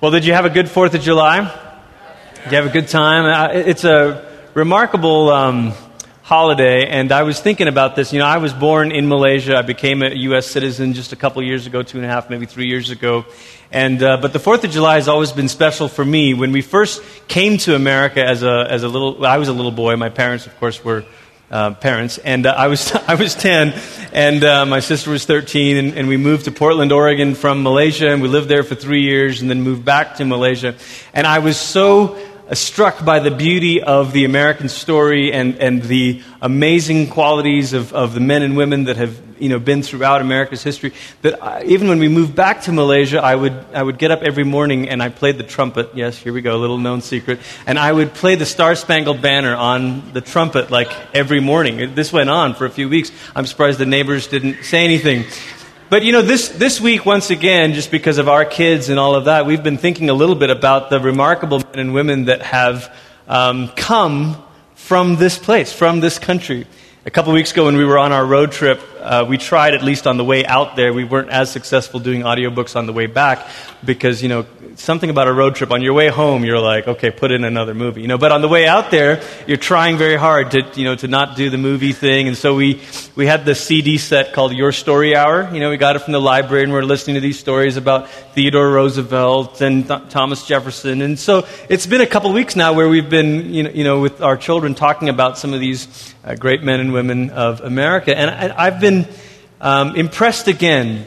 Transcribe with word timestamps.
Well, 0.00 0.10
did 0.10 0.24
you 0.24 0.32
have 0.32 0.46
a 0.46 0.50
good 0.50 0.64
4th 0.64 0.94
of 0.94 1.02
July? 1.02 1.40
Did 2.44 2.52
you 2.52 2.56
have 2.56 2.64
a 2.64 2.72
good 2.72 2.88
time? 2.88 3.26
Uh, 3.26 3.52
It's 3.52 3.84
a 3.84 4.26
remarkable 4.54 5.28
um, 5.28 5.74
holiday, 6.22 6.86
and 6.86 7.12
I 7.12 7.24
was 7.24 7.38
thinking 7.38 7.68
about 7.68 7.96
this. 7.96 8.10
You 8.10 8.18
know, 8.20 8.24
I 8.24 8.38
was 8.38 8.54
born 8.54 8.92
in 8.92 9.08
Malaysia. 9.08 9.58
I 9.58 9.60
became 9.60 10.02
a 10.02 10.08
U.S. 10.30 10.46
citizen 10.46 10.94
just 10.94 11.12
a 11.12 11.16
couple 11.16 11.42
years 11.42 11.66
ago, 11.66 11.82
two 11.82 11.98
and 11.98 12.06
a 12.06 12.08
half, 12.08 12.30
maybe 12.30 12.46
three 12.46 12.66
years 12.66 12.88
ago. 12.88 13.26
And, 13.70 14.02
uh, 14.02 14.16
but 14.16 14.32
the 14.32 14.38
4th 14.38 14.64
of 14.64 14.70
July 14.70 14.94
has 14.94 15.06
always 15.06 15.32
been 15.32 15.48
special 15.48 15.86
for 15.86 16.02
me. 16.02 16.32
When 16.32 16.52
we 16.52 16.62
first 16.62 17.02
came 17.28 17.58
to 17.58 17.74
America 17.74 18.24
as 18.24 18.42
a, 18.42 18.66
as 18.70 18.84
a 18.84 18.88
little, 18.88 19.26
I 19.26 19.36
was 19.36 19.48
a 19.48 19.52
little 19.52 19.70
boy. 19.70 19.96
My 19.96 20.08
parents, 20.08 20.46
of 20.46 20.58
course, 20.58 20.82
were 20.82 21.04
uh, 21.50 21.74
parents, 21.74 22.18
and 22.18 22.46
uh, 22.46 22.54
I 22.56 22.68
was 22.68 22.92
I 23.08 23.14
was 23.14 23.34
ten, 23.34 23.74
and 24.12 24.44
uh, 24.44 24.66
my 24.66 24.80
sister 24.80 25.10
was 25.10 25.24
thirteen, 25.24 25.76
and, 25.76 25.94
and 25.94 26.08
we 26.08 26.16
moved 26.16 26.44
to 26.44 26.52
Portland, 26.52 26.92
Oregon, 26.92 27.34
from 27.34 27.62
Malaysia, 27.62 28.10
and 28.10 28.22
we 28.22 28.28
lived 28.28 28.48
there 28.48 28.62
for 28.62 28.74
three 28.74 29.02
years, 29.02 29.40
and 29.40 29.50
then 29.50 29.62
moved 29.62 29.84
back 29.84 30.16
to 30.16 30.24
Malaysia, 30.24 30.74
and 31.12 31.26
I 31.26 31.40
was 31.40 31.56
so 31.56 32.16
Uh, 32.50 32.54
struck 32.54 33.04
by 33.04 33.20
the 33.20 33.30
beauty 33.30 33.80
of 33.80 34.12
the 34.12 34.24
American 34.24 34.68
story 34.68 35.32
and, 35.32 35.56
and 35.58 35.82
the 35.82 36.20
amazing 36.42 37.08
qualities 37.08 37.72
of, 37.72 37.92
of 37.92 38.12
the 38.12 38.20
men 38.20 38.42
and 38.42 38.56
women 38.56 38.84
that 38.84 38.96
have 38.96 39.16
you 39.38 39.48
know, 39.48 39.58
been 39.58 39.82
throughout 39.82 40.20
America's 40.20 40.62
history 40.62 40.92
that 41.22 41.42
I, 41.42 41.62
even 41.62 41.88
when 41.88 41.98
we 42.00 42.08
moved 42.08 42.34
back 42.34 42.62
to 42.62 42.72
Malaysia, 42.72 43.22
I 43.22 43.34
would, 43.36 43.52
I 43.72 43.82
would 43.82 43.98
get 43.98 44.10
up 44.10 44.22
every 44.22 44.44
morning 44.44 44.88
and 44.88 45.02
I 45.02 45.08
played 45.08 45.38
the 45.38 45.44
trumpet. 45.44 45.90
Yes, 45.94 46.18
here 46.18 46.32
we 46.32 46.42
go, 46.42 46.56
a 46.56 46.58
little 46.58 46.78
known 46.78 47.00
secret. 47.00 47.38
And 47.66 47.78
I 47.78 47.92
would 47.92 48.14
play 48.14 48.34
the 48.34 48.46
Star 48.46 48.74
Spangled 48.74 49.22
Banner 49.22 49.54
on 49.54 50.12
the 50.12 50.20
trumpet 50.20 50.70
like 50.70 50.92
every 51.14 51.40
morning. 51.40 51.94
This 51.94 52.12
went 52.12 52.30
on 52.30 52.54
for 52.54 52.66
a 52.66 52.70
few 52.70 52.88
weeks. 52.88 53.12
I'm 53.34 53.46
surprised 53.46 53.78
the 53.78 53.86
neighbors 53.86 54.26
didn't 54.26 54.64
say 54.64 54.84
anything. 54.84 55.24
But 55.90 56.04
you 56.04 56.12
know, 56.12 56.22
this, 56.22 56.50
this 56.50 56.80
week, 56.80 57.04
once 57.04 57.30
again, 57.30 57.72
just 57.72 57.90
because 57.90 58.18
of 58.18 58.28
our 58.28 58.44
kids 58.44 58.90
and 58.90 59.00
all 59.00 59.16
of 59.16 59.24
that, 59.24 59.44
we've 59.44 59.64
been 59.64 59.76
thinking 59.76 60.08
a 60.08 60.14
little 60.14 60.36
bit 60.36 60.48
about 60.48 60.88
the 60.88 61.00
remarkable 61.00 61.58
men 61.58 61.80
and 61.80 61.92
women 61.92 62.26
that 62.26 62.42
have 62.42 62.94
um, 63.26 63.70
come 63.70 64.40
from 64.76 65.16
this 65.16 65.36
place, 65.36 65.72
from 65.72 65.98
this 65.98 66.16
country. 66.16 66.64
A 67.06 67.10
couple 67.10 67.32
weeks 67.32 67.50
ago, 67.50 67.64
when 67.64 67.76
we 67.76 67.84
were 67.84 67.98
on 67.98 68.12
our 68.12 68.24
road 68.24 68.52
trip, 68.52 68.80
uh, 69.00 69.24
we 69.28 69.38
tried, 69.38 69.74
at 69.74 69.82
least 69.82 70.06
on 70.06 70.16
the 70.16 70.24
way 70.24 70.44
out 70.44 70.76
there, 70.76 70.92
we 70.92 71.04
weren't 71.04 71.30
as 71.30 71.50
successful 71.50 72.00
doing 72.00 72.22
audiobooks 72.22 72.76
on 72.76 72.86
the 72.86 72.92
way 72.92 73.06
back 73.06 73.46
because, 73.84 74.22
you 74.22 74.28
know, 74.28 74.46
something 74.76 75.10
about 75.10 75.28
a 75.28 75.32
road 75.32 75.54
trip. 75.54 75.70
On 75.70 75.82
your 75.82 75.94
way 75.94 76.08
home, 76.08 76.44
you're 76.44 76.58
like, 76.58 76.88
okay, 76.88 77.10
put 77.10 77.30
in 77.30 77.44
another 77.44 77.74
movie, 77.74 78.02
you 78.02 78.08
know. 78.08 78.18
But 78.18 78.32
on 78.32 78.40
the 78.40 78.48
way 78.48 78.66
out 78.66 78.90
there, 78.90 79.22
you're 79.46 79.56
trying 79.56 79.96
very 79.96 80.16
hard 80.16 80.50
to, 80.52 80.62
you 80.74 80.84
know, 80.84 80.96
to 80.96 81.08
not 81.08 81.36
do 81.36 81.50
the 81.50 81.58
movie 81.58 81.92
thing. 81.92 82.28
And 82.28 82.36
so 82.36 82.54
we, 82.54 82.80
we 83.14 83.26
had 83.26 83.44
this 83.44 83.60
CD 83.60 83.98
set 83.98 84.32
called 84.32 84.52
Your 84.52 84.72
Story 84.72 85.14
Hour. 85.14 85.52
You 85.52 85.60
know, 85.60 85.70
we 85.70 85.76
got 85.76 85.96
it 85.96 86.00
from 86.00 86.12
the 86.12 86.20
library 86.20 86.64
and 86.64 86.72
we're 86.72 86.82
listening 86.82 87.14
to 87.14 87.20
these 87.20 87.38
stories 87.38 87.76
about 87.76 88.08
Theodore 88.34 88.70
Roosevelt 88.70 89.60
and 89.60 89.86
Th- 89.86 90.00
Thomas 90.08 90.46
Jefferson. 90.46 91.02
And 91.02 91.18
so 91.18 91.46
it's 91.68 91.86
been 91.86 92.00
a 92.00 92.06
couple 92.06 92.32
weeks 92.32 92.56
now 92.56 92.72
where 92.72 92.88
we've 92.88 93.10
been, 93.10 93.52
you 93.52 93.62
know, 93.62 93.70
you 93.70 93.84
know 93.84 94.00
with 94.00 94.20
our 94.22 94.36
children 94.36 94.74
talking 94.74 95.08
about 95.08 95.38
some 95.38 95.52
of 95.52 95.60
these 95.60 96.14
uh, 96.24 96.34
great 96.34 96.62
men 96.62 96.80
and 96.80 96.92
women 96.92 97.30
of 97.30 97.60
America. 97.60 98.16
And 98.16 98.30
I, 98.30 98.66
I've 98.66 98.80
been 98.80 98.89
um, 99.60 99.96
impressed 99.96 100.48
again 100.48 101.06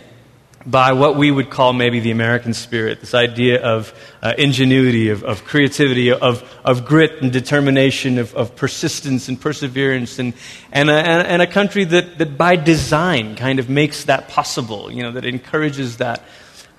by 0.66 0.94
what 0.94 1.17
we 1.17 1.30
would 1.30 1.50
call 1.50 1.73
maybe 1.73 2.00
the 2.00 2.12
American 2.12 2.53
spirit, 2.53 3.00
this 3.02 3.14
idea 3.14 3.62
of 3.62 3.94
uh, 4.22 4.34
ingenuity, 4.38 5.09
of, 5.09 5.23
of 5.23 5.44
creativity, 5.44 6.12
of, 6.12 6.44
of 6.64 6.86
grit 6.86 7.22
and 7.22 7.34
determination, 7.34 8.17
of, 8.17 8.34
of 8.36 8.56
persistence 8.56 9.28
and 9.28 9.40
perseverance, 9.40 10.20
and, 10.20 10.34
and, 10.72 10.90
a, 10.90 10.94
and 10.94 11.42
a 11.42 11.48
country 11.48 11.84
that, 11.84 12.17
that 12.17 12.38
by 12.38 12.56
design 12.56 13.36
kind 13.36 13.59
of 13.59 13.70
makes 13.70 14.06
that 14.06 14.30
possible, 14.30 14.92
you 14.92 15.03
know, 15.03 15.12
that 15.12 15.25
encourages 15.25 15.97
that. 15.97 16.23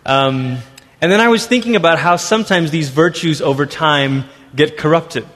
Um, 0.07 0.59
and 1.01 1.13
then 1.13 1.21
I 1.21 1.29
was 1.29 1.47
thinking 1.47 1.77
about 1.77 1.99
how 1.99 2.17
sometimes 2.17 2.71
these 2.71 2.89
virtues 2.89 3.43
over 3.43 3.67
time 3.67 4.25
get 4.55 4.79
corrupted. 4.79 5.27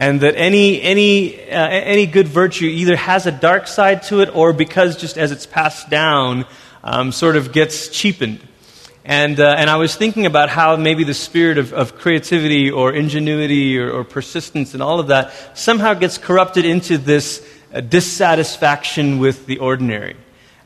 And 0.00 0.22
that 0.22 0.34
any, 0.34 0.80
any, 0.80 1.50
uh, 1.50 1.68
any 1.68 2.06
good 2.06 2.26
virtue 2.26 2.64
either 2.64 2.96
has 2.96 3.26
a 3.26 3.30
dark 3.30 3.68
side 3.68 4.02
to 4.04 4.22
it 4.22 4.34
or 4.34 4.54
because 4.54 4.96
just 4.96 5.18
as 5.18 5.30
it's 5.30 5.44
passed 5.44 5.90
down, 5.90 6.46
um, 6.82 7.12
sort 7.12 7.36
of 7.36 7.52
gets 7.52 7.88
cheapened. 7.88 8.40
And, 9.04 9.38
uh, 9.38 9.54
and 9.58 9.68
I 9.68 9.76
was 9.76 9.96
thinking 9.96 10.24
about 10.24 10.48
how 10.48 10.76
maybe 10.76 11.04
the 11.04 11.14
spirit 11.14 11.58
of, 11.58 11.74
of 11.74 11.96
creativity 11.96 12.70
or 12.70 12.92
ingenuity 12.92 13.78
or, 13.78 13.90
or, 13.90 14.04
persistence 14.04 14.72
and 14.72 14.82
all 14.82 15.00
of 15.00 15.08
that 15.08 15.58
somehow 15.58 15.94
gets 15.94 16.16
corrupted 16.16 16.64
into 16.64 16.96
this 16.96 17.46
uh, 17.74 17.80
dissatisfaction 17.80 19.18
with 19.18 19.44
the 19.44 19.58
ordinary. 19.58 20.16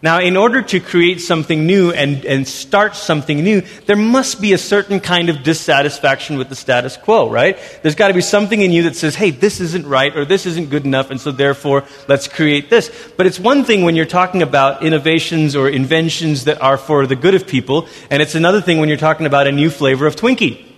Now, 0.05 0.21
in 0.21 0.37
order 0.37 0.61
to 0.61 0.81
create 0.81 1.23
something 1.23 1.67
new 1.67 1.91
and, 1.91 2.27
and 2.27 2.47
start 2.47 2.95
something 2.95 3.43
new, 3.43 3.63
there 3.87 3.97
must 3.97 4.39
be 4.39 4.53
a 4.53 4.59
certain 4.59 5.01
kind 5.01 5.31
of 5.31 5.43
dissatisfaction 5.43 6.37
with 6.37 6.51
the 6.51 6.55
status 6.55 6.99
quo, 6.99 7.31
right? 7.31 7.59
There's 7.81 7.95
got 7.95 8.09
to 8.09 8.15
be 8.15 8.21
something 8.21 8.61
in 8.61 8.71
you 8.71 8.83
that 8.83 8.97
says, 8.97 9.15
hey, 9.15 9.31
this 9.31 9.63
isn't 9.63 9.87
right 9.87 10.15
or 10.15 10.27
this 10.27 10.45
isn't 10.45 10.69
good 10.69 10.85
enough, 10.85 11.11
and 11.11 11.19
so 11.19 11.31
therefore 11.31 11.85
let's 12.07 12.29
create 12.29 12.69
this. 12.69 12.93
But 13.17 13.25
it's 13.25 13.41
one 13.41 13.65
thing 13.65 13.83
when 13.83 13.97
you're 13.97 14.05
talking 14.05 14.43
about 14.43 14.85
innovations 14.85 15.57
or 15.57 15.71
inventions 15.71 16.45
that 16.45 16.61
are 16.61 16.77
for 16.77 17.07
the 17.07 17.17
good 17.17 17.35
of 17.35 17.47
people, 17.47 17.89
and 18.11 18.21
it's 18.21 18.35
another 18.35 18.61
thing 18.61 18.81
when 18.81 18.91
you're 18.91 18.99
talking 18.99 19.25
about 19.25 19.47
a 19.47 19.53
new 19.53 19.71
flavor 19.71 20.07
of 20.07 20.17
Twinkie 20.17 20.74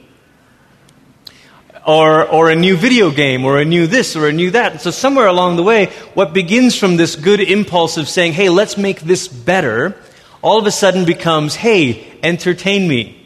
or, 1.87 2.29
or 2.29 2.51
a 2.51 2.57
new 2.57 2.77
video 2.77 3.13
game, 3.13 3.45
or 3.45 3.59
a 3.59 3.65
new 3.65 3.87
this, 3.87 4.17
or 4.17 4.29
a 4.29 4.33
new 4.33 4.51
that. 4.51 4.73
And 4.73 4.81
so, 4.81 4.91
somewhere 4.91 5.29
along 5.29 5.55
the 5.55 5.63
way, 5.63 5.87
what 6.15 6.33
begins 6.35 6.77
from 6.77 6.97
this 6.97 7.15
good 7.15 7.41
impulse 7.41 7.97
of 7.97 8.09
saying, 8.09 8.33
hey, 8.33 8.49
let's 8.49 8.77
make 8.77 9.01
this 9.01 9.29
better, 9.29 9.97
all 10.43 10.59
of 10.59 10.67
a 10.67 10.73
sudden 10.73 11.05
becomes, 11.05 11.55
hey, 11.55 12.19
entertain 12.25 12.89
me. 12.89 13.17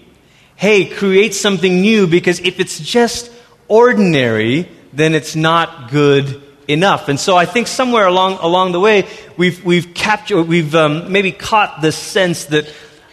Hey, 0.56 0.84
create 0.84 1.34
something 1.34 1.80
new, 1.80 2.06
because 2.06 2.38
if 2.40 2.60
it's 2.60 2.78
just 2.78 3.32
ordinary, 3.66 4.68
then 4.92 5.14
it's 5.14 5.34
not 5.34 5.90
good 5.90 6.42
enough. 6.68 7.08
And 7.08 7.18
so 7.18 7.36
I 7.36 7.46
think 7.46 7.66
somewhere 7.66 8.06
along, 8.06 8.40
along 8.42 8.72
the 8.72 8.80
way, 8.80 9.08
we've, 9.38 9.64
we've 9.64 9.94
captured, 9.94 10.44
we've 10.44 10.74
um, 10.74 11.10
maybe 11.10 11.32
caught 11.32 11.80
the 11.80 11.92
sense 11.92 12.44
that 12.46 12.70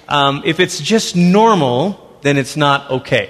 um, 0.09 0.41
if 0.45 0.59
it's 0.59 0.79
just 0.79 1.15
normal, 1.15 2.19
then 2.21 2.37
it's 2.37 2.57
not 2.57 2.91
okay. 2.91 3.29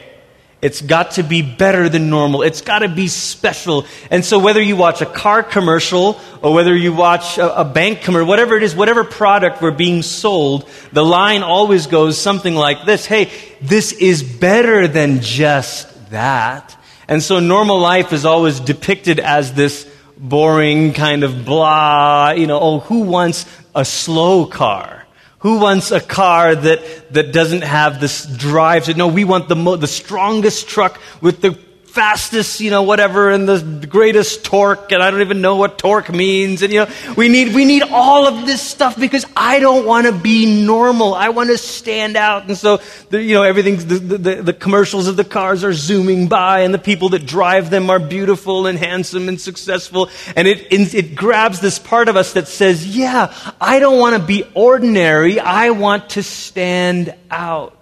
It's 0.60 0.82
got 0.82 1.12
to 1.12 1.24
be 1.24 1.44
better 1.44 1.88
than 1.88 2.10
normal. 2.10 2.42
It's 2.42 2.62
got 2.62 2.80
to 2.80 2.90
be 2.90 3.08
special. 3.08 3.86
And 4.10 4.26
so, 4.26 4.40
whether 4.40 4.62
you 4.62 4.76
watch 4.76 5.02
a 5.02 5.06
car 5.06 5.44
commercial 5.44 6.20
or 6.42 6.52
whether 6.52 6.76
you 6.76 6.94
watch 6.94 7.38
a, 7.38 7.62
a, 7.62 7.64
bank 7.64 8.02
commercial, 8.02 8.28
whatever 8.28 8.58
it 8.58 8.64
is, 8.64 8.76
whatever 8.76 9.04
product 9.04 9.62
we're 9.62 9.70
being 9.70 10.02
sold, 10.02 10.68
the 10.92 11.06
line 11.06 11.44
always 11.44 11.86
goes 11.86 12.18
something 12.18 12.56
like 12.56 12.86
this 12.86 13.06
Hey, 13.06 13.32
this 13.62 13.92
is 13.92 14.24
better 14.24 14.88
than 14.88 15.22
just 15.22 16.10
that. 16.10 16.76
And 17.08 17.22
so, 17.22 17.40
normal 17.40 17.80
life 17.80 18.12
is 18.12 18.26
always 18.26 18.60
depicted 18.60 19.20
as 19.20 19.54
this 19.54 19.88
boring 20.18 20.94
kind 20.94 21.24
of 21.24 21.46
blah, 21.46 22.32
you 22.32 22.48
know, 22.48 22.60
oh, 22.60 22.80
who 22.80 23.02
wants 23.02 23.46
a 23.76 23.86
slow 23.86 24.48
car? 24.48 25.07
Who 25.40 25.60
wants 25.60 25.92
a 25.92 26.00
car 26.00 26.56
that, 26.56 27.14
that 27.14 27.32
doesn't 27.32 27.62
have 27.64 28.00
this 28.00 28.26
drive? 28.26 28.96
No, 28.98 29.08
we 29.08 29.24
want 29.24 29.50
the, 29.50 29.56
mo- 29.56 29.76
the 29.76 29.88
strongest 29.88 30.68
truck 30.68 31.00
with 31.22 31.42
the 31.42 31.67
fastest, 31.98 32.62
you 32.62 32.70
know, 32.70 32.84
whatever, 32.84 33.32
and 33.32 33.50
the 33.50 33.88
greatest 33.88 34.46
torque, 34.46 34.92
and 34.92 35.02
I 35.02 35.10
don't 35.10 35.22
even 35.22 35.42
know 35.42 35.56
what 35.56 35.80
torque 35.80 36.14
means. 36.14 36.62
And, 36.62 36.72
you 36.72 36.82
know, 36.82 36.92
we 37.18 37.28
need, 37.28 37.56
we 37.56 37.66
need 37.66 37.82
all 37.82 38.28
of 38.28 38.46
this 38.46 38.62
stuff 38.62 39.00
because 39.00 39.26
I 39.36 39.60
don't 39.60 39.84
want 39.84 40.06
to 40.06 40.14
be 40.14 40.64
normal. 40.64 41.16
I 41.16 41.30
want 41.30 41.50
to 41.50 41.58
stand 41.58 42.16
out. 42.16 42.46
And 42.46 42.56
so, 42.56 42.82
the, 43.10 43.20
you 43.20 43.34
know, 43.34 43.42
everything, 43.42 43.78
the, 43.78 44.18
the, 44.18 44.36
the 44.44 44.54
commercials 44.54 45.08
of 45.08 45.16
the 45.16 45.24
cars 45.24 45.64
are 45.64 45.74
zooming 45.74 46.28
by, 46.28 46.60
and 46.60 46.72
the 46.72 46.78
people 46.78 47.10
that 47.10 47.26
drive 47.26 47.72
them 47.72 47.90
are 47.90 47.98
beautiful 47.98 48.68
and 48.68 48.78
handsome 48.78 49.28
and 49.28 49.42
successful. 49.42 50.12
And 50.36 50.48
it, 50.48 50.72
it, 50.72 50.94
it 50.94 51.16
grabs 51.16 51.62
this 51.62 51.80
part 51.80 52.10
of 52.10 52.16
us 52.16 52.34
that 52.34 52.48
says, 52.48 52.96
yeah, 52.96 53.34
I 53.60 53.80
don't 53.80 53.98
want 53.98 54.16
to 54.16 54.22
be 54.22 54.44
ordinary. 54.54 55.40
I 55.40 55.72
want 55.72 56.12
to 56.12 56.22
stand 56.22 57.16
out. 57.32 57.77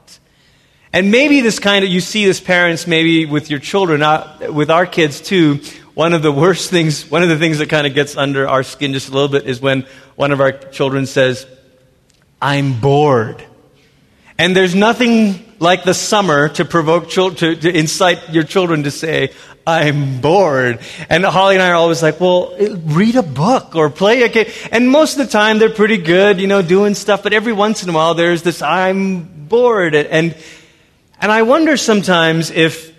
And 0.96 1.12
maybe 1.12 1.42
this 1.42 1.60
kind 1.60 1.84
of, 1.84 1.92
you 1.92 2.00
see 2.00 2.26
this 2.26 2.40
parents 2.40 2.88
maybe 2.88 3.26
with 3.26 3.50
your 3.50 3.60
children, 3.60 4.02
uh, 4.02 4.48
with 4.50 4.72
our 4.72 4.86
kids 4.86 5.20
too. 5.20 5.60
One 5.94 6.14
of 6.14 6.22
the 6.22 6.32
worst 6.32 6.70
things, 6.70 7.12
one 7.12 7.22
of 7.22 7.28
the 7.28 7.38
things 7.38 7.58
that 7.58 7.68
kind 7.68 7.86
of 7.86 7.94
gets 7.94 8.16
under 8.16 8.48
our 8.48 8.64
skin 8.64 8.94
just 8.94 9.10
a 9.10 9.12
little 9.12 9.28
bit 9.28 9.46
is 9.46 9.60
when 9.60 9.86
one 10.16 10.32
of 10.32 10.40
our 10.40 10.54
children 10.54 11.06
says, 11.06 11.46
I'm 12.42 12.80
bored. 12.80 13.44
And 14.38 14.56
there's 14.56 14.74
nothing 14.74 15.44
like 15.60 15.84
the 15.84 15.94
summer 15.94 16.48
to 16.48 16.64
provoke, 16.64 17.10
to, 17.10 17.34
to 17.34 17.78
incite 17.78 18.30
your 18.30 18.44
children 18.44 18.84
to 18.84 18.92
say, 18.92 19.34
I'm 19.68 20.22
bored. 20.22 20.80
And 21.10 21.26
Holly 21.26 21.56
and 21.56 21.62
I 21.62 21.72
are 21.72 21.76
always 21.76 22.02
like, 22.02 22.22
well, 22.22 22.56
read 22.58 23.18
a 23.18 23.24
book 23.24 23.76
or 23.76 23.90
play 23.90 24.24
a 24.24 24.30
game. 24.30 24.48
And 24.72 24.90
most 24.90 25.20
of 25.20 25.26
the 25.26 25.32
time 25.32 25.60
they're 25.60 25.70
pretty 25.70 25.98
good, 25.98 26.40
you 26.40 26.48
know, 26.48 26.62
doing 26.62 26.96
stuff. 26.96 27.22
But 27.22 27.34
every 27.34 27.52
once 27.52 27.84
in 27.84 27.90
a 27.90 27.92
while 27.92 28.14
there's 28.14 28.44
this, 28.44 28.62
I'm 28.62 29.24
bored. 29.50 29.94
And, 29.94 30.38
and 31.20 31.32
I 31.32 31.42
wonder 31.44 31.78
sometimes 31.78 32.52
if, 32.52 32.94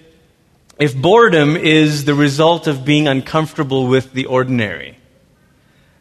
if 0.78 0.96
boredom 0.96 1.56
is 1.56 2.04
the 2.04 2.14
result 2.14 2.66
of 2.66 2.84
being 2.84 3.08
uncomfortable 3.08 3.86
with 3.86 4.12
the 4.12 4.26
ordinary. 4.26 4.96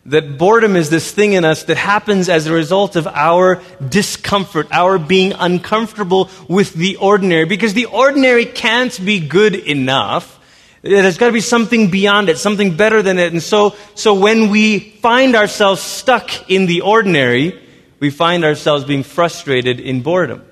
that 0.05 0.37
boredom 0.37 0.75
is 0.75 0.89
this 0.91 1.11
thing 1.11 1.33
in 1.33 1.43
us 1.43 1.63
that 1.63 1.77
happens 1.77 2.29
as 2.29 2.45
a 2.45 2.53
result 2.53 2.95
of 2.95 3.07
our 3.07 3.59
discomfort, 3.89 4.67
our 4.71 4.99
being 4.99 5.33
uncomfortable 5.33 6.29
with 6.47 6.73
the 6.73 6.95
ordinary, 6.97 7.45
because 7.45 7.73
the 7.73 7.85
ordinary 7.85 8.45
can't 8.45 9.03
be 9.03 9.19
good 9.19 9.55
enough. 9.55 10.39
There's 10.83 11.17
got 11.17 11.27
to 11.27 11.33
be 11.33 11.41
something 11.41 11.89
beyond 11.89 12.29
it, 12.29 12.37
something 12.37 12.77
better 12.77 13.01
than 13.01 13.17
it. 13.17 13.33
And 13.33 13.41
so, 13.41 13.75
so 13.95 14.13
when 14.13 14.51
we 14.51 14.91
find 15.01 15.35
ourselves 15.35 15.81
stuck 15.81 16.51
in 16.51 16.67
the 16.67 16.81
ordinary, 16.81 17.59
we 17.99 18.11
find 18.11 18.45
ourselves 18.45 18.85
being 18.85 19.01
frustrated 19.01 19.79
in 19.79 20.03
boredom. 20.03 20.44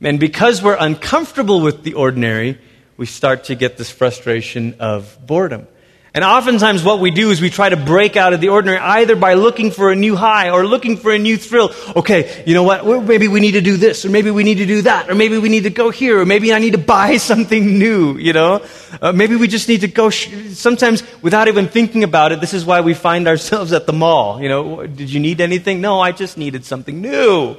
And 0.00 0.20
because 0.20 0.62
we're 0.62 0.76
uncomfortable 0.78 1.60
with 1.60 1.82
the 1.82 1.94
ordinary, 1.94 2.58
we 2.96 3.06
start 3.06 3.44
to 3.44 3.54
get 3.54 3.76
this 3.76 3.90
frustration 3.90 4.76
of 4.78 5.18
boredom. 5.26 5.66
And 6.14 6.24
oftentimes, 6.24 6.82
what 6.82 7.00
we 7.00 7.10
do 7.10 7.30
is 7.30 7.40
we 7.40 7.50
try 7.50 7.68
to 7.68 7.76
break 7.76 8.16
out 8.16 8.32
of 8.32 8.40
the 8.40 8.48
ordinary 8.48 8.78
either 8.78 9.14
by 9.14 9.34
looking 9.34 9.70
for 9.70 9.92
a 9.92 9.94
new 9.94 10.16
high 10.16 10.50
or 10.50 10.66
looking 10.66 10.96
for 10.96 11.12
a 11.12 11.18
new 11.18 11.36
thrill. 11.36 11.70
Okay, 11.94 12.42
you 12.46 12.54
know 12.54 12.62
what? 12.62 12.84
Maybe 13.06 13.28
we 13.28 13.40
need 13.40 13.52
to 13.52 13.60
do 13.60 13.76
this, 13.76 14.04
or 14.04 14.08
maybe 14.10 14.30
we 14.30 14.42
need 14.42 14.56
to 14.58 14.66
do 14.66 14.82
that, 14.82 15.10
or 15.10 15.14
maybe 15.14 15.38
we 15.38 15.48
need 15.48 15.64
to 15.64 15.70
go 15.70 15.90
here, 15.90 16.18
or 16.20 16.24
maybe 16.24 16.52
I 16.52 16.58
need 16.60 16.72
to 16.72 16.78
buy 16.78 17.16
something 17.30 17.78
new, 17.78 18.16
you 18.16 18.32
know? 18.32 18.64
Uh, 19.02 19.12
maybe 19.12 19.36
we 19.36 19.46
just 19.46 19.68
need 19.68 19.82
to 19.82 19.88
go. 19.88 20.10
Sh- 20.10 20.30
Sometimes, 20.54 21.02
without 21.22 21.46
even 21.46 21.68
thinking 21.68 22.02
about 22.04 22.32
it, 22.32 22.40
this 22.40 22.54
is 22.54 22.64
why 22.64 22.80
we 22.80 22.94
find 22.94 23.28
ourselves 23.28 23.72
at 23.72 23.86
the 23.86 23.92
mall. 23.92 24.40
You 24.42 24.48
know, 24.48 24.86
did 24.86 25.12
you 25.12 25.20
need 25.20 25.40
anything? 25.40 25.80
No, 25.80 26.00
I 26.00 26.12
just 26.12 26.38
needed 26.38 26.64
something 26.64 27.00
new. 27.00 27.56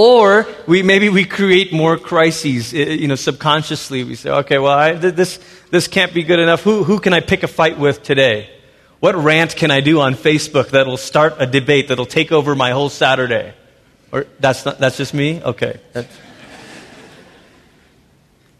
Or 0.00 0.46
we, 0.68 0.84
maybe 0.84 1.08
we 1.08 1.24
create 1.24 1.72
more 1.72 1.98
crises, 1.98 2.72
uh, 2.72 2.76
you 2.76 3.08
know, 3.08 3.16
subconsciously. 3.16 4.04
We 4.04 4.14
say, 4.14 4.30
okay, 4.30 4.58
well, 4.58 4.78
I, 4.78 4.92
this, 4.92 5.40
this 5.72 5.88
can't 5.88 6.14
be 6.14 6.22
good 6.22 6.38
enough. 6.38 6.62
Who, 6.62 6.84
who 6.84 7.00
can 7.00 7.12
I 7.12 7.18
pick 7.18 7.42
a 7.42 7.48
fight 7.48 7.80
with 7.80 8.04
today? 8.04 8.48
What 9.00 9.16
rant 9.16 9.56
can 9.56 9.72
I 9.72 9.80
do 9.80 10.00
on 10.00 10.14
Facebook 10.14 10.70
that'll 10.70 10.98
start 10.98 11.34
a 11.40 11.46
debate 11.46 11.88
that'll 11.88 12.06
take 12.06 12.30
over 12.30 12.54
my 12.54 12.70
whole 12.70 12.90
Saturday? 12.90 13.54
Or 14.12 14.28
that's, 14.38 14.64
not, 14.64 14.78
that's 14.78 14.98
just 14.98 15.14
me? 15.14 15.42
Okay. 15.42 15.80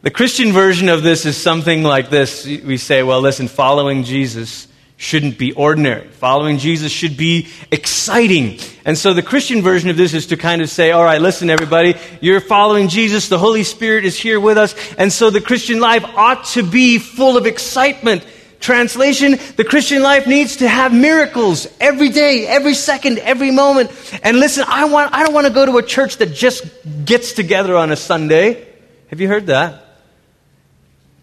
The 0.03 0.11
Christian 0.11 0.51
version 0.51 0.89
of 0.89 1.05
this 1.05 1.25
is 1.25 1.37
something 1.37 1.85
like 1.85 2.11
this. 2.11 2.47
We 2.47 2.79
say, 2.79 3.05
well, 3.05 3.21
listen, 3.21 3.47
following 3.47 4.03
Jesus 4.03 4.67
shouldn't 4.99 5.39
be 5.39 5.53
ordinary. 5.53 6.09
Following 6.09 6.59
Jesus 6.59 6.91
should 6.91 7.17
be 7.17 7.47
exciting. 7.71 8.59
And 8.85 8.99
so 8.99 9.15
the 9.15 9.23
Christian 9.23 9.63
version 9.63 9.91
of 9.91 9.97
this 9.97 10.13
is 10.13 10.27
to 10.27 10.37
kind 10.37 10.61
of 10.61 10.69
say, 10.69 10.91
all 10.91 11.05
right, 11.05 11.21
listen, 11.23 11.51
everybody, 11.51 11.95
you're 12.21 12.41
following 12.41 12.89
Jesus. 12.89 13.29
The 13.29 13.39
Holy 13.39 13.63
Spirit 13.63 14.05
is 14.05 14.19
here 14.19 14.41
with 14.41 14.59
us. 14.59 14.75
And 14.95 15.13
so 15.13 15.31
the 15.31 15.41
Christian 15.41 15.79
life 15.79 16.05
ought 16.17 16.47
to 16.47 16.65
be 16.65 16.99
full 16.99 17.37
of 17.37 17.47
excitement. 17.47 18.27
Translation, 18.59 19.39
the 19.57 19.65
Christian 19.65 20.03
life 20.03 20.27
needs 20.27 20.57
to 20.57 20.69
have 20.69 20.93
miracles 20.93 21.69
every 21.81 22.09
day, 22.09 22.49
every 22.49 22.75
second, 22.75 23.21
every 23.21 23.53
moment. 23.53 23.93
And 24.25 24.41
listen, 24.41 24.65
I, 24.67 24.87
want, 24.87 25.15
I 25.15 25.23
don't 25.23 25.33
want 25.33 25.47
to 25.47 25.53
go 25.53 25.65
to 25.65 25.79
a 25.79 25.83
church 25.83 26.17
that 26.17 26.35
just 26.35 26.67
gets 27.05 27.35
together 27.35 27.77
on 27.77 27.93
a 27.93 27.97
Sunday. 27.97 28.67
Have 29.11 29.21
you 29.21 29.29
heard 29.29 29.47
that? 29.47 29.88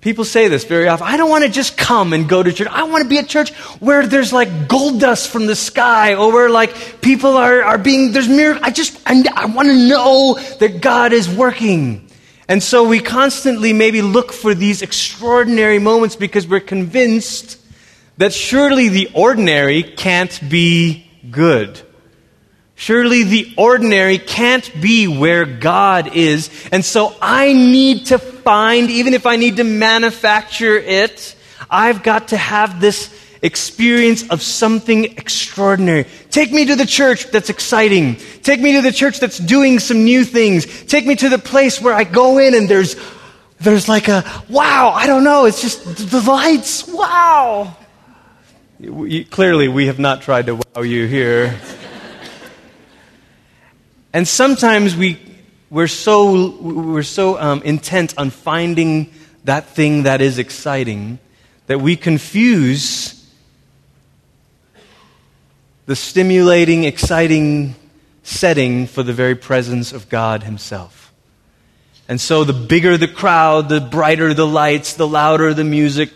People 0.06 0.24
say 0.24 0.50
this 0.50 0.66
very 0.66 0.88
often. 0.88 1.08
I 1.08 1.18
don't 1.18 1.32
want 1.32 1.46
to 1.46 1.50
just 1.50 1.80
come 1.80 2.14
and 2.14 2.30
go 2.30 2.44
to 2.44 2.54
church. 2.54 2.68
I 2.70 2.84
want 2.84 3.02
to 3.02 3.10
be 3.10 3.18
at 3.18 3.28
church 3.28 3.52
where 3.80 4.06
there's 4.06 4.32
like 4.32 4.68
gold 4.68 5.00
dust 5.00 5.32
from 5.32 5.48
the 5.48 5.56
sky 5.56 6.14
or 6.14 6.32
where 6.32 6.48
like 6.48 7.02
people 7.02 7.36
are, 7.38 7.64
are 7.64 7.80
being, 7.80 8.12
there's 8.12 8.30
miracles. 8.30 8.64
I 8.64 8.70
just, 8.70 9.02
I, 9.04 9.24
I 9.36 9.46
want 9.48 9.68
to 9.70 9.74
know 9.74 10.38
that 10.60 10.80
God 10.80 11.12
is 11.12 11.28
working. 11.28 12.08
And 12.48 12.62
so 12.62 12.88
we 12.88 13.00
constantly 13.00 13.74
maybe 13.74 14.04
look 14.04 14.32
for 14.32 14.54
these 14.54 14.84
extraordinary 14.84 15.80
moments 15.80 16.16
because 16.16 16.46
we're 16.46 16.60
convinced 16.60 17.58
that 18.18 18.32
surely 18.32 18.90
the 18.90 19.10
ordinary 19.16 19.82
can't 19.82 20.40
be 20.48 21.10
good. 21.32 21.82
Surely 22.76 23.24
the 23.24 23.54
ordinary 23.58 24.18
can't 24.18 24.70
be 24.82 25.08
where 25.08 25.46
God 25.46 26.14
is. 26.16 26.50
And 26.72 26.84
so 26.84 27.16
I 27.22 27.54
need 27.54 28.08
to 28.08 28.20
find, 28.20 28.92
even 28.92 29.14
if 29.14 29.26
I 29.26 29.38
need 29.38 29.58
to 29.58 29.64
manufacture 29.64 30.78
it, 30.78 31.36
I've 31.70 32.04
got 32.04 32.28
to 32.30 32.38
have 32.38 32.82
this 32.82 33.10
experience 33.42 34.28
of 34.30 34.42
something 34.42 35.06
extraordinary. 35.06 36.06
Take 36.32 36.52
me 36.52 36.66
to 36.66 36.76
the 36.76 36.86
church 36.86 37.28
that's 37.28 37.50
exciting. 37.50 38.18
Take 38.44 38.60
me 38.60 38.74
to 38.74 38.82
the 38.82 38.92
church 38.92 39.20
that's 39.20 39.38
doing 39.38 39.80
some 39.80 40.04
new 40.04 40.26
things. 40.26 40.66
Take 40.86 41.06
me 41.06 41.16
to 41.16 41.30
the 41.30 41.38
place 41.38 41.80
where 41.82 41.94
I 41.94 42.04
go 42.04 42.40
in 42.40 42.56
and 42.56 42.68
there's, 42.68 42.96
there's 43.60 43.88
like 43.88 44.08
a, 44.10 44.24
wow, 44.50 44.90
I 44.90 45.08
don't 45.08 45.24
know, 45.24 45.46
it's 45.46 45.62
just 45.62 46.10
the 46.12 46.22
lights, 46.22 46.88
wow. 46.88 47.78
Clearly, 49.32 49.70
we 49.70 49.88
have 49.88 50.00
not 50.00 50.22
tried 50.22 50.48
to 50.48 50.56
wow 50.56 50.82
you 50.82 51.08
here. 51.08 51.58
And 54.16 54.26
sometimes 54.26 54.96
we, 54.96 55.20
we're 55.70 55.90
so, 55.90 56.52
we're 56.62 57.04
so 57.04 57.38
um, 57.38 57.62
intent 57.64 58.18
on 58.18 58.30
finding 58.30 59.12
that 59.44 59.66
thing 59.66 60.04
that 60.04 60.22
is 60.22 60.40
exciting 60.40 61.20
that 61.68 61.82
we 61.82 61.98
confuse 61.98 63.30
the 65.86 65.98
stimulating, 65.98 66.86
exciting 66.86 67.76
setting 68.24 68.88
for 68.88 69.04
the 69.04 69.12
very 69.12 69.36
presence 69.36 69.92
of 69.92 70.08
God 70.08 70.44
Himself. 70.44 71.14
And 72.08 72.22
so 72.22 72.46
the 72.46 72.54
bigger 72.54 72.96
the 72.96 73.10
crowd, 73.10 73.68
the 73.68 73.82
brighter 73.82 74.34
the 74.34 74.48
lights, 74.48 74.94
the 74.94 75.06
louder 75.06 75.54
the 75.54 75.66
music, 75.66 76.10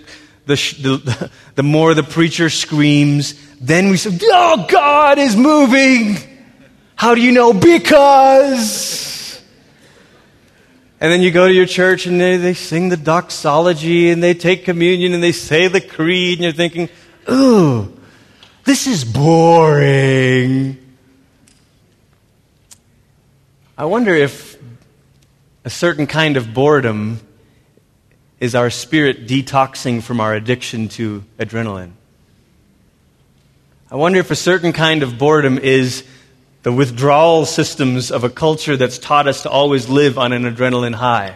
the, 0.46 0.56
the, 0.56 1.32
the 1.56 1.64
more 1.64 1.94
the 1.94 2.04
preacher 2.04 2.50
screams, 2.50 3.34
then 3.60 3.90
we 3.90 3.98
say, 3.98 4.18
Oh, 4.22 4.68
God 4.70 5.20
is 5.20 5.36
moving! 5.36 6.29
How 7.00 7.16
do 7.16 7.22
you 7.22 7.32
know? 7.32 7.54
Because. 7.54 9.42
And 11.00 11.10
then 11.10 11.22
you 11.22 11.32
go 11.32 11.48
to 11.48 11.54
your 11.54 11.66
church 11.66 12.06
and 12.06 12.20
they, 12.20 12.36
they 12.36 12.54
sing 12.54 12.90
the 12.90 12.98
doxology 12.98 14.10
and 14.10 14.22
they 14.22 14.34
take 14.34 14.66
communion 14.66 15.14
and 15.14 15.24
they 15.24 15.32
say 15.32 15.70
the 15.70 15.80
creed 15.80 16.40
and 16.40 16.44
you're 16.44 16.52
thinking, 16.52 16.90
ooh, 17.32 17.98
this 18.66 18.86
is 18.86 19.06
boring. 19.06 20.78
I 23.78 23.86
wonder 23.86 24.14
if 24.14 24.62
a 25.64 25.70
certain 25.70 26.06
kind 26.06 26.36
of 26.36 26.54
boredom 26.54 27.22
is 28.42 28.56
our 28.56 28.70
spirit 28.70 29.26
detoxing 29.26 30.04
from 30.04 30.20
our 30.20 30.34
addiction 30.34 30.90
to 30.90 31.24
adrenaline. 31.38 31.94
I 33.90 33.96
wonder 33.96 34.20
if 34.20 34.32
a 34.32 34.36
certain 34.36 34.74
kind 34.74 35.02
of 35.02 35.18
boredom 35.18 35.60
is 35.60 36.04
the 36.70 36.76
withdrawal 36.76 37.48
systems 37.48 38.12
of 38.12 38.24
a 38.24 38.30
culture 38.30 38.78
that's 38.78 39.00
taught 39.00 39.28
us 39.28 39.42
to 39.42 39.50
always 39.50 39.90
live 39.90 40.20
on 40.20 40.32
an 40.34 40.44
adrenaline 40.44 40.94
high. 40.94 41.36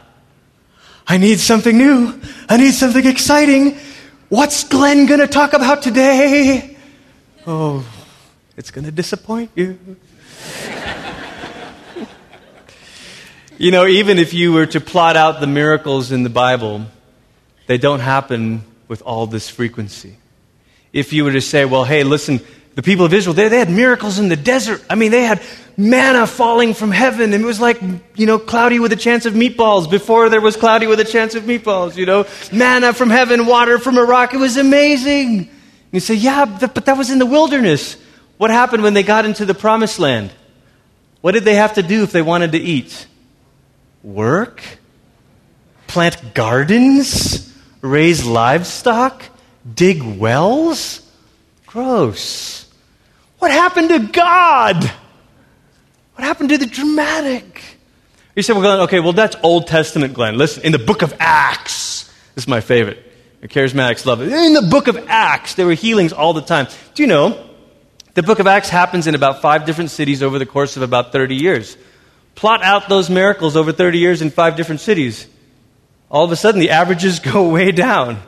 I 1.08 1.18
need 1.18 1.40
something 1.40 1.76
new. 1.76 2.22
I 2.48 2.58
need 2.58 2.76
something 2.76 3.04
exciting. 3.04 3.80
What's 4.30 4.64
Glenn 4.64 5.08
going 5.08 5.22
to 5.22 5.28
talk 5.28 5.54
about 5.54 5.82
today? 5.82 6.78
Oh, 7.48 7.84
it's 8.58 8.70
going 8.70 8.86
to 8.86 8.92
disappoint 8.92 9.50
you. 9.56 9.80
you 13.58 13.72
know, 13.72 13.88
even 13.88 14.20
if 14.20 14.36
you 14.36 14.54
were 14.54 14.68
to 14.68 14.80
plot 14.80 15.18
out 15.18 15.42
the 15.42 15.48
miracles 15.48 16.12
in 16.12 16.22
the 16.22 16.30
Bible, 16.30 16.86
they 17.66 17.80
don't 17.80 18.02
happen 18.02 18.64
with 18.88 19.02
all 19.02 19.26
this 19.26 19.50
frequency. 19.50 20.16
If 20.94 21.12
you 21.12 21.24
were 21.24 21.32
to 21.32 21.42
say, 21.42 21.66
well, 21.66 21.86
hey, 21.86 22.04
listen, 22.04 22.40
the 22.76 22.82
people 22.82 23.06
of 23.06 23.14
Israel, 23.14 23.34
they, 23.34 23.50
they 23.50 23.60
had 23.60 23.70
miracles 23.70 24.20
in 24.20 24.30
the 24.30 24.36
desert. 24.36 24.84
I 24.90 24.96
mean, 24.96 25.12
they 25.12 25.24
had 25.24 25.42
manna 25.78 26.26
falling 26.26 26.74
from 26.74 26.92
heaven. 26.92 27.34
And 27.34 27.44
it 27.44 27.46
was 27.46 27.60
like, 27.60 27.82
you 28.16 28.26
know, 28.26 28.40
cloudy 28.40 28.80
with 28.80 28.92
a 28.94 28.98
chance 28.98 29.26
of 29.26 29.34
meatballs 29.34 29.90
before 29.90 30.30
there 30.30 30.42
was 30.42 30.56
cloudy 30.56 30.88
with 30.88 31.00
a 31.00 31.06
chance 31.06 31.36
of 31.36 31.44
meatballs, 31.44 31.96
you 31.96 32.06
know. 32.06 32.26
Manna 32.52 32.94
from 32.94 33.10
heaven, 33.10 33.46
water 33.46 33.78
from 33.80 33.98
a 33.98 34.04
rock. 34.04 34.34
It 34.34 34.38
was 34.38 34.58
amazing. 34.58 35.38
And 35.38 35.50
you 35.92 36.00
say, 36.00 36.16
yeah, 36.16 36.46
but 36.46 36.86
that 36.86 36.98
was 36.98 37.12
in 37.12 37.20
the 37.20 37.26
wilderness. 37.26 37.96
What 38.38 38.50
happened 38.50 38.84
when 38.84 38.94
they 38.94 39.04
got 39.04 39.26
into 39.26 39.46
the 39.46 39.54
promised 39.54 40.00
land? 40.00 40.32
What 41.22 41.34
did 41.34 41.44
they 41.44 41.56
have 41.56 41.76
to 41.76 41.84
do 41.84 42.04
if 42.04 42.12
they 42.12 42.22
wanted 42.22 42.54
to 42.54 42.58
eat? 42.58 43.08
Work? 44.02 44.62
Plant 45.88 46.34
gardens? 46.34 47.54
Raise 47.82 48.26
livestock? 48.26 49.24
Dig 49.74 50.02
wells? 50.02 51.02
Gross. 51.68 52.63
What 53.44 53.52
happened 53.52 53.90
to 53.90 54.00
God? 54.00 54.82
What 56.16 56.24
happened 56.24 56.48
to 56.52 56.58
the 56.58 56.66
dramatic? 56.66 57.62
You 58.38 58.42
say, 58.42 58.54
well, 58.54 58.62
Glenn, 58.62 58.80
okay, 58.84 59.02
well, 59.02 59.12
that's 59.12 59.36
Old 59.44 59.68
Testament, 59.68 60.14
Glenn. 60.14 60.38
Listen, 60.38 60.64
in 60.64 60.72
the 60.72 60.80
book 60.80 61.02
of 61.02 61.14
Acts, 61.20 62.06
this 62.36 62.46
is 62.46 62.48
my 62.48 62.62
favorite. 62.62 63.00
The 63.42 63.50
charismatics 63.50 64.06
love 64.06 64.22
it. 64.22 64.32
In 64.32 64.54
the 64.54 64.62
book 64.62 64.88
of 64.88 64.96
Acts, 65.10 65.56
there 65.56 65.66
were 65.66 65.74
healings 65.74 66.14
all 66.14 66.32
the 66.32 66.42
time. 66.42 66.68
Do 66.94 67.04
you 67.04 67.08
know 67.08 67.50
the 68.14 68.24
book 68.24 68.40
of 68.40 68.48
Acts 68.48 68.70
happens 68.70 69.08
in 69.08 69.14
about 69.14 69.42
five 69.42 69.66
different 69.66 69.92
cities 69.92 70.24
over 70.24 70.40
the 70.40 70.46
course 70.46 70.78
of 70.78 70.82
about 70.82 71.12
30 71.12 71.36
years? 71.36 71.76
Plot 72.36 72.64
out 72.64 72.88
those 72.88 73.10
miracles 73.10 73.58
over 73.58 73.74
30 73.74 73.98
years 73.98 74.22
in 74.22 74.30
five 74.30 74.56
different 74.56 74.80
cities. 74.80 75.28
All 76.10 76.24
of 76.24 76.32
a 76.32 76.38
sudden, 76.38 76.62
the 76.62 76.70
averages 76.70 77.20
go 77.34 77.50
way 77.50 77.74
down. 77.74 78.24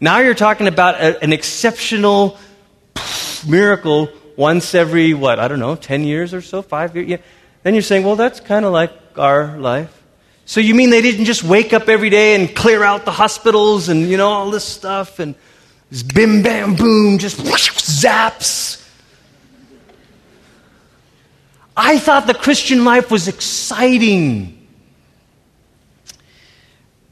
Now 0.00 0.20
you're 0.20 0.32
talking 0.32 0.68
about 0.68 0.94
a, 0.94 1.22
an 1.22 1.34
exceptional 1.34 2.38
miracle 3.46 4.08
once 4.36 4.74
every, 4.74 5.14
what, 5.14 5.38
I 5.38 5.48
don't 5.48 5.60
know, 5.60 5.76
10 5.76 6.04
years 6.04 6.34
or 6.34 6.40
so, 6.40 6.62
five 6.62 6.94
years. 6.96 7.08
Yeah. 7.08 7.16
Then 7.62 7.74
you're 7.74 7.82
saying, 7.82 8.04
well, 8.04 8.16
that's 8.16 8.40
kind 8.40 8.64
of 8.64 8.72
like 8.72 8.92
our 9.16 9.58
life. 9.58 10.02
So 10.46 10.60
you 10.60 10.74
mean 10.74 10.90
they 10.90 11.00
didn't 11.00 11.24
just 11.24 11.42
wake 11.42 11.72
up 11.72 11.88
every 11.88 12.10
day 12.10 12.34
and 12.34 12.54
clear 12.54 12.82
out 12.82 13.04
the 13.04 13.12
hospitals 13.12 13.88
and, 13.88 14.02
you 14.02 14.16
know, 14.16 14.28
all 14.28 14.50
this 14.50 14.64
stuff 14.64 15.18
and 15.18 15.34
this 15.90 16.02
bim 16.02 16.42
bam 16.42 16.76
boom, 16.76 17.18
just 17.18 17.38
whoosh, 17.40 17.70
zaps? 17.70 18.80
I 21.76 21.98
thought 21.98 22.26
the 22.26 22.34
Christian 22.34 22.84
life 22.84 23.10
was 23.10 23.26
exciting. 23.26 24.53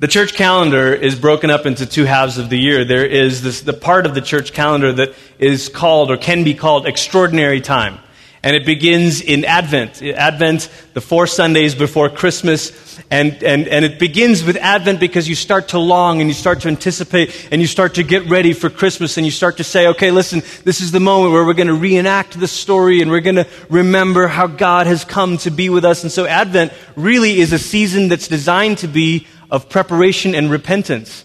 The 0.02 0.08
church 0.08 0.34
calendar 0.34 0.92
is 0.92 1.14
broken 1.14 1.48
up 1.48 1.64
into 1.64 1.86
two 1.86 2.06
halves 2.06 2.36
of 2.36 2.50
the 2.50 2.58
year. 2.58 2.84
There 2.84 3.06
is 3.06 3.40
this, 3.40 3.60
the 3.60 3.72
part 3.72 4.04
of 4.04 4.16
the 4.16 4.20
church 4.20 4.52
calendar 4.52 4.92
that 4.94 5.14
is 5.38 5.68
called 5.68 6.10
or 6.10 6.16
can 6.16 6.42
be 6.42 6.54
called 6.54 6.88
extraordinary 6.88 7.60
time. 7.60 8.00
And 8.42 8.56
it 8.56 8.66
begins 8.66 9.20
in 9.20 9.44
Advent. 9.44 10.02
Advent, 10.02 10.68
the 10.94 11.00
four 11.00 11.28
Sundays 11.28 11.76
before 11.76 12.10
Christmas. 12.10 12.98
And, 13.12 13.44
and, 13.44 13.68
and 13.68 13.84
it 13.84 14.00
begins 14.00 14.42
with 14.42 14.56
Advent 14.56 14.98
because 14.98 15.28
you 15.28 15.36
start 15.36 15.68
to 15.68 15.78
long 15.78 16.20
and 16.20 16.28
you 16.28 16.34
start 16.34 16.62
to 16.62 16.68
anticipate 16.68 17.48
and 17.52 17.60
you 17.60 17.68
start 17.68 17.94
to 17.94 18.02
get 18.02 18.28
ready 18.28 18.54
for 18.54 18.68
Christmas 18.70 19.18
and 19.18 19.24
you 19.24 19.30
start 19.30 19.58
to 19.58 19.64
say, 19.64 19.86
okay, 19.86 20.10
listen, 20.10 20.42
this 20.64 20.80
is 20.80 20.90
the 20.90 20.98
moment 20.98 21.32
where 21.32 21.44
we're 21.44 21.54
going 21.54 21.68
to 21.68 21.74
reenact 21.74 22.40
the 22.40 22.48
story 22.48 23.02
and 23.02 23.10
we're 23.12 23.20
going 23.20 23.36
to 23.36 23.46
remember 23.70 24.26
how 24.26 24.48
God 24.48 24.88
has 24.88 25.04
come 25.04 25.38
to 25.38 25.52
be 25.52 25.68
with 25.68 25.84
us. 25.84 26.02
And 26.02 26.10
so 26.10 26.26
Advent 26.26 26.72
really 26.96 27.38
is 27.38 27.52
a 27.52 27.58
season 27.60 28.08
that's 28.08 28.26
designed 28.26 28.78
to 28.78 28.88
be 28.88 29.28
of 29.52 29.68
preparation 29.68 30.34
and 30.34 30.50
repentance. 30.50 31.24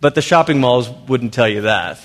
But 0.00 0.16
the 0.16 0.20
shopping 0.20 0.60
malls 0.60 0.90
wouldn't 1.08 1.32
tell 1.32 1.48
you 1.48 1.62
that. 1.62 1.98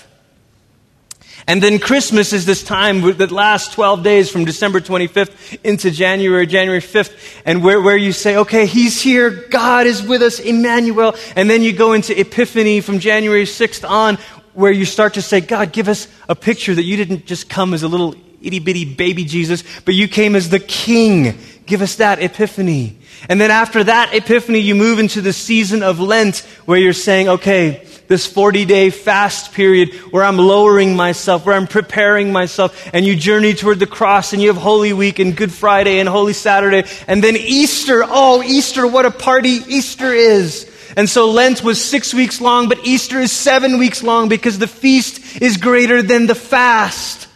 And 1.48 1.62
then 1.62 1.78
Christmas 1.78 2.32
is 2.32 2.46
this 2.46 2.62
time 2.62 3.00
that 3.18 3.32
lasts 3.32 3.74
12 3.74 4.02
days 4.02 4.30
from 4.30 4.44
December 4.44 4.80
25th 4.80 5.58
into 5.64 5.90
January, 5.90 6.46
January 6.46 6.80
5th, 6.80 7.42
and 7.44 7.62
where, 7.62 7.80
where 7.80 7.96
you 7.96 8.12
say, 8.12 8.36
okay, 8.36 8.66
He's 8.66 9.00
here, 9.00 9.30
God 9.30 9.86
is 9.86 10.02
with 10.02 10.22
us, 10.22 10.38
Emmanuel. 10.40 11.16
And 11.34 11.48
then 11.50 11.62
you 11.62 11.72
go 11.72 11.92
into 11.92 12.18
Epiphany 12.18 12.80
from 12.80 12.98
January 12.98 13.44
6th 13.44 13.88
on, 13.88 14.16
where 14.52 14.72
you 14.72 14.84
start 14.84 15.14
to 15.14 15.22
say, 15.22 15.40
God, 15.40 15.72
give 15.72 15.88
us 15.88 16.06
a 16.28 16.34
picture 16.34 16.74
that 16.74 16.84
you 16.84 16.96
didn't 16.96 17.26
just 17.26 17.48
come 17.48 17.74
as 17.74 17.82
a 17.82 17.88
little 17.88 18.14
itty 18.42 18.58
bitty 18.60 18.94
baby 18.94 19.24
Jesus, 19.24 19.64
but 19.84 19.94
you 19.94 20.06
came 20.06 20.36
as 20.36 20.50
the 20.50 20.60
King. 20.60 21.38
Give 21.68 21.82
us 21.82 21.96
that 21.96 22.20
Epiphany. 22.20 22.98
And 23.28 23.40
then 23.40 23.50
after 23.50 23.82
that 23.84 24.14
epiphany, 24.14 24.60
you 24.60 24.74
move 24.74 24.98
into 24.98 25.20
the 25.20 25.32
season 25.32 25.82
of 25.82 25.98
Lent 25.98 26.38
where 26.66 26.78
you're 26.78 26.92
saying, 26.92 27.28
okay, 27.28 27.84
this 28.06 28.26
40 28.26 28.64
day 28.64 28.90
fast 28.90 29.52
period 29.52 29.94
where 30.12 30.24
I'm 30.24 30.38
lowering 30.38 30.96
myself, 30.96 31.44
where 31.44 31.54
I'm 31.54 31.66
preparing 31.66 32.32
myself, 32.32 32.88
and 32.92 33.04
you 33.04 33.16
journey 33.16 33.54
toward 33.54 33.80
the 33.80 33.86
cross, 33.86 34.32
and 34.32 34.40
you 34.40 34.48
have 34.48 34.56
Holy 34.56 34.92
Week 34.92 35.18
and 35.18 35.36
Good 35.36 35.52
Friday 35.52 35.98
and 35.98 36.08
Holy 36.08 36.32
Saturday, 36.32 36.88
and 37.06 37.22
then 37.22 37.36
Easter. 37.36 38.02
Oh, 38.06 38.42
Easter, 38.42 38.86
what 38.86 39.04
a 39.04 39.10
party 39.10 39.60
Easter 39.68 40.12
is. 40.12 40.70
And 40.96 41.08
so 41.08 41.30
Lent 41.30 41.62
was 41.62 41.84
six 41.84 42.14
weeks 42.14 42.40
long, 42.40 42.68
but 42.68 42.86
Easter 42.86 43.18
is 43.20 43.30
seven 43.30 43.78
weeks 43.78 44.02
long 44.02 44.28
because 44.28 44.58
the 44.58 44.66
feast 44.66 45.42
is 45.42 45.56
greater 45.56 46.02
than 46.02 46.26
the 46.26 46.34
fast. 46.34 47.28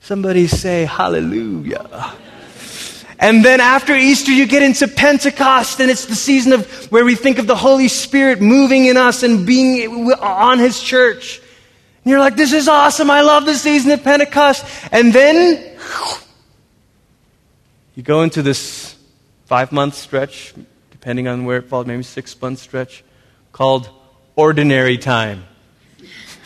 Somebody 0.00 0.48
say 0.48 0.84
hallelujah. 0.84 2.14
And 3.18 3.44
then 3.44 3.60
after 3.60 3.94
Easter, 3.94 4.30
you 4.30 4.46
get 4.46 4.62
into 4.62 4.88
Pentecost, 4.88 5.80
and 5.80 5.90
it's 5.90 6.04
the 6.04 6.14
season 6.14 6.52
of 6.52 6.92
where 6.92 7.04
we 7.04 7.14
think 7.14 7.38
of 7.38 7.46
the 7.46 7.56
Holy 7.56 7.88
Spirit 7.88 8.42
moving 8.42 8.86
in 8.86 8.96
us 8.96 9.22
and 9.22 9.46
being 9.46 10.12
on 10.12 10.58
His 10.58 10.80
church. 10.80 11.40
And 12.04 12.10
you're 12.10 12.20
like, 12.20 12.36
this 12.36 12.52
is 12.52 12.68
awesome. 12.68 13.10
I 13.10 13.22
love 13.22 13.46
the 13.46 13.54
season 13.54 13.90
of 13.90 14.04
Pentecost. 14.04 14.64
And 14.92 15.12
then 15.12 15.78
you 17.94 18.02
go 18.02 18.22
into 18.22 18.42
this 18.42 18.94
five 19.46 19.72
month 19.72 19.94
stretch, 19.94 20.54
depending 20.90 21.26
on 21.26 21.46
where 21.46 21.56
it 21.56 21.68
falls, 21.68 21.86
maybe 21.86 22.02
six 22.02 22.40
month 22.40 22.58
stretch, 22.58 23.02
called 23.52 23.88
ordinary 24.36 24.98
time. 24.98 25.44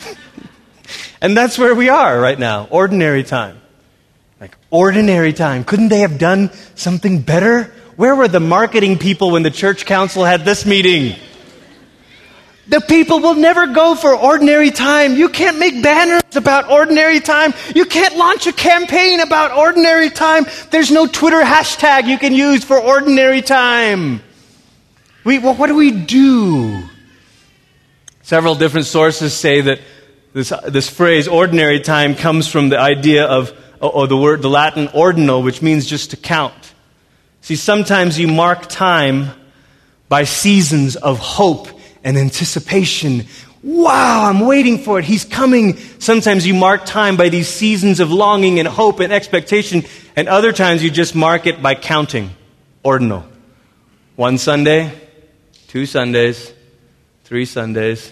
and 1.21 1.35
that's 1.35 1.59
where 1.59 1.75
we 1.75 1.89
are 1.89 2.19
right 2.19 2.39
now, 2.39 2.67
ordinary 2.71 3.23
time. 3.23 3.60
Like, 4.41 4.57
ordinary 4.71 5.33
time. 5.33 5.63
Couldn't 5.63 5.89
they 5.89 5.99
have 5.99 6.17
done 6.17 6.49
something 6.73 7.21
better? 7.21 7.71
Where 7.95 8.15
were 8.15 8.27
the 8.27 8.39
marketing 8.39 8.97
people 8.97 9.29
when 9.29 9.43
the 9.43 9.51
church 9.51 9.85
council 9.85 10.25
had 10.25 10.45
this 10.45 10.65
meeting? 10.65 11.15
The 12.67 12.81
people 12.81 13.19
will 13.19 13.35
never 13.35 13.67
go 13.67 13.93
for 13.93 14.15
ordinary 14.15 14.71
time. 14.71 15.13
You 15.13 15.29
can't 15.29 15.59
make 15.59 15.83
banners 15.83 16.23
about 16.35 16.71
ordinary 16.71 17.19
time. 17.19 17.53
You 17.75 17.85
can't 17.85 18.17
launch 18.17 18.47
a 18.47 18.51
campaign 18.51 19.19
about 19.19 19.55
ordinary 19.55 20.09
time. 20.09 20.47
There's 20.71 20.89
no 20.89 21.05
Twitter 21.05 21.41
hashtag 21.41 22.07
you 22.07 22.17
can 22.17 22.33
use 22.33 22.63
for 22.63 22.79
ordinary 22.79 23.43
time. 23.43 24.23
We, 25.23 25.37
well, 25.37 25.53
what 25.53 25.67
do 25.67 25.75
we 25.75 25.91
do? 25.91 26.81
Several 28.23 28.55
different 28.55 28.87
sources 28.87 29.35
say 29.35 29.61
that 29.61 29.81
this, 30.33 30.51
this 30.67 30.89
phrase, 30.89 31.27
ordinary 31.27 31.81
time, 31.81 32.15
comes 32.15 32.47
from 32.47 32.69
the 32.69 32.79
idea 32.79 33.25
of 33.25 33.55
or 33.87 34.07
the 34.07 34.17
word, 34.17 34.41
the 34.41 34.49
Latin 34.49 34.89
ordinal, 34.93 35.41
which 35.41 35.61
means 35.61 35.85
just 35.85 36.11
to 36.11 36.17
count. 36.17 36.73
See, 37.41 37.55
sometimes 37.55 38.19
you 38.19 38.27
mark 38.27 38.67
time 38.67 39.31
by 40.07 40.25
seasons 40.25 40.95
of 40.95 41.17
hope 41.19 41.67
and 42.03 42.17
anticipation. 42.17 43.25
Wow, 43.63 44.25
I'm 44.25 44.41
waiting 44.41 44.79
for 44.79 44.99
it. 44.99 45.05
He's 45.05 45.25
coming. 45.25 45.77
Sometimes 45.99 46.45
you 46.45 46.53
mark 46.53 46.85
time 46.85 47.17
by 47.17 47.29
these 47.29 47.47
seasons 47.47 47.99
of 47.99 48.11
longing 48.11 48.59
and 48.59 48.67
hope 48.67 48.99
and 48.99 49.11
expectation, 49.13 49.83
and 50.15 50.27
other 50.27 50.51
times 50.51 50.83
you 50.83 50.89
just 50.89 51.15
mark 51.15 51.47
it 51.47 51.61
by 51.61 51.75
counting. 51.75 52.31
Ordinal. 52.83 53.25
One 54.15 54.37
Sunday, 54.37 54.91
two 55.67 55.85
Sundays, 55.85 56.53
three 57.23 57.45
Sundays, 57.45 58.11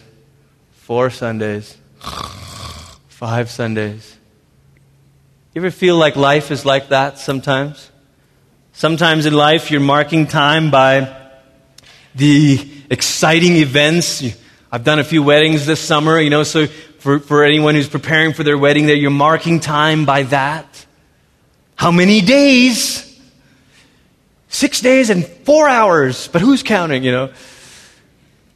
four 0.71 1.09
Sundays, 1.09 1.75
five 3.07 3.49
Sundays. 3.49 4.18
You 5.55 5.61
ever 5.61 5.71
feel 5.71 5.95
like 5.95 6.15
life 6.15 6.51
is 6.51 6.63
like 6.63 6.89
that 6.89 7.17
sometimes? 7.17 7.89
Sometimes 8.71 9.25
in 9.25 9.33
life 9.33 9.71
you're 9.71 9.81
marking 9.81 10.27
time 10.27 10.69
by 10.69 11.31
the 12.13 12.59
exciting 12.91 13.55
events. 13.55 14.23
I've 14.71 14.83
done 14.83 14.99
a 14.99 15.03
few 15.03 15.23
weddings 15.23 15.65
this 15.65 15.79
summer, 15.79 16.19
you 16.19 16.29
know, 16.29 16.43
so 16.43 16.67
for, 16.67 17.17
for 17.17 17.43
anyone 17.43 17.73
who's 17.73 17.89
preparing 17.89 18.33
for 18.33 18.43
their 18.43 18.59
wedding, 18.59 18.87
that 18.87 18.97
you're 18.97 19.09
marking 19.09 19.59
time 19.59 20.05
by 20.05 20.21
that. 20.23 20.85
How 21.73 21.89
many 21.89 22.21
days? 22.21 23.19
Six 24.49 24.81
days 24.81 25.09
and 25.09 25.25
four 25.25 25.67
hours, 25.67 26.27
but 26.27 26.41
who's 26.41 26.61
counting, 26.61 27.03
you 27.03 27.11
know? 27.11 27.33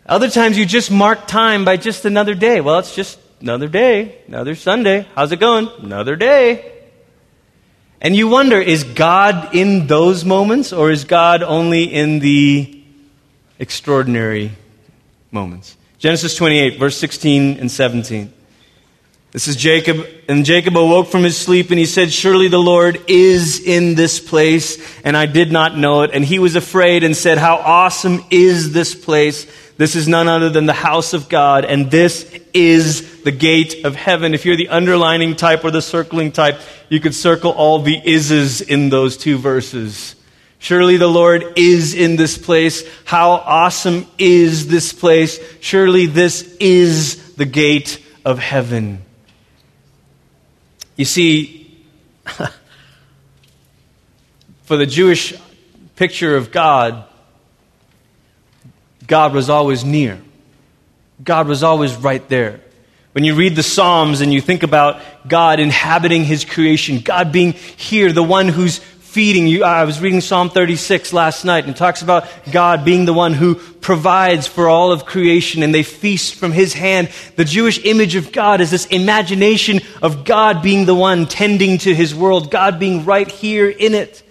Other 0.06 0.30
times 0.30 0.60
you 0.60 0.66
just 0.68 0.92
mark 0.92 1.26
time 1.26 1.66
by 1.66 1.78
just 1.78 2.06
another 2.06 2.36
day. 2.36 2.62
Well, 2.62 2.78
it's 2.78 2.94
just 2.94 3.18
another 3.42 3.68
day, 3.68 4.20
another 4.28 4.54
Sunday. 4.54 5.08
How's 5.16 5.32
it 5.32 5.40
going? 5.40 5.70
Another 5.80 6.16
day. 6.16 6.70
And 8.04 8.18
you 8.18 8.28
wonder, 8.28 8.60
is 8.60 8.84
God 8.84 9.56
in 9.56 9.88
those 9.88 10.26
moments 10.26 10.74
or 10.74 10.92
is 10.92 11.06
God 11.06 11.42
only 11.42 11.86
in 11.86 12.20
the 12.20 12.84
extraordinary 13.60 14.52
moments? 15.32 15.78
Genesis 16.00 16.36
28, 16.36 16.78
verse 16.78 16.98
16 16.98 17.60
and 17.62 17.72
17. 17.72 18.34
This 19.32 19.48
is 19.48 19.56
Jacob, 19.56 20.06
and 20.28 20.44
Jacob 20.44 20.78
awoke 20.78 21.08
from 21.08 21.24
his 21.24 21.38
sleep 21.38 21.70
and 21.70 21.80
he 21.80 21.86
said, 21.86 22.12
Surely 22.12 22.50
the 22.50 22.60
Lord 22.60 23.02
is 23.08 23.66
in 23.66 23.96
this 23.96 24.20
place, 24.20 24.78
and 25.06 25.16
I 25.16 25.26
did 25.26 25.50
not 25.50 25.78
know 25.78 26.02
it. 26.02 26.12
And 26.14 26.26
he 26.26 26.40
was 26.40 26.58
afraid 26.58 27.06
and 27.06 27.16
said, 27.16 27.38
How 27.38 27.56
awesome 27.56 28.26
is 28.30 28.74
this 28.74 28.94
place! 28.94 29.48
This 29.84 29.98
is 29.98 30.08
none 30.08 30.30
other 30.30 30.50
than 30.50 30.66
the 30.66 30.72
house 30.72 31.12
of 31.12 31.28
God, 31.28 31.66
and 31.66 31.92
this 31.92 32.24
is 32.54 33.22
the 33.24 33.34
gate 33.34 33.84
of 33.84 33.98
heaven. 33.98 34.34
If 34.34 34.46
you're 34.46 34.56
the 34.56 34.70
underlining 34.70 35.36
type 35.36 35.66
or 35.66 35.72
the 35.72 35.82
circling 35.82 36.32
type, 36.32 36.58
you 36.88 37.02
could 37.02 37.14
circle 37.14 37.52
all 37.52 37.80
the 37.80 38.02
is's 38.02 38.62
in 38.62 38.88
those 38.88 39.18
two 39.18 39.38
verses. 39.38 40.16
Surely 40.58 40.96
the 40.96 41.10
Lord 41.10 41.58
is 41.58 41.94
in 41.96 42.16
this 42.16 42.38
place. 42.38 42.86
How 43.04 43.32
awesome 43.32 44.08
is 44.18 44.70
this 44.70 44.94
place? 44.94 45.38
Surely 45.60 46.06
this 46.06 46.44
is 46.62 47.36
the 47.36 47.44
gate 47.44 48.02
of 48.24 48.40
heaven. 48.40 49.02
You 50.96 51.04
see, 51.04 51.78
for 54.64 54.78
the 54.78 54.86
Jewish 54.86 55.34
picture 55.98 56.38
of 56.38 56.54
God, 56.54 57.04
God 59.08 59.34
was 59.34 59.50
always 59.50 59.84
near. 59.84 60.22
God 61.24 61.48
was 61.48 61.64
always 61.64 61.96
right 61.96 62.28
there. 62.30 62.62
When 63.14 63.24
you 63.24 63.36
read 63.36 63.56
the 63.56 63.64
Psalms 63.64 64.22
and 64.22 64.34
you 64.34 64.42
think 64.42 64.64
about 64.64 65.00
God 65.28 65.60
inhabiting 65.60 66.24
His 66.24 66.46
creation, 66.46 67.00
God 67.00 67.32
being 67.32 67.54
here, 67.54 68.12
the 68.12 68.24
one 68.24 68.48
who's 68.48 68.80
feeding. 69.14 69.46
You, 69.46 69.64
I 69.64 69.84
was 69.84 70.02
reading 70.02 70.22
Psalm 70.22 70.50
36 70.50 71.14
last 71.14 71.46
night 71.46 71.66
and 71.66 71.76
it 71.76 71.78
talks 71.78 72.02
about 72.02 72.28
God 72.52 72.84
being 72.84 73.06
the 73.06 73.14
one 73.14 73.36
who 73.36 73.54
provides 73.54 74.48
for 74.48 74.68
all 74.68 74.92
of 74.92 75.06
creation 75.06 75.62
and 75.62 75.72
they 75.72 75.84
feast 75.84 76.34
from 76.34 76.52
his 76.52 76.74
hand. 76.74 77.12
The 77.36 77.46
Jewish 77.46 77.86
image 77.86 78.16
of 78.16 78.32
God 78.32 78.60
is 78.60 78.72
this 78.72 78.88
imagination 78.88 79.82
of 80.02 80.26
God 80.26 80.64
being 80.64 80.86
the 80.86 80.96
one 80.96 81.28
tending 81.28 81.78
to 81.80 81.94
his 81.94 82.16
world, 82.16 82.50
God 82.50 82.80
being 82.80 83.06
right 83.06 83.30
here 83.30 83.70
in 83.70 83.94
it. 83.94 84.24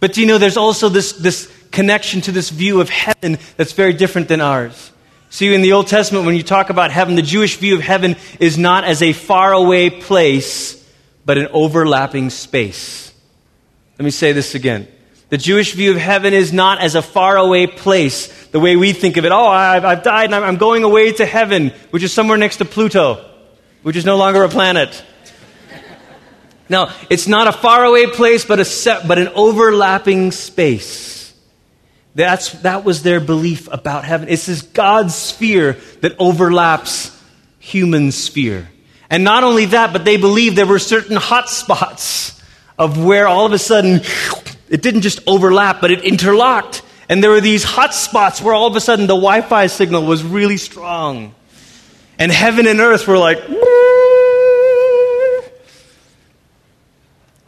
But 0.00 0.16
you 0.16 0.24
know, 0.24 0.38
there's 0.38 0.56
also 0.56 0.88
this, 0.88 1.12
this 1.12 1.52
connection 1.70 2.20
to 2.22 2.32
this 2.32 2.50
view 2.50 2.80
of 2.80 2.88
heaven 2.90 3.38
that's 3.56 3.72
very 3.72 3.92
different 3.92 4.28
than 4.28 4.40
ours. 4.40 4.92
See, 5.30 5.54
in 5.54 5.62
the 5.62 5.72
Old 5.72 5.86
Testament, 5.86 6.26
when 6.26 6.34
you 6.34 6.42
talk 6.42 6.70
about 6.70 6.90
heaven, 6.90 7.14
the 7.14 7.22
Jewish 7.22 7.56
view 7.56 7.76
of 7.76 7.82
heaven 7.82 8.16
is 8.40 8.58
not 8.58 8.84
as 8.84 9.00
a 9.00 9.12
faraway 9.12 9.88
place, 9.88 10.76
but 11.24 11.38
an 11.38 11.48
overlapping 11.52 12.30
space. 12.30 13.14
Let 13.98 14.04
me 14.04 14.10
say 14.10 14.32
this 14.32 14.54
again. 14.54 14.88
The 15.28 15.38
Jewish 15.38 15.74
view 15.74 15.92
of 15.92 15.98
heaven 15.98 16.34
is 16.34 16.52
not 16.52 16.80
as 16.80 16.96
a 16.96 17.02
faraway 17.02 17.68
place, 17.68 18.48
the 18.48 18.58
way 18.58 18.74
we 18.74 18.92
think 18.92 19.16
of 19.16 19.24
it. 19.24 19.30
Oh, 19.30 19.46
I've, 19.46 19.84
I've 19.84 20.02
died 20.02 20.32
and 20.32 20.34
I'm 20.34 20.56
going 20.56 20.82
away 20.82 21.12
to 21.12 21.26
heaven, 21.26 21.72
which 21.90 22.02
is 22.02 22.12
somewhere 22.12 22.36
next 22.36 22.56
to 22.56 22.64
Pluto, 22.64 23.24
which 23.82 23.94
is 23.94 24.04
no 24.04 24.16
longer 24.16 24.42
a 24.42 24.48
planet. 24.48 25.04
Now, 26.68 26.94
it's 27.08 27.28
not 27.28 27.46
a 27.46 27.52
faraway 27.52 28.06
place, 28.06 28.44
but, 28.44 28.58
a 28.58 28.64
set, 28.64 29.06
but 29.06 29.18
an 29.18 29.28
overlapping 29.28 30.32
space. 30.32 31.19
That's, 32.20 32.50
that 32.60 32.84
was 32.84 33.02
their 33.02 33.18
belief 33.18 33.66
about 33.72 34.04
heaven. 34.04 34.28
It's 34.28 34.44
this 34.44 34.60
God's 34.60 35.14
sphere 35.14 35.78
that 36.02 36.16
overlaps 36.18 37.18
human 37.58 38.12
sphere. 38.12 38.68
And 39.08 39.24
not 39.24 39.42
only 39.42 39.64
that, 39.66 39.94
but 39.94 40.04
they 40.04 40.18
believed 40.18 40.56
there 40.56 40.66
were 40.66 40.78
certain 40.78 41.16
hot 41.16 41.48
spots 41.48 42.38
of 42.78 43.02
where 43.02 43.26
all 43.26 43.46
of 43.46 43.52
a 43.52 43.58
sudden 43.58 44.02
it 44.68 44.82
didn't 44.82 45.00
just 45.00 45.20
overlap, 45.26 45.80
but 45.80 45.90
it 45.90 46.04
interlocked. 46.04 46.82
And 47.08 47.24
there 47.24 47.30
were 47.30 47.40
these 47.40 47.64
hot 47.64 47.94
spots 47.94 48.42
where 48.42 48.52
all 48.52 48.66
of 48.66 48.76
a 48.76 48.82
sudden 48.82 49.06
the 49.06 49.14
Wi 49.14 49.40
Fi 49.40 49.68
signal 49.68 50.04
was 50.04 50.22
really 50.22 50.58
strong. 50.58 51.34
And 52.18 52.30
heaven 52.30 52.66
and 52.66 52.80
earth 52.80 53.08
were 53.08 53.16
like, 53.16 53.38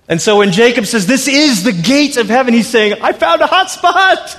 and 0.09 0.21
so 0.21 0.39
when 0.39 0.51
Jacob 0.51 0.87
says, 0.87 1.07
This 1.07 1.29
is 1.29 1.63
the 1.63 1.73
gate 1.73 2.17
of 2.17 2.31
heaven, 2.31 2.55
he's 2.55 2.69
saying, 2.69 3.03
I 3.03 3.13
found 3.13 3.43
a 3.43 3.47
hot 3.47 3.71
spot. 3.71 4.39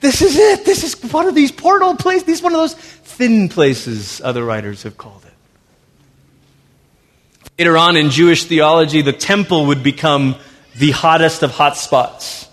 This 0.00 0.22
is 0.22 0.36
it. 0.36 0.64
This 0.64 0.82
is 0.82 1.12
one 1.12 1.26
of 1.26 1.34
these 1.34 1.52
portal 1.52 1.94
places. 1.94 2.24
This 2.24 2.38
is 2.38 2.42
one 2.42 2.54
of 2.54 2.60
those 2.60 2.74
thin 2.74 3.48
places, 3.48 4.20
other 4.22 4.44
writers 4.44 4.82
have 4.84 4.96
called 4.96 5.22
it. 5.24 5.32
Later 7.58 7.76
on 7.76 7.96
in 7.96 8.08
Jewish 8.10 8.44
theology, 8.44 9.02
the 9.02 9.12
temple 9.12 9.66
would 9.66 9.82
become 9.82 10.36
the 10.78 10.92
hottest 10.92 11.42
of 11.42 11.50
hot 11.50 11.76
spots. 11.76 12.48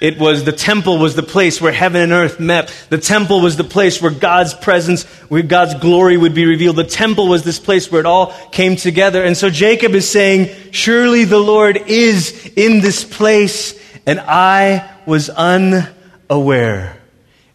It 0.00 0.18
was 0.18 0.44
the 0.44 0.52
temple 0.52 0.98
was 0.98 1.16
the 1.16 1.22
place 1.22 1.60
where 1.60 1.72
heaven 1.72 2.02
and 2.02 2.12
earth 2.12 2.38
met. 2.38 2.72
The 2.90 2.98
temple 2.98 3.40
was 3.40 3.56
the 3.56 3.64
place 3.64 4.00
where 4.00 4.10
God's 4.10 4.52
presence, 4.54 5.04
where 5.28 5.42
God's 5.42 5.74
glory 5.74 6.16
would 6.16 6.34
be 6.34 6.44
revealed. 6.44 6.76
The 6.76 6.84
temple 6.84 7.28
was 7.28 7.42
this 7.42 7.58
place 7.58 7.90
where 7.90 8.00
it 8.00 8.06
all 8.06 8.32
came 8.52 8.76
together. 8.76 9.24
And 9.24 9.36
so 9.36 9.48
Jacob 9.48 9.94
is 9.94 10.08
saying, 10.08 10.54
surely 10.70 11.24
the 11.24 11.38
Lord 11.38 11.78
is 11.88 12.52
in 12.56 12.80
this 12.80 13.04
place 13.04 13.76
and 14.06 14.20
I 14.20 14.88
was 15.06 15.30
unaware. 15.30 15.95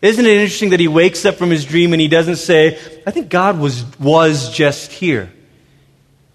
Isn't 0.01 0.25
it 0.25 0.32
interesting 0.32 0.72
that 0.72 0.80
he 0.80 0.88
wakes 0.88 1.25
up 1.25 1.36
from 1.36 1.51
his 1.51 1.66
dream 1.66 1.94
and 1.94 2.01
he 2.01 2.08
doesn't 2.08 2.38
say, 2.38 2.80
I 3.06 3.12
think 3.12 3.30
God 3.30 3.60
was, 3.60 3.86
was 4.00 4.51
just 4.51 4.92
here. 4.92 5.32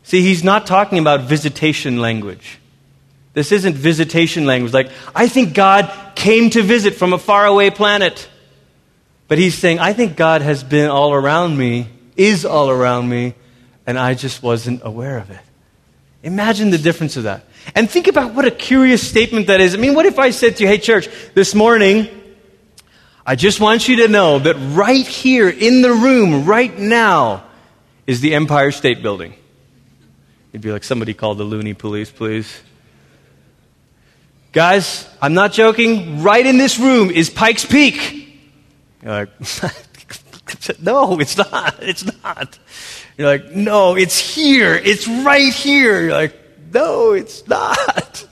See, 0.05 0.23
he's 0.23 0.45
not 0.45 0.67
talking 0.67 0.99
about 0.99 1.23
visitation 1.23 2.01
language. 2.01 2.59
This 3.33 3.51
isn't 3.53 3.75
visitation 3.75 4.47
language. 4.47 4.73
Like, 4.73 4.91
I 5.15 5.29
think 5.29 5.53
God 5.53 5.93
came 6.15 6.49
to 6.51 6.63
visit 6.63 6.95
from 6.95 7.13
a 7.13 7.19
faraway 7.19 7.71
planet. 7.71 8.29
But 9.29 9.39
he's 9.39 9.57
saying, 9.57 9.81
I 9.81 9.93
think 9.93 10.17
God 10.17 10.43
has 10.43 10.63
been 10.63 10.89
all 10.89 11.13
around 11.13 11.59
me, 11.59 11.89
is 12.17 12.45
all 12.45 12.71
around 12.71 13.09
me, 13.09 13.35
and 13.87 13.99
I 13.99 14.15
just 14.15 14.43
wasn't 14.43 14.83
aware 14.85 15.19
of 15.19 15.31
it. 15.31 15.41
Imagine 16.23 16.71
the 16.71 16.79
difference 16.79 17.17
of 17.17 17.25
that. 17.25 17.45
And 17.75 17.91
think 17.91 18.07
about 18.07 18.35
what 18.35 18.45
a 18.45 18.51
curious 18.51 19.07
statement 19.07 19.49
that 19.49 19.61
is. 19.61 19.75
I 19.75 19.79
mean, 19.79 19.95
what 19.95 20.07
if 20.07 20.19
I 20.19 20.31
said 20.31 20.57
to 20.57 20.63
you, 20.63 20.69
hey, 20.69 20.79
church, 20.79 21.09
this 21.35 21.55
morning, 21.55 22.09
I 23.29 23.35
just 23.35 23.59
want 23.59 23.89
you 23.89 23.97
to 23.97 24.09
know 24.09 24.39
that 24.39 24.55
right 24.55 25.05
here 25.05 25.49
in 25.49 25.83
the 25.83 25.91
room, 25.91 26.45
right 26.45 26.79
now, 26.79 27.43
is 28.07 28.21
the 28.21 28.37
Empire 28.37 28.71
State 28.71 29.03
Building. 29.03 29.35
You'd 30.53 30.63
be 30.63 30.71
like, 30.71 30.85
somebody 30.85 31.13
call 31.13 31.35
the 31.35 31.43
loony 31.43 31.75
police, 31.75 32.09
please. 32.09 32.61
Guys, 34.53 35.09
I'm 35.21 35.35
not 35.35 35.53
joking. 35.53 36.23
Right 36.23 36.47
in 36.47 36.57
this 36.57 36.79
room 36.79 37.11
is 37.11 37.29
Pikes 37.29 37.65
Peak. 37.65 38.39
You're 39.03 39.13
like, 39.13 40.81
no, 40.81 41.19
it's 41.19 41.37
not. 41.37 41.83
It's 41.83 42.05
not. 42.23 42.61
You're 43.19 43.27
like, 43.27 43.51
no, 43.51 43.97
it's 43.97 44.21
here. 44.21 44.77
It's 44.77 45.09
right 45.09 45.53
here. 45.53 46.01
You're 46.01 46.13
like, 46.13 46.37
no, 46.73 47.11
it's 47.11 47.45
not. 47.49 48.25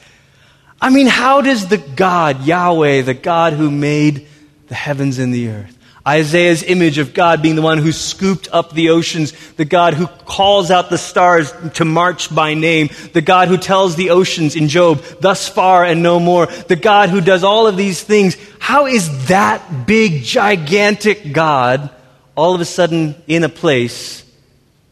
I 0.80 0.90
mean, 0.90 1.09
how 1.09 1.40
does 1.40 1.66
the 1.66 1.78
God, 1.78 2.44
Yahweh, 2.44 3.02
the 3.02 3.14
God 3.14 3.54
who 3.54 3.72
made 3.72 4.28
the 4.74 4.78
heavens 4.78 5.20
and 5.20 5.32
the 5.32 5.50
earth, 5.50 5.78
Isaiah's 6.04 6.64
image 6.64 6.98
of 6.98 7.14
God 7.14 7.42
being 7.42 7.54
the 7.54 7.62
one 7.62 7.78
who 7.78 7.92
scooped 7.92 8.48
up 8.50 8.72
the 8.72 8.90
oceans, 8.90 9.32
the 9.52 9.64
God 9.64 9.94
who 9.94 10.08
calls 10.08 10.72
out 10.72 10.90
the 10.90 10.98
stars 10.98 11.52
to 11.74 11.84
march 11.84 12.34
by 12.34 12.54
name, 12.54 12.90
the 13.12 13.20
God 13.20 13.46
who 13.46 13.56
tells 13.56 13.94
the 13.94 14.10
oceans 14.10 14.56
in 14.56 14.66
Job, 14.66 15.00
thus 15.20 15.48
far 15.48 15.84
and 15.84 16.02
no 16.02 16.18
more, 16.18 16.46
the 16.46 16.74
God 16.74 17.10
who 17.10 17.20
does 17.20 17.44
all 17.44 17.68
of 17.68 17.76
these 17.76 18.02
things. 18.02 18.37
How 18.58 18.87
is 18.87 19.28
that 19.28 19.87
big, 19.87 20.24
gigantic 20.24 21.32
God 21.32 21.88
all 22.34 22.56
of 22.56 22.60
a 22.60 22.64
sudden 22.64 23.14
in 23.28 23.44
a 23.44 23.48
place 23.48 24.24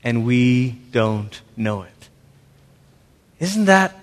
and 0.05 0.25
we 0.25 0.79
don't 0.93 1.43
know 1.57 1.83
it? 1.83 2.09
Isn't 3.41 3.65
that 3.65 3.99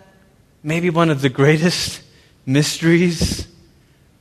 maybe 0.62 0.90
one 0.90 1.10
of 1.10 1.22
the 1.22 1.30
greatest 1.30 2.02
mysteries 2.46 3.48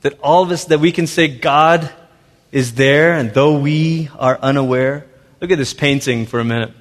that 0.01 0.17
all 0.21 0.43
of 0.43 0.51
us, 0.51 0.65
that 0.65 0.79
we 0.79 0.91
can 0.91 1.07
say 1.07 1.27
God 1.27 1.91
is 2.51 2.75
there, 2.75 3.13
and 3.13 3.33
though 3.33 3.57
we 3.57 4.09
are 4.17 4.39
unaware, 4.41 5.05
look 5.41 5.51
at 5.51 5.57
this 5.57 5.73
painting 5.73 6.25
for 6.25 6.39
a 6.39 6.45
minute. 6.45 6.71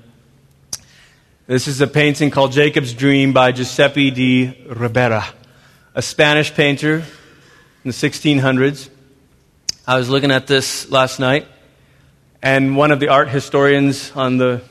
This 1.46 1.66
is 1.66 1.80
a 1.80 1.86
painting 1.86 2.30
called 2.30 2.52
Jacob's 2.52 2.92
Dream 2.92 3.32
by 3.32 3.52
Giuseppe 3.52 4.10
di 4.10 4.46
Ribera, 4.68 5.24
a 5.94 6.02
Spanish 6.02 6.54
painter 6.54 6.96
in 6.96 7.04
the 7.84 7.90
1600s. 7.90 8.88
I 9.86 9.96
was 9.96 10.08
looking 10.08 10.30
at 10.30 10.46
this 10.46 10.90
last 10.90 11.18
night, 11.18 11.46
and 12.42 12.76
one 12.76 12.92
of 12.92 13.00
the 13.00 13.08
art 13.08 13.28
historians 13.28 14.12
on 14.12 14.36
the 14.36 14.62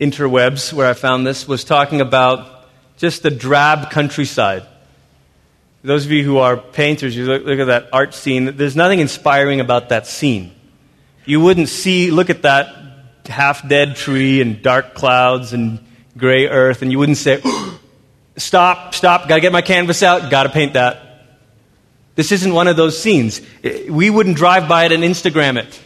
interwebs 0.00 0.72
where 0.72 0.88
I 0.90 0.94
found 0.94 1.26
this 1.26 1.48
was 1.48 1.64
talking 1.64 2.00
about 2.00 2.68
just 2.98 3.22
the 3.22 3.30
drab 3.30 3.90
countryside 3.90 4.64
those 5.84 6.06
of 6.06 6.10
you 6.10 6.24
who 6.24 6.38
are 6.38 6.56
painters, 6.56 7.14
you 7.14 7.26
look, 7.26 7.44
look 7.44 7.58
at 7.58 7.66
that 7.66 7.90
art 7.92 8.14
scene, 8.14 8.56
there's 8.56 8.74
nothing 8.74 9.00
inspiring 9.00 9.60
about 9.60 9.90
that 9.90 10.06
scene. 10.06 10.52
You 11.26 11.40
wouldn't 11.40 11.68
see, 11.68 12.10
look 12.10 12.30
at 12.30 12.42
that 12.42 12.74
half 13.26 13.68
dead 13.68 13.94
tree 13.94 14.40
and 14.40 14.62
dark 14.62 14.94
clouds 14.94 15.52
and 15.52 15.78
gray 16.16 16.48
earth, 16.48 16.82
and 16.82 16.90
you 16.90 16.98
wouldn't 16.98 17.18
say, 17.18 17.42
Stop, 18.36 18.94
stop, 18.94 19.28
gotta 19.28 19.40
get 19.40 19.52
my 19.52 19.62
canvas 19.62 20.02
out, 20.02 20.28
gotta 20.28 20.48
paint 20.48 20.72
that. 20.72 21.24
This 22.16 22.32
isn't 22.32 22.52
one 22.52 22.66
of 22.66 22.76
those 22.76 23.00
scenes. 23.00 23.40
We 23.88 24.10
wouldn't 24.10 24.36
drive 24.36 24.68
by 24.68 24.86
it 24.86 24.92
and 24.92 25.04
Instagram 25.04 25.56
it. 25.56 25.80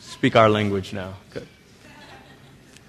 Speak 0.00 0.34
our 0.34 0.48
language 0.48 0.92
now. 0.92 1.14
Good. 1.30 1.46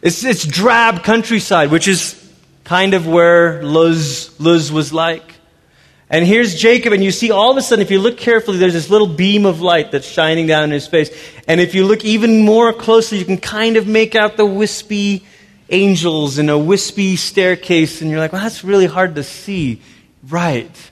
It's, 0.01 0.23
it's 0.23 0.43
drab 0.45 1.03
countryside, 1.03 1.69
which 1.69 1.87
is 1.87 2.19
kind 2.63 2.95
of 2.95 3.05
where 3.05 3.61
Luz, 3.61 4.39
Luz 4.39 4.71
was 4.71 4.91
like. 4.91 5.34
And 6.09 6.25
here's 6.25 6.53
Jacob, 6.53 6.93
and 6.93 7.03
you 7.03 7.11
see 7.11 7.31
all 7.31 7.51
of 7.51 7.57
a 7.57 7.61
sudden, 7.61 7.81
if 7.81 7.89
you 7.89 7.99
look 7.99 8.17
carefully, 8.17 8.57
there's 8.57 8.73
this 8.73 8.91
little 8.91 9.07
beam 9.07 9.45
of 9.45 9.61
light 9.61 9.91
that's 9.91 10.07
shining 10.07 10.45
down 10.45 10.63
in 10.63 10.69
his 10.69 10.85
face. 10.85 11.09
And 11.47 11.59
if 11.59 11.73
you 11.73 11.85
look 11.85 12.05
even 12.05 12.43
more 12.45 12.73
closely, 12.73 13.17
you 13.17 13.25
can 13.25 13.37
kind 13.37 13.75
of 13.75 13.87
make 13.87 14.15
out 14.15 14.37
the 14.37 14.45
wispy 14.45 15.25
angels 15.69 16.37
and 16.37 16.49
a 16.51 16.59
wispy 16.59 17.15
staircase. 17.15 18.01
And 18.01 18.11
you're 18.11 18.19
like, 18.19 18.33
well, 18.33 18.43
that's 18.43 18.63
really 18.63 18.85
hard 18.85 19.15
to 19.15 19.23
see. 19.23 19.81
Right. 20.29 20.91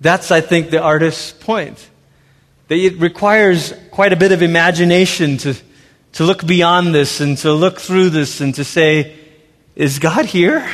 That's, 0.00 0.32
I 0.32 0.40
think, 0.40 0.70
the 0.70 0.82
artist's 0.82 1.30
point. 1.30 1.88
That 2.66 2.74
it 2.74 2.98
requires 2.98 3.72
quite 3.92 4.12
a 4.12 4.16
bit 4.16 4.32
of 4.32 4.42
imagination 4.42 5.36
to, 5.38 5.54
to 6.14 6.24
look 6.24 6.44
beyond 6.44 6.92
this 6.92 7.20
and 7.20 7.38
to 7.38 7.52
look 7.52 7.78
through 7.78 8.10
this 8.10 8.40
and 8.40 8.52
to 8.56 8.64
say, 8.64 9.16
is 9.76 10.00
God 10.00 10.24
here? 10.26 10.68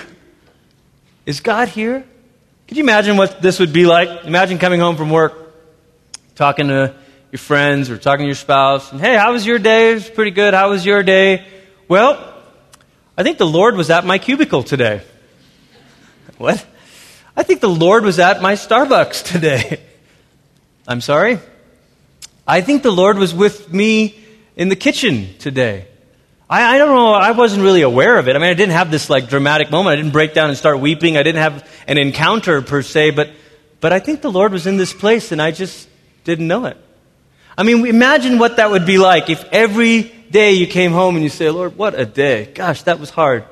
Is 1.26 1.40
God 1.40 1.68
here? 1.68 2.04
Could 2.68 2.76
you 2.76 2.82
imagine 2.82 3.16
what 3.16 3.40
this 3.40 3.60
would 3.60 3.72
be 3.72 3.86
like? 3.86 4.26
Imagine 4.26 4.58
coming 4.58 4.78
home 4.78 4.98
from 4.98 5.08
work, 5.08 5.54
talking 6.34 6.68
to 6.68 6.94
your 7.32 7.38
friends 7.38 7.88
or 7.88 7.96
talking 7.96 8.24
to 8.24 8.26
your 8.26 8.34
spouse, 8.34 8.92
and 8.92 9.00
hey, 9.00 9.16
how 9.16 9.32
was 9.32 9.46
your 9.46 9.58
day? 9.58 9.92
It 9.92 9.94
was 9.94 10.10
pretty 10.10 10.32
good. 10.32 10.52
How 10.52 10.68
was 10.68 10.84
your 10.84 11.02
day? 11.02 11.46
Well, 11.88 12.34
I 13.16 13.22
think 13.22 13.38
the 13.38 13.46
Lord 13.46 13.74
was 13.74 13.88
at 13.88 14.04
my 14.04 14.18
cubicle 14.18 14.62
today. 14.62 15.00
What? 16.36 16.64
I 17.34 17.42
think 17.42 17.60
the 17.60 17.68
Lord 17.68 18.04
was 18.04 18.20
at 18.20 18.40
my 18.42 18.52
Starbucks 18.52 19.24
today. 19.24 19.80
I'm 20.86 21.00
sorry? 21.00 21.40
I 22.46 22.60
think 22.60 22.82
the 22.84 22.92
Lord 22.92 23.18
was 23.18 23.34
with 23.34 23.72
me 23.72 24.14
in 24.56 24.68
the 24.68 24.76
kitchen 24.76 25.34
today. 25.38 25.88
I, 26.50 26.74
I, 26.74 26.78
don't 26.78 26.94
know, 26.94 27.12
I 27.12 27.32
wasn't 27.32 27.62
really 27.62 27.82
aware 27.82 28.18
of 28.18 28.28
it. 28.28 28.34
I 28.34 28.38
mean, 28.38 28.48
I 28.48 28.54
didn't 28.54 28.72
have 28.72 28.90
this 28.90 29.10
like 29.10 29.28
dramatic 29.28 29.70
moment. 29.70 29.92
I 29.92 29.96
didn't 29.96 30.12
break 30.12 30.32
down 30.32 30.48
and 30.48 30.56
start 30.56 30.80
weeping. 30.80 31.16
I 31.16 31.22
didn't 31.22 31.42
have 31.42 31.68
an 31.86 31.98
encounter 31.98 32.62
per 32.62 32.82
se, 32.82 33.10
but, 33.10 33.30
but 33.80 33.92
I 33.92 33.98
think 33.98 34.22
the 34.22 34.30
Lord 34.30 34.52
was 34.52 34.66
in 34.66 34.78
this 34.78 34.94
place 34.94 35.30
and 35.30 35.42
I 35.42 35.50
just 35.50 35.88
didn't 36.24 36.48
know 36.48 36.64
it. 36.64 36.78
I 37.56 37.64
mean, 37.64 37.84
imagine 37.86 38.38
what 38.38 38.56
that 38.56 38.70
would 38.70 38.86
be 38.86 38.98
like 38.98 39.28
if 39.28 39.44
every 39.52 40.04
day 40.30 40.52
you 40.52 40.66
came 40.66 40.92
home 40.92 41.16
and 41.16 41.22
you 41.22 41.28
say, 41.28 41.50
Lord, 41.50 41.76
what 41.76 41.98
a 41.98 42.06
day. 42.06 42.46
Gosh, 42.46 42.82
that 42.82 42.98
was 42.98 43.10
hard. 43.10 43.44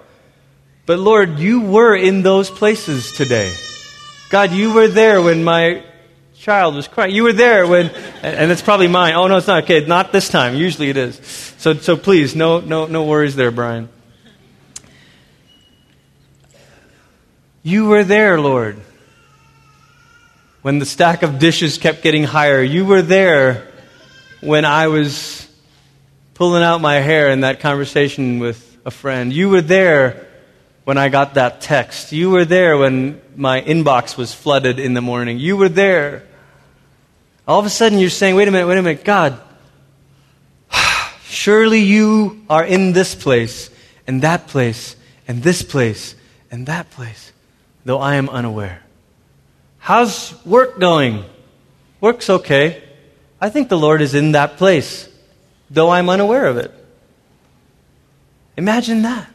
But 0.86 0.98
Lord, 0.98 1.38
you 1.38 1.62
were 1.62 1.94
in 1.96 2.22
those 2.22 2.48
places 2.48 3.12
today. 3.12 3.52
God, 4.30 4.52
you 4.52 4.72
were 4.72 4.88
there 4.88 5.20
when 5.20 5.44
my 5.44 5.84
child 6.46 6.76
was 6.76 6.86
crying. 6.86 7.12
You 7.12 7.24
were 7.24 7.32
there 7.32 7.66
when, 7.66 7.90
and 8.22 8.52
it's 8.52 8.62
probably 8.62 8.86
mine. 8.86 9.14
Oh, 9.14 9.26
no, 9.26 9.38
it's 9.38 9.48
not. 9.48 9.64
Okay, 9.64 9.84
not 9.84 10.12
this 10.12 10.28
time. 10.28 10.54
Usually 10.54 10.90
it 10.90 10.96
is. 10.96 11.16
So, 11.58 11.74
so 11.74 11.96
please, 11.96 12.36
no, 12.36 12.60
no, 12.60 12.86
no 12.86 13.02
worries 13.02 13.34
there, 13.34 13.50
Brian. 13.50 13.88
You 17.64 17.86
were 17.86 18.04
there, 18.04 18.40
Lord. 18.40 18.80
When 20.62 20.78
the 20.78 20.86
stack 20.86 21.24
of 21.24 21.40
dishes 21.40 21.78
kept 21.78 22.04
getting 22.04 22.22
higher, 22.22 22.62
you 22.62 22.84
were 22.84 23.02
there 23.02 23.66
when 24.40 24.64
I 24.64 24.86
was 24.86 25.48
pulling 26.34 26.62
out 26.62 26.80
my 26.80 27.00
hair 27.00 27.28
in 27.30 27.40
that 27.40 27.58
conversation 27.58 28.38
with 28.38 28.78
a 28.84 28.92
friend. 28.92 29.32
You 29.32 29.48
were 29.48 29.62
there 29.62 30.28
when 30.84 30.96
I 30.96 31.08
got 31.08 31.34
that 31.34 31.60
text. 31.60 32.12
You 32.12 32.30
were 32.30 32.44
there 32.44 32.78
when 32.78 33.20
my 33.34 33.60
inbox 33.60 34.16
was 34.16 34.32
flooded 34.32 34.78
in 34.78 34.94
the 34.94 35.02
morning. 35.02 35.40
You 35.40 35.56
were 35.56 35.68
there. 35.68 36.22
All 37.46 37.60
of 37.60 37.66
a 37.66 37.70
sudden, 37.70 37.98
you're 37.98 38.10
saying, 38.10 38.34
wait 38.34 38.48
a 38.48 38.50
minute, 38.50 38.66
wait 38.66 38.78
a 38.78 38.82
minute, 38.82 39.04
God, 39.04 39.40
surely 41.24 41.80
you 41.80 42.44
are 42.50 42.64
in 42.64 42.92
this 42.92 43.14
place, 43.14 43.70
and 44.06 44.22
that 44.22 44.48
place, 44.48 44.96
and 45.28 45.42
this 45.42 45.62
place, 45.62 46.16
and 46.50 46.66
that 46.66 46.90
place, 46.90 47.32
though 47.84 48.00
I 48.00 48.16
am 48.16 48.28
unaware. 48.28 48.82
How's 49.78 50.34
work 50.44 50.80
going? 50.80 51.24
Work's 52.00 52.28
okay. 52.28 52.82
I 53.40 53.48
think 53.50 53.68
the 53.68 53.78
Lord 53.78 54.02
is 54.02 54.14
in 54.14 54.32
that 54.32 54.56
place, 54.56 55.08
though 55.70 55.90
I'm 55.90 56.08
unaware 56.08 56.46
of 56.46 56.56
it. 56.56 56.72
Imagine 58.56 59.02
that. 59.02 59.28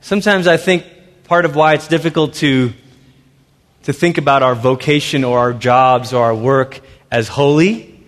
Sometimes 0.00 0.46
I 0.46 0.56
think 0.56 0.84
part 1.24 1.44
of 1.44 1.54
why 1.54 1.74
it's 1.74 1.88
difficult 1.88 2.34
to, 2.34 2.72
to 3.82 3.92
think 3.92 4.16
about 4.16 4.42
our 4.42 4.54
vocation 4.54 5.24
or 5.24 5.38
our 5.38 5.52
jobs 5.52 6.14
or 6.14 6.24
our 6.24 6.34
work 6.34 6.80
as 7.10 7.28
holy 7.28 8.02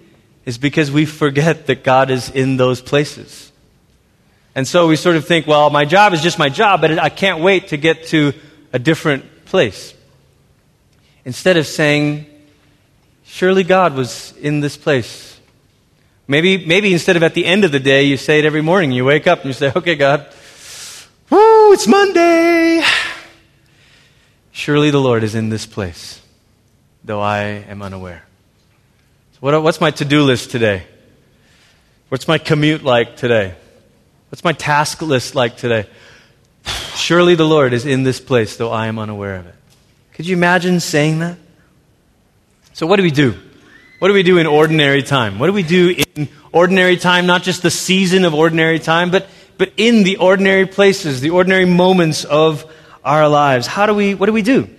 is 0.45 0.59
because 0.59 0.91
we 0.91 1.07
forget 1.07 1.67
that 1.67 1.85
God 1.85 2.11
is 2.11 2.31
in 2.31 2.57
those 2.57 2.81
places. 2.81 3.53
And 4.55 4.69
so 4.69 4.87
we 4.87 4.97
sort 4.97 5.17
of 5.17 5.27
think, 5.27 5.47
well, 5.47 5.71
my 5.71 5.85
job 5.85 6.13
is 6.13 6.21
just 6.21 6.39
my 6.39 6.49
job, 6.49 6.81
but 6.81 6.99
I 6.99 7.09
can't 7.09 7.41
wait 7.41 7.69
to 7.69 7.77
get 7.77 8.09
to 8.09 8.33
a 8.73 8.79
different 8.79 9.45
place. 9.47 9.95
Instead 11.25 11.57
of 11.57 11.67
saying, 11.67 12.27
surely 13.25 13.65
God 13.65 13.95
was 13.95 14.35
in 14.37 14.61
this 14.61 14.77
place. 14.77 15.39
Maybe, 16.29 16.67
maybe 16.67 16.93
instead 16.93 17.17
of 17.17 17.23
at 17.23 17.35
the 17.35 17.47
end 17.47 17.65
of 17.65 17.73
the 17.73 17.81
day, 17.81 18.05
you 18.05 18.17
say 18.17 18.39
it 18.39 18.45
every 18.45 18.63
morning. 18.63 18.93
You 18.93 19.05
wake 19.05 19.27
up 19.27 19.41
and 19.41 19.47
you 19.47 19.53
say, 19.53 19.73
okay, 19.75 19.95
God, 19.95 20.27
woo, 21.31 21.73
it's 21.73 21.87
Monday. 21.87 22.83
Surely 24.51 24.91
the 24.91 25.01
Lord 25.01 25.25
is 25.25 25.35
in 25.35 25.49
this 25.49 25.67
place, 25.67 26.21
though 27.05 27.21
I 27.21 27.39
am 27.39 27.81
unaware. 27.81 28.25
What, 29.43 29.61
what's 29.61 29.81
my 29.81 29.91
to 29.91 30.05
do 30.05 30.23
list 30.23 30.53
today? 30.53 30.85
What's 32.11 32.29
my 32.29 32.39
commute 32.39 32.85
like 32.85 33.17
today? 33.17 33.57
What's 34.29 34.45
my 34.45 34.53
task 34.53 35.03
list 35.03 35.35
like 35.35 35.57
today? 35.57 35.89
Surely 36.95 37.35
the 37.35 37.45
Lord 37.45 37.73
is 37.73 37.85
in 37.85 38.05
this 38.05 38.21
place, 38.21 38.57
though 38.57 38.71
I 38.71 38.87
am 38.87 39.01
unaware 39.01 39.35
of 39.35 39.49
it. 39.49 39.55
Could 40.13 40.29
you 40.29 40.37
imagine 40.37 40.79
saying 40.79 41.19
that? 41.19 41.39
So, 42.75 42.87
what 42.87 42.99
do 42.99 43.03
we 43.03 43.11
do? 43.11 43.35
What 43.99 44.07
do 44.07 44.15
we 44.15 44.23
do 44.23 44.39
in 44.39 44.47
ordinary 44.47 45.03
time? 45.03 45.41
What 45.41 45.49
do 45.49 45.53
we 45.53 45.65
do 45.65 45.93
in 46.15 46.29
ordinary 46.53 46.97
time? 46.97 47.27
Not 47.27 47.43
just 47.43 47.63
the 47.65 47.71
season 47.73 48.25
of 48.25 48.35
ordinary 48.35 48.79
time, 48.79 49.11
but, 49.11 49.27
but 49.59 49.73
in 49.77 50.05
the 50.05 50.19
ordinary 50.19 50.67
places, 50.67 51.21
the 51.21 51.31
ordinary 51.31 51.65
moments 51.65 52.23
of 52.23 52.65
our 53.05 53.29
lives. 53.29 53.67
How 53.67 53.87
do 53.87 53.95
we, 53.95 54.15
what 54.15 54.27
do 54.27 54.33
we 54.33 54.43
do? 54.43 54.71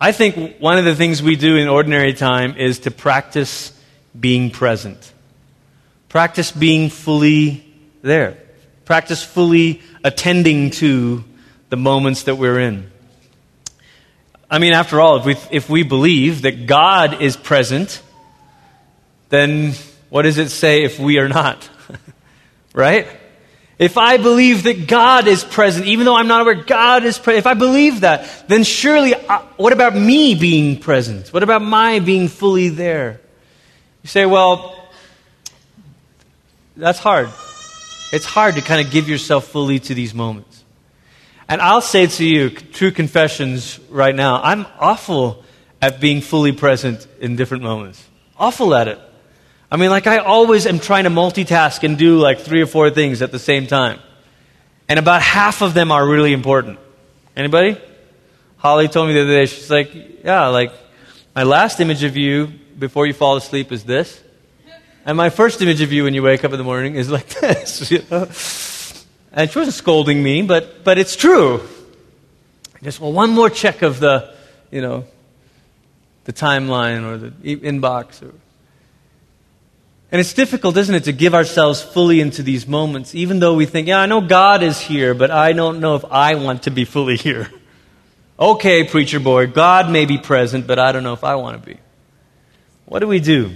I 0.00 0.12
think 0.12 0.58
one 0.60 0.78
of 0.78 0.84
the 0.84 0.94
things 0.94 1.22
we 1.22 1.34
do 1.34 1.56
in 1.56 1.68
ordinary 1.68 2.14
time 2.14 2.56
is 2.56 2.80
to 2.80 2.90
practice 2.90 3.72
being 4.18 4.50
present. 4.50 5.12
Practice 6.08 6.52
being 6.52 6.88
fully 6.88 7.64
there. 8.02 8.38
Practice 8.84 9.24
fully 9.24 9.82
attending 10.04 10.70
to 10.70 11.24
the 11.68 11.76
moments 11.76 12.24
that 12.24 12.36
we're 12.36 12.60
in. 12.60 12.90
I 14.50 14.58
mean, 14.58 14.72
after 14.72 15.00
all, 15.00 15.18
if 15.18 15.24
we, 15.24 15.36
if 15.50 15.68
we 15.68 15.82
believe 15.82 16.42
that 16.42 16.66
God 16.66 17.20
is 17.20 17.36
present, 17.36 18.00
then 19.28 19.74
what 20.08 20.22
does 20.22 20.38
it 20.38 20.50
say 20.50 20.84
if 20.84 20.98
we 20.98 21.18
are 21.18 21.28
not? 21.28 21.68
right? 22.72 23.06
If 23.78 23.96
I 23.96 24.16
believe 24.16 24.64
that 24.64 24.88
God 24.88 25.28
is 25.28 25.44
present, 25.44 25.86
even 25.86 26.04
though 26.04 26.16
I'm 26.16 26.26
not 26.26 26.40
aware 26.40 26.56
God 26.56 27.04
is 27.04 27.16
present, 27.16 27.38
if 27.38 27.46
I 27.46 27.54
believe 27.54 28.00
that, 28.00 28.48
then 28.48 28.64
surely, 28.64 29.14
uh, 29.14 29.38
what 29.56 29.72
about 29.72 29.94
me 29.94 30.34
being 30.34 30.80
present? 30.80 31.32
What 31.32 31.44
about 31.44 31.62
my 31.62 32.00
being 32.00 32.26
fully 32.26 32.70
there? 32.70 33.20
You 34.02 34.08
say, 34.08 34.26
well, 34.26 34.88
that's 36.76 36.98
hard. 36.98 37.30
It's 38.12 38.24
hard 38.24 38.56
to 38.56 38.62
kind 38.62 38.84
of 38.84 38.92
give 38.92 39.08
yourself 39.08 39.46
fully 39.46 39.78
to 39.80 39.94
these 39.94 40.12
moments. 40.12 40.64
And 41.48 41.60
I'll 41.60 41.80
say 41.80 42.06
to 42.06 42.24
you, 42.24 42.50
true 42.50 42.90
confessions 42.90 43.78
right 43.88 44.14
now, 44.14 44.42
I'm 44.42 44.66
awful 44.80 45.44
at 45.80 46.00
being 46.00 46.20
fully 46.20 46.52
present 46.52 47.06
in 47.20 47.36
different 47.36 47.62
moments. 47.62 48.04
Awful 48.36 48.74
at 48.74 48.88
it. 48.88 49.00
I 49.70 49.76
mean, 49.76 49.90
like, 49.90 50.06
I 50.06 50.18
always 50.18 50.66
am 50.66 50.78
trying 50.78 51.04
to 51.04 51.10
multitask 51.10 51.82
and 51.82 51.98
do 51.98 52.18
like 52.18 52.40
three 52.40 52.62
or 52.62 52.66
four 52.66 52.90
things 52.90 53.20
at 53.20 53.32
the 53.32 53.38
same 53.38 53.66
time. 53.66 54.00
And 54.88 54.98
about 54.98 55.20
half 55.20 55.60
of 55.60 55.74
them 55.74 55.92
are 55.92 56.06
really 56.06 56.32
important. 56.32 56.78
Anybody? 57.36 57.78
Holly 58.56 58.88
told 58.88 59.08
me 59.08 59.14
the 59.14 59.22
other 59.22 59.30
day, 59.30 59.46
she's 59.46 59.70
like, 59.70 59.92
yeah, 60.24 60.46
like, 60.46 60.72
my 61.34 61.42
last 61.42 61.80
image 61.80 62.02
of 62.02 62.16
you 62.16 62.46
before 62.78 63.06
you 63.06 63.12
fall 63.12 63.36
asleep 63.36 63.70
is 63.70 63.84
this. 63.84 64.22
And 65.04 65.16
my 65.16 65.30
first 65.30 65.60
image 65.60 65.80
of 65.82 65.92
you 65.92 66.04
when 66.04 66.14
you 66.14 66.22
wake 66.22 66.44
up 66.44 66.52
in 66.52 66.58
the 66.58 66.64
morning 66.64 66.94
is 66.94 67.10
like 67.10 67.28
this. 67.40 67.90
You 67.90 68.02
know? 68.10 68.28
And 69.30 69.50
she 69.50 69.58
wasn't 69.58 69.74
scolding 69.74 70.22
me, 70.22 70.42
but, 70.42 70.82
but 70.84 70.96
it's 70.98 71.14
true. 71.14 71.60
Just, 72.82 73.00
well, 73.00 73.12
one 73.12 73.30
more 73.30 73.50
check 73.50 73.82
of 73.82 74.00
the, 74.00 74.34
you 74.70 74.80
know, 74.80 75.04
the 76.24 76.32
timeline 76.32 77.04
or 77.04 77.18
the 77.18 77.30
inbox 77.56 78.22
or 78.22 78.32
and 80.10 80.20
it's 80.20 80.32
difficult, 80.32 80.76
isn't 80.76 80.94
it, 80.94 81.04
to 81.04 81.12
give 81.12 81.34
ourselves 81.34 81.82
fully 81.82 82.20
into 82.20 82.42
these 82.42 82.66
moments, 82.66 83.14
even 83.14 83.40
though 83.40 83.54
we 83.54 83.66
think, 83.66 83.88
yeah, 83.88 83.98
I 83.98 84.06
know 84.06 84.20
God 84.22 84.62
is 84.62 84.80
here, 84.80 85.14
but 85.14 85.30
I 85.30 85.52
don't 85.52 85.80
know 85.80 85.96
if 85.96 86.04
I 86.06 86.34
want 86.36 86.62
to 86.62 86.70
be 86.70 86.84
fully 86.84 87.16
here. 87.16 87.50
Okay, 88.40 88.84
preacher 88.84 89.20
boy, 89.20 89.48
God 89.48 89.90
may 89.90 90.06
be 90.06 90.16
present, 90.16 90.66
but 90.66 90.78
I 90.78 90.92
don't 90.92 91.02
know 91.02 91.12
if 91.12 91.24
I 91.24 91.34
want 91.34 91.60
to 91.60 91.66
be. 91.66 91.78
What 92.86 93.00
do 93.00 93.08
we 93.08 93.20
do? 93.20 93.52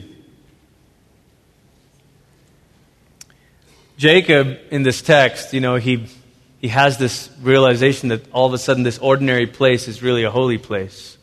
Jacob, 3.96 4.58
in 4.70 4.82
this 4.82 5.00
text, 5.00 5.54
you 5.54 5.60
know, 5.60 5.76
he, 5.76 6.06
he 6.60 6.68
has 6.68 6.98
this 6.98 7.30
realization 7.40 8.08
that 8.08 8.30
all 8.32 8.46
of 8.46 8.52
a 8.52 8.58
sudden 8.58 8.82
this 8.82 8.98
ordinary 8.98 9.46
place 9.46 9.86
is 9.86 10.02
really 10.02 10.24
a 10.24 10.30
holy 10.30 10.58
place. 10.58 11.16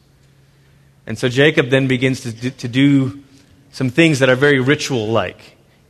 And 1.05 1.17
so 1.17 1.27
Jacob 1.27 1.69
then 1.69 1.87
begins 1.87 2.21
to 2.21 2.51
to 2.51 2.67
do 2.67 3.23
some 3.71 3.89
things 3.89 4.19
that 4.19 4.29
are 4.29 4.35
very 4.35 4.59
ritual 4.59 5.07
like. 5.07 5.39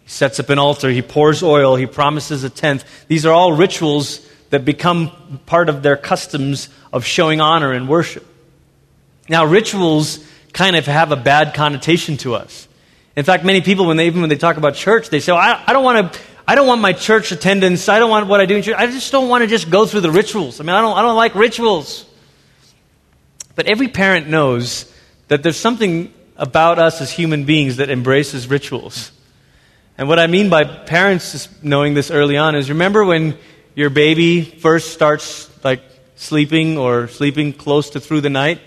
He 0.03 0.09
sets 0.09 0.39
up 0.39 0.49
an 0.49 0.59
altar, 0.59 0.89
he 0.89 1.01
pours 1.01 1.43
oil, 1.43 1.75
he 1.75 1.85
promises 1.85 2.43
a 2.43 2.49
tenth. 2.49 2.83
These 3.07 3.25
are 3.25 3.33
all 3.33 3.53
rituals 3.53 4.25
that 4.49 4.65
become 4.65 5.39
part 5.45 5.69
of 5.69 5.83
their 5.83 5.97
customs 5.97 6.69
of 6.91 7.05
showing 7.05 7.41
honor 7.41 7.71
and 7.71 7.87
worship. 7.87 8.25
Now, 9.27 9.45
rituals 9.45 10.19
kind 10.53 10.75
of 10.75 10.85
have 10.87 11.11
a 11.11 11.15
bad 11.15 11.53
connotation 11.53 12.17
to 12.17 12.35
us. 12.35 12.67
In 13.15 13.23
fact, 13.23 13.45
many 13.45 13.61
people, 13.61 13.85
when 13.85 13.97
they, 13.97 14.07
even 14.07 14.21
when 14.21 14.29
they 14.29 14.37
talk 14.37 14.57
about 14.57 14.75
church, 14.75 15.09
they 15.09 15.19
say, 15.19 15.31
well, 15.31 15.41
I, 15.41 15.63
I 15.67 15.73
don't 15.73 15.83
want 15.83 16.13
to. 16.13 16.19
I 16.47 16.55
don't 16.55 16.65
want 16.65 16.81
my 16.81 16.93
church 16.93 17.31
attendance. 17.31 17.87
I 17.89 17.99
don't 17.99 18.09
want 18.09 18.25
what 18.25 18.41
I 18.41 18.47
do 18.47 18.55
in 18.55 18.63
church. 18.63 18.75
I 18.75 18.87
just 18.87 19.11
don't 19.11 19.29
want 19.29 19.43
to 19.43 19.47
just 19.47 19.69
go 19.69 19.85
through 19.85 20.01
the 20.01 20.09
rituals. 20.09 20.59
I 20.59 20.63
mean, 20.63 20.71
I 20.71 20.81
don't, 20.81 20.97
I 20.97 21.03
don't 21.03 21.15
like 21.15 21.35
rituals. 21.35 22.07
But 23.53 23.67
every 23.67 23.87
parent 23.87 24.29
knows 24.29 24.91
that 25.27 25.43
there's 25.43 25.57
something 25.57 26.11
about 26.39 26.79
us 26.79 27.01
as 27.01 27.11
human 27.11 27.43
beings 27.43 27.77
that 27.77 27.89
embraces 27.89 28.47
rituals. 28.47 29.11
And 29.97 30.07
what 30.07 30.17
I 30.17 30.27
mean 30.27 30.49
by 30.49 30.63
parents 30.63 31.49
knowing 31.61 31.93
this 31.93 32.09
early 32.09 32.37
on 32.37 32.55
is 32.55 32.69
remember 32.69 33.03
when 33.03 33.37
your 33.75 33.89
baby 33.89 34.41
first 34.41 34.93
starts 34.93 35.49
like 35.63 35.81
sleeping 36.15 36.77
or 36.77 37.09
sleeping 37.09 37.53
close 37.53 37.91
to 37.91 37.99
through 37.99 38.21
the 38.21 38.29
night. 38.29 38.61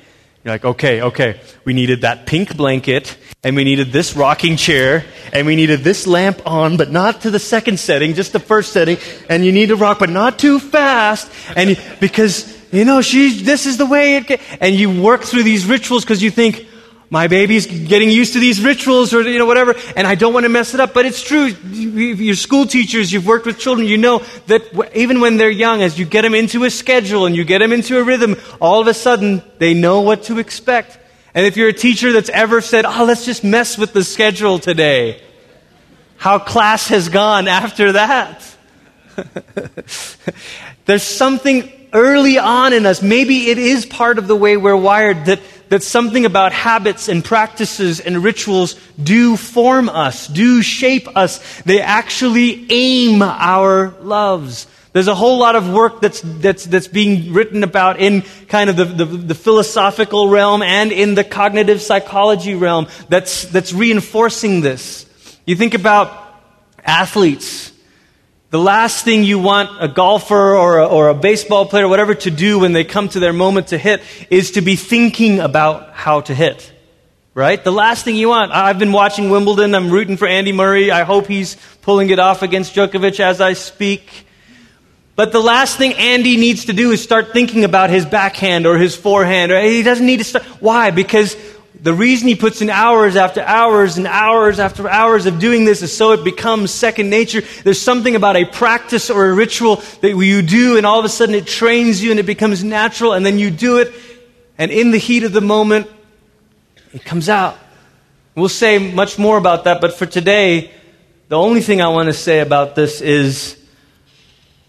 You're 0.44 0.54
like, 0.54 0.64
okay, 0.64 1.02
okay, 1.02 1.40
we 1.64 1.72
needed 1.72 2.00
that 2.00 2.26
pink 2.26 2.56
blanket, 2.56 3.16
and 3.44 3.54
we 3.54 3.62
needed 3.62 3.92
this 3.92 4.16
rocking 4.16 4.56
chair, 4.56 5.04
and 5.32 5.46
we 5.46 5.54
needed 5.54 5.80
this 5.80 6.06
lamp 6.06 6.42
on, 6.44 6.76
but 6.76 6.90
not 6.90 7.20
to 7.20 7.30
the 7.30 7.38
second 7.38 7.78
setting, 7.78 8.14
just 8.14 8.32
the 8.32 8.40
first 8.40 8.72
setting, 8.72 8.98
and 9.28 9.44
you 9.44 9.52
need 9.52 9.68
to 9.68 9.76
rock, 9.76 10.00
but 10.00 10.10
not 10.10 10.40
too 10.40 10.58
fast, 10.58 11.30
and 11.54 11.70
you, 11.70 11.76
because, 12.00 12.58
you 12.72 12.84
know, 12.84 13.02
she, 13.02 13.40
this 13.42 13.66
is 13.66 13.78
the 13.78 13.86
way 13.86 14.16
it, 14.16 14.40
and 14.60 14.74
you 14.74 15.00
work 15.00 15.22
through 15.22 15.44
these 15.44 15.64
rituals 15.64 16.04
because 16.04 16.20
you 16.24 16.30
think, 16.30 16.66
my 17.12 17.26
baby's 17.26 17.66
getting 17.66 18.08
used 18.08 18.32
to 18.32 18.40
these 18.40 18.64
rituals 18.64 19.12
or 19.12 19.20
you 19.20 19.38
know 19.38 19.44
whatever 19.44 19.74
and 19.96 20.06
i 20.06 20.14
don't 20.14 20.32
want 20.32 20.44
to 20.44 20.48
mess 20.48 20.72
it 20.72 20.80
up 20.80 20.94
but 20.94 21.04
it's 21.04 21.22
true. 21.22 21.44
You're 21.44 22.34
school 22.34 22.64
teachers 22.64 23.12
you've 23.12 23.26
worked 23.26 23.44
with 23.44 23.58
children 23.58 23.86
you 23.86 23.98
know 23.98 24.20
that 24.46 24.62
even 24.94 25.20
when 25.20 25.36
they're 25.36 25.50
young 25.50 25.82
as 25.82 25.98
you 25.98 26.06
get 26.06 26.22
them 26.22 26.34
into 26.34 26.64
a 26.64 26.70
schedule 26.70 27.26
and 27.26 27.36
you 27.36 27.44
get 27.44 27.58
them 27.58 27.70
into 27.70 27.98
a 27.98 28.02
rhythm 28.02 28.36
all 28.62 28.80
of 28.80 28.86
a 28.86 28.94
sudden 28.94 29.42
they 29.58 29.74
know 29.74 30.00
what 30.00 30.24
to 30.24 30.38
expect. 30.38 30.98
And 31.34 31.46
if 31.46 31.56
you're 31.56 31.68
a 31.68 31.74
teacher 31.74 32.12
that's 32.12 32.30
ever 32.30 32.62
said 32.62 32.86
oh 32.86 33.04
let's 33.04 33.26
just 33.26 33.44
mess 33.44 33.76
with 33.76 33.92
the 33.92 34.04
schedule 34.04 34.58
today 34.58 35.20
how 36.16 36.38
class 36.38 36.88
has 36.88 37.10
gone 37.10 37.46
after 37.46 37.92
that? 37.92 38.56
There's 40.86 41.02
something 41.02 41.70
early 41.92 42.38
on 42.38 42.72
in 42.72 42.86
us 42.86 43.02
maybe 43.02 43.50
it 43.50 43.58
is 43.58 43.84
part 43.84 44.16
of 44.16 44.28
the 44.28 44.36
way 44.36 44.56
we're 44.56 44.74
wired 44.74 45.26
that 45.26 45.40
that 45.72 45.82
something 45.82 46.26
about 46.26 46.52
habits 46.52 47.08
and 47.08 47.24
practices 47.24 47.98
and 47.98 48.22
rituals 48.22 48.74
do 49.02 49.38
form 49.38 49.88
us, 49.88 50.26
do 50.26 50.60
shape 50.60 51.08
us. 51.16 51.62
They 51.62 51.80
actually 51.80 52.66
aim 52.68 53.22
our 53.22 53.94
loves. 54.02 54.66
There's 54.92 55.08
a 55.08 55.14
whole 55.14 55.38
lot 55.38 55.56
of 55.56 55.72
work 55.72 56.02
that's, 56.02 56.20
that's, 56.20 56.66
that's 56.66 56.88
being 56.88 57.32
written 57.32 57.64
about 57.64 58.00
in 58.00 58.20
kind 58.48 58.68
of 58.68 58.76
the, 58.76 58.84
the, 58.84 59.04
the, 59.06 59.34
philosophical 59.34 60.28
realm 60.28 60.60
and 60.60 60.92
in 60.92 61.14
the 61.14 61.24
cognitive 61.24 61.80
psychology 61.80 62.54
realm 62.54 62.86
that's, 63.08 63.44
that's 63.44 63.72
reinforcing 63.72 64.60
this. 64.60 65.06
You 65.46 65.56
think 65.56 65.72
about 65.72 66.38
athletes 66.84 67.71
the 68.52 68.58
last 68.58 69.02
thing 69.02 69.24
you 69.24 69.38
want 69.38 69.82
a 69.82 69.88
golfer 69.88 70.54
or 70.54 70.78
a, 70.78 70.86
or 70.86 71.08
a 71.08 71.14
baseball 71.14 71.64
player, 71.64 71.86
or 71.86 71.88
whatever, 71.88 72.14
to 72.14 72.30
do 72.30 72.58
when 72.58 72.74
they 72.74 72.84
come 72.84 73.08
to 73.08 73.18
their 73.18 73.32
moment 73.32 73.68
to 73.68 73.78
hit 73.78 74.02
is 74.28 74.52
to 74.52 74.60
be 74.60 74.76
thinking 74.76 75.40
about 75.40 75.94
how 75.94 76.20
to 76.20 76.34
hit. 76.34 76.70
Right? 77.32 77.64
The 77.64 77.72
last 77.72 78.04
thing 78.04 78.14
you 78.14 78.28
want. 78.28 78.52
I've 78.52 78.78
been 78.78 78.92
watching 78.92 79.30
Wimbledon. 79.30 79.74
I'm 79.74 79.90
rooting 79.90 80.18
for 80.18 80.28
Andy 80.28 80.52
Murray. 80.52 80.90
I 80.90 81.04
hope 81.04 81.28
he's 81.28 81.56
pulling 81.80 82.10
it 82.10 82.18
off 82.18 82.42
against 82.42 82.74
Djokovic 82.74 83.20
as 83.20 83.40
I 83.40 83.54
speak. 83.54 84.26
But 85.16 85.32
the 85.32 85.40
last 85.40 85.78
thing 85.78 85.94
Andy 85.94 86.36
needs 86.36 86.66
to 86.66 86.74
do 86.74 86.90
is 86.90 87.02
start 87.02 87.32
thinking 87.32 87.64
about 87.64 87.88
his 87.88 88.04
backhand 88.04 88.66
or 88.66 88.76
his 88.76 88.94
forehand. 88.94 89.50
Or 89.50 89.62
he 89.62 89.82
doesn't 89.82 90.04
need 90.04 90.18
to 90.18 90.24
start. 90.24 90.44
Why? 90.60 90.90
Because 90.90 91.34
the 91.82 91.92
reason 91.92 92.28
he 92.28 92.36
puts 92.36 92.62
in 92.62 92.70
hours 92.70 93.16
after 93.16 93.40
hours 93.40 93.98
and 93.98 94.06
hours 94.06 94.60
after 94.60 94.88
hours 94.88 95.26
of 95.26 95.40
doing 95.40 95.64
this 95.64 95.82
is 95.82 95.94
so 95.94 96.12
it 96.12 96.22
becomes 96.22 96.70
second 96.70 97.10
nature. 97.10 97.42
There's 97.64 97.80
something 97.80 98.14
about 98.14 98.36
a 98.36 98.44
practice 98.44 99.10
or 99.10 99.26
a 99.26 99.34
ritual 99.34 99.76
that 100.00 100.16
you 100.16 100.42
do, 100.42 100.76
and 100.76 100.86
all 100.86 101.00
of 101.00 101.04
a 101.04 101.08
sudden 101.08 101.34
it 101.34 101.48
trains 101.48 102.00
you 102.00 102.12
and 102.12 102.20
it 102.20 102.26
becomes 102.26 102.62
natural, 102.62 103.14
and 103.14 103.26
then 103.26 103.40
you 103.40 103.50
do 103.50 103.78
it, 103.78 103.92
and 104.58 104.70
in 104.70 104.92
the 104.92 104.98
heat 104.98 105.24
of 105.24 105.32
the 105.32 105.40
moment, 105.40 105.88
it 106.92 107.04
comes 107.04 107.28
out. 107.28 107.58
We'll 108.36 108.48
say 108.48 108.78
much 108.78 109.18
more 109.18 109.36
about 109.36 109.64
that, 109.64 109.80
but 109.80 109.94
for 109.94 110.06
today, 110.06 110.70
the 111.26 111.36
only 111.36 111.62
thing 111.62 111.82
I 111.82 111.88
want 111.88 112.06
to 112.06 112.14
say 112.14 112.38
about 112.38 112.76
this 112.76 113.00
is 113.00 113.60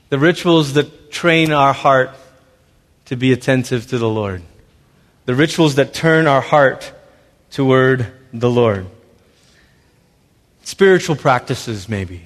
the 0.10 0.18
rituals 0.18 0.74
that 0.74 1.12
train 1.12 1.52
our 1.52 1.74
heart 1.74 2.10
to 3.06 3.16
be 3.16 3.34
attentive 3.34 3.86
to 3.90 4.00
the 4.00 4.10
Lord. 4.10 4.42
The 5.26 5.36
rituals 5.36 5.76
that 5.76 5.94
turn 5.94 6.26
our 6.26 6.42
heart 6.42 6.92
toward 7.54 8.12
the 8.34 8.50
Lord. 8.50 8.88
Spiritual 10.64 11.16
practices, 11.16 11.88
maybe. 11.88 12.24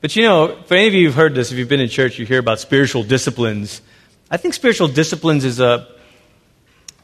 But 0.00 0.16
you 0.16 0.22
know, 0.22 0.62
for 0.62 0.74
any 0.74 0.88
of 0.88 0.94
you 0.94 1.06
who've 1.06 1.14
heard 1.14 1.34
this, 1.34 1.52
if 1.52 1.58
you've 1.58 1.68
been 1.68 1.80
in 1.80 1.88
church, 1.88 2.18
you 2.18 2.26
hear 2.26 2.38
about 2.38 2.58
spiritual 2.58 3.02
disciplines. 3.02 3.82
I 4.30 4.38
think 4.38 4.54
spiritual 4.54 4.88
disciplines 4.88 5.44
is 5.44 5.60
a, 5.60 5.86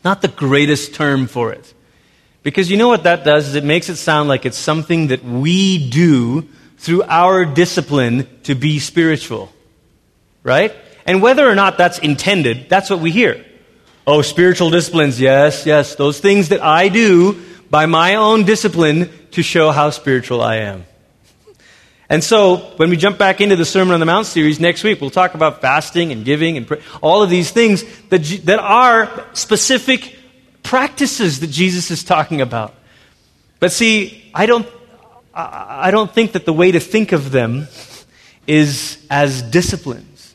not 0.04 0.22
the 0.22 0.28
greatest 0.28 0.94
term 0.94 1.26
for 1.26 1.52
it. 1.52 1.74
Because 2.42 2.70
you 2.70 2.76
know 2.76 2.88
what 2.88 3.04
that 3.04 3.24
does 3.24 3.48
is 3.48 3.54
it 3.54 3.64
makes 3.64 3.88
it 3.88 3.96
sound 3.96 4.28
like 4.28 4.46
it's 4.46 4.58
something 4.58 5.08
that 5.08 5.22
we 5.22 5.90
do 5.90 6.48
through 6.78 7.02
our 7.04 7.44
discipline 7.44 8.26
to 8.44 8.54
be 8.54 8.78
spiritual. 8.78 9.52
Right? 10.42 10.74
And 11.04 11.20
whether 11.20 11.48
or 11.48 11.54
not 11.54 11.76
that's 11.76 11.98
intended, 11.98 12.68
that's 12.68 12.88
what 12.88 13.00
we 13.00 13.10
hear. 13.10 13.44
Oh, 14.04 14.22
spiritual 14.22 14.70
disciplines. 14.70 15.20
Yes, 15.20 15.64
yes. 15.64 15.94
Those 15.94 16.18
things 16.18 16.48
that 16.48 16.60
I 16.60 16.88
do 16.88 17.40
by 17.70 17.86
my 17.86 18.16
own 18.16 18.44
discipline 18.44 19.08
to 19.30 19.42
show 19.42 19.70
how 19.70 19.90
spiritual 19.90 20.42
I 20.42 20.56
am. 20.56 20.84
And 22.08 22.22
so, 22.22 22.56
when 22.76 22.90
we 22.90 22.96
jump 22.96 23.16
back 23.16 23.40
into 23.40 23.56
the 23.56 23.64
Sermon 23.64 23.94
on 23.94 24.00
the 24.00 24.06
Mount 24.06 24.26
series 24.26 24.58
next 24.58 24.82
week, 24.82 25.00
we'll 25.00 25.10
talk 25.10 25.34
about 25.34 25.60
fasting 25.60 26.10
and 26.10 26.24
giving 26.24 26.56
and 26.56 26.70
all 27.00 27.22
of 27.22 27.30
these 27.30 27.52
things 27.52 27.84
that, 28.08 28.24
that 28.44 28.58
are 28.58 29.24
specific 29.34 30.18
practices 30.62 31.40
that 31.40 31.50
Jesus 31.50 31.90
is 31.90 32.02
talking 32.02 32.40
about. 32.40 32.74
But 33.60 33.72
see, 33.72 34.30
I 34.34 34.46
don't, 34.46 34.66
I 35.32 35.92
don't 35.92 36.12
think 36.12 36.32
that 36.32 36.44
the 36.44 36.52
way 36.52 36.72
to 36.72 36.80
think 36.80 37.12
of 37.12 37.30
them 37.30 37.68
is 38.46 38.98
as 39.08 39.40
disciplines. 39.40 40.34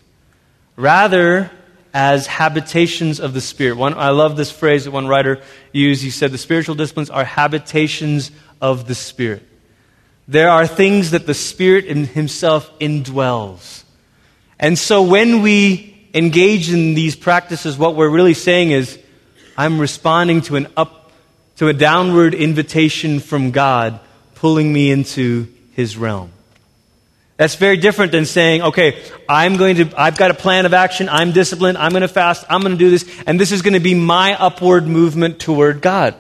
Rather, 0.77 1.51
as 1.93 2.27
habitations 2.27 3.19
of 3.19 3.33
the 3.33 3.41
Spirit. 3.41 3.77
One, 3.77 3.93
I 3.93 4.09
love 4.09 4.37
this 4.37 4.51
phrase 4.51 4.85
that 4.85 4.91
one 4.91 5.07
writer 5.07 5.41
used. 5.71 6.03
He 6.03 6.09
said, 6.09 6.31
The 6.31 6.37
spiritual 6.37 6.75
disciplines 6.75 7.09
are 7.09 7.23
habitations 7.23 8.31
of 8.61 8.87
the 8.87 8.95
Spirit. 8.95 9.47
There 10.27 10.49
are 10.49 10.67
things 10.67 11.11
that 11.11 11.25
the 11.25 11.33
Spirit 11.33 11.85
in 11.85 12.05
Himself 12.05 12.69
indwells. 12.79 13.83
And 14.59 14.77
so 14.77 15.03
when 15.03 15.41
we 15.41 16.09
engage 16.13 16.71
in 16.71 16.93
these 16.93 17.15
practices, 17.15 17.77
what 17.77 17.95
we're 17.95 18.09
really 18.09 18.33
saying 18.33 18.71
is, 18.71 18.99
I'm 19.57 19.79
responding 19.79 20.41
to 20.43 20.55
an 20.55 20.67
up, 20.75 21.11
to 21.57 21.67
a 21.67 21.73
downward 21.73 22.33
invitation 22.33 23.19
from 23.19 23.51
God, 23.51 23.99
pulling 24.35 24.71
me 24.71 24.91
into 24.91 25.47
His 25.71 25.97
realm. 25.97 26.31
That's 27.37 27.53
very 27.53 27.77
different 27.77 28.11
than 28.11 28.25
saying, 28.25 28.63
okay, 28.63 29.03
I'm 29.29 29.57
going 29.57 29.75
to, 29.75 29.93
I've 29.95 30.17
got 30.17 30.31
a 30.31 30.33
plan 30.33 30.65
of 30.65 30.73
action, 30.73 31.07
I'm 31.07 31.31
disciplined, 31.31 31.77
I'm 31.77 31.91
going 31.91 32.01
to 32.01 32.07
fast, 32.07 32.43
I'm 32.49 32.61
going 32.61 32.73
to 32.73 32.77
do 32.77 32.89
this, 32.89 33.07
and 33.27 33.39
this 33.39 33.51
is 33.51 33.61
going 33.61 33.75
to 33.75 33.79
be 33.79 33.93
my 33.93 34.33
upward 34.33 34.87
movement 34.87 35.39
toward 35.39 35.81
God. 35.81 36.15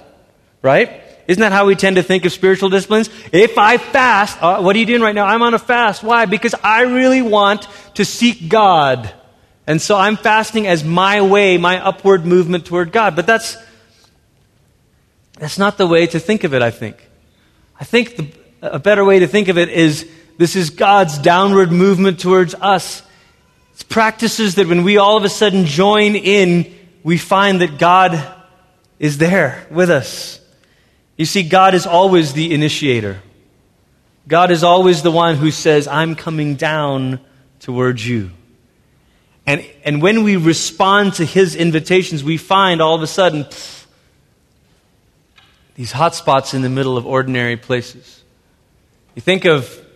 Right? 0.61 1.01
Isn't 1.27 1.41
that 1.41 1.51
how 1.51 1.65
we 1.65 1.75
tend 1.75 1.97
to 1.97 2.03
think 2.03 2.25
of 2.25 2.31
spiritual 2.31 2.69
disciplines? 2.69 3.09
If 3.31 3.57
I 3.57 3.77
fast, 3.77 4.41
uh, 4.41 4.61
what 4.61 4.75
are 4.75 4.79
you 4.79 4.85
doing 4.85 5.01
right 5.01 5.15
now? 5.15 5.25
I'm 5.25 5.41
on 5.41 5.53
a 5.53 5.59
fast. 5.59 6.03
Why? 6.03 6.25
Because 6.25 6.55
I 6.63 6.83
really 6.83 7.21
want 7.21 7.67
to 7.95 8.05
seek 8.05 8.47
God. 8.47 9.11
And 9.65 9.81
so 9.81 9.97
I'm 9.97 10.15
fasting 10.15 10.67
as 10.67 10.83
my 10.83 11.21
way, 11.21 11.57
my 11.57 11.83
upward 11.83 12.25
movement 12.25 12.65
toward 12.65 12.93
God. 12.93 13.15
But 13.15 13.27
that's, 13.27 13.57
that's 15.33 15.57
not 15.57 15.77
the 15.77 15.85
way 15.85 16.07
to 16.07 16.19
think 16.19 16.45
of 16.45 16.53
it, 16.53 16.61
I 16.61 16.71
think. 16.71 17.05
I 17.77 17.83
think 17.83 18.15
the, 18.15 18.31
a 18.61 18.79
better 18.79 19.03
way 19.03 19.19
to 19.19 19.27
think 19.27 19.49
of 19.49 19.57
it 19.57 19.67
is 19.67 20.09
this 20.37 20.55
is 20.55 20.69
God's 20.69 21.17
downward 21.17 21.71
movement 21.71 22.19
towards 22.19 22.53
us. 22.55 23.01
It's 23.73 23.83
practices 23.83 24.55
that 24.55 24.67
when 24.67 24.83
we 24.83 24.97
all 24.97 25.17
of 25.17 25.23
a 25.23 25.29
sudden 25.29 25.65
join 25.65 26.15
in, 26.15 26.73
we 27.03 27.17
find 27.17 27.61
that 27.61 27.77
God 27.77 28.23
is 28.99 29.17
there 29.17 29.67
with 29.69 29.89
us. 29.89 30.39
You 31.15 31.25
see, 31.25 31.43
God 31.43 31.73
is 31.73 31.85
always 31.85 32.33
the 32.33 32.53
initiator. 32.53 33.21
God 34.27 34.51
is 34.51 34.63
always 34.63 35.01
the 35.01 35.11
one 35.11 35.35
who 35.35 35.51
says, 35.51 35.87
I'm 35.87 36.15
coming 36.15 36.55
down 36.55 37.19
towards 37.59 38.07
you. 38.07 38.31
And, 39.45 39.65
and 39.85 40.01
when 40.01 40.23
we 40.23 40.35
respond 40.35 41.13
to 41.15 41.25
his 41.25 41.55
invitations, 41.55 42.23
we 42.23 42.37
find 42.37 42.81
all 42.81 42.95
of 42.95 43.01
a 43.01 43.07
sudden 43.07 43.45
pff, 43.45 43.85
these 45.75 45.91
hot 45.91 46.15
spots 46.15 46.53
in 46.53 46.61
the 46.63 46.69
middle 46.69 46.97
of 46.97 47.05
ordinary 47.05 47.55
places. 47.55 48.23
You 49.15 49.21
think 49.21 49.45
of 49.45 49.86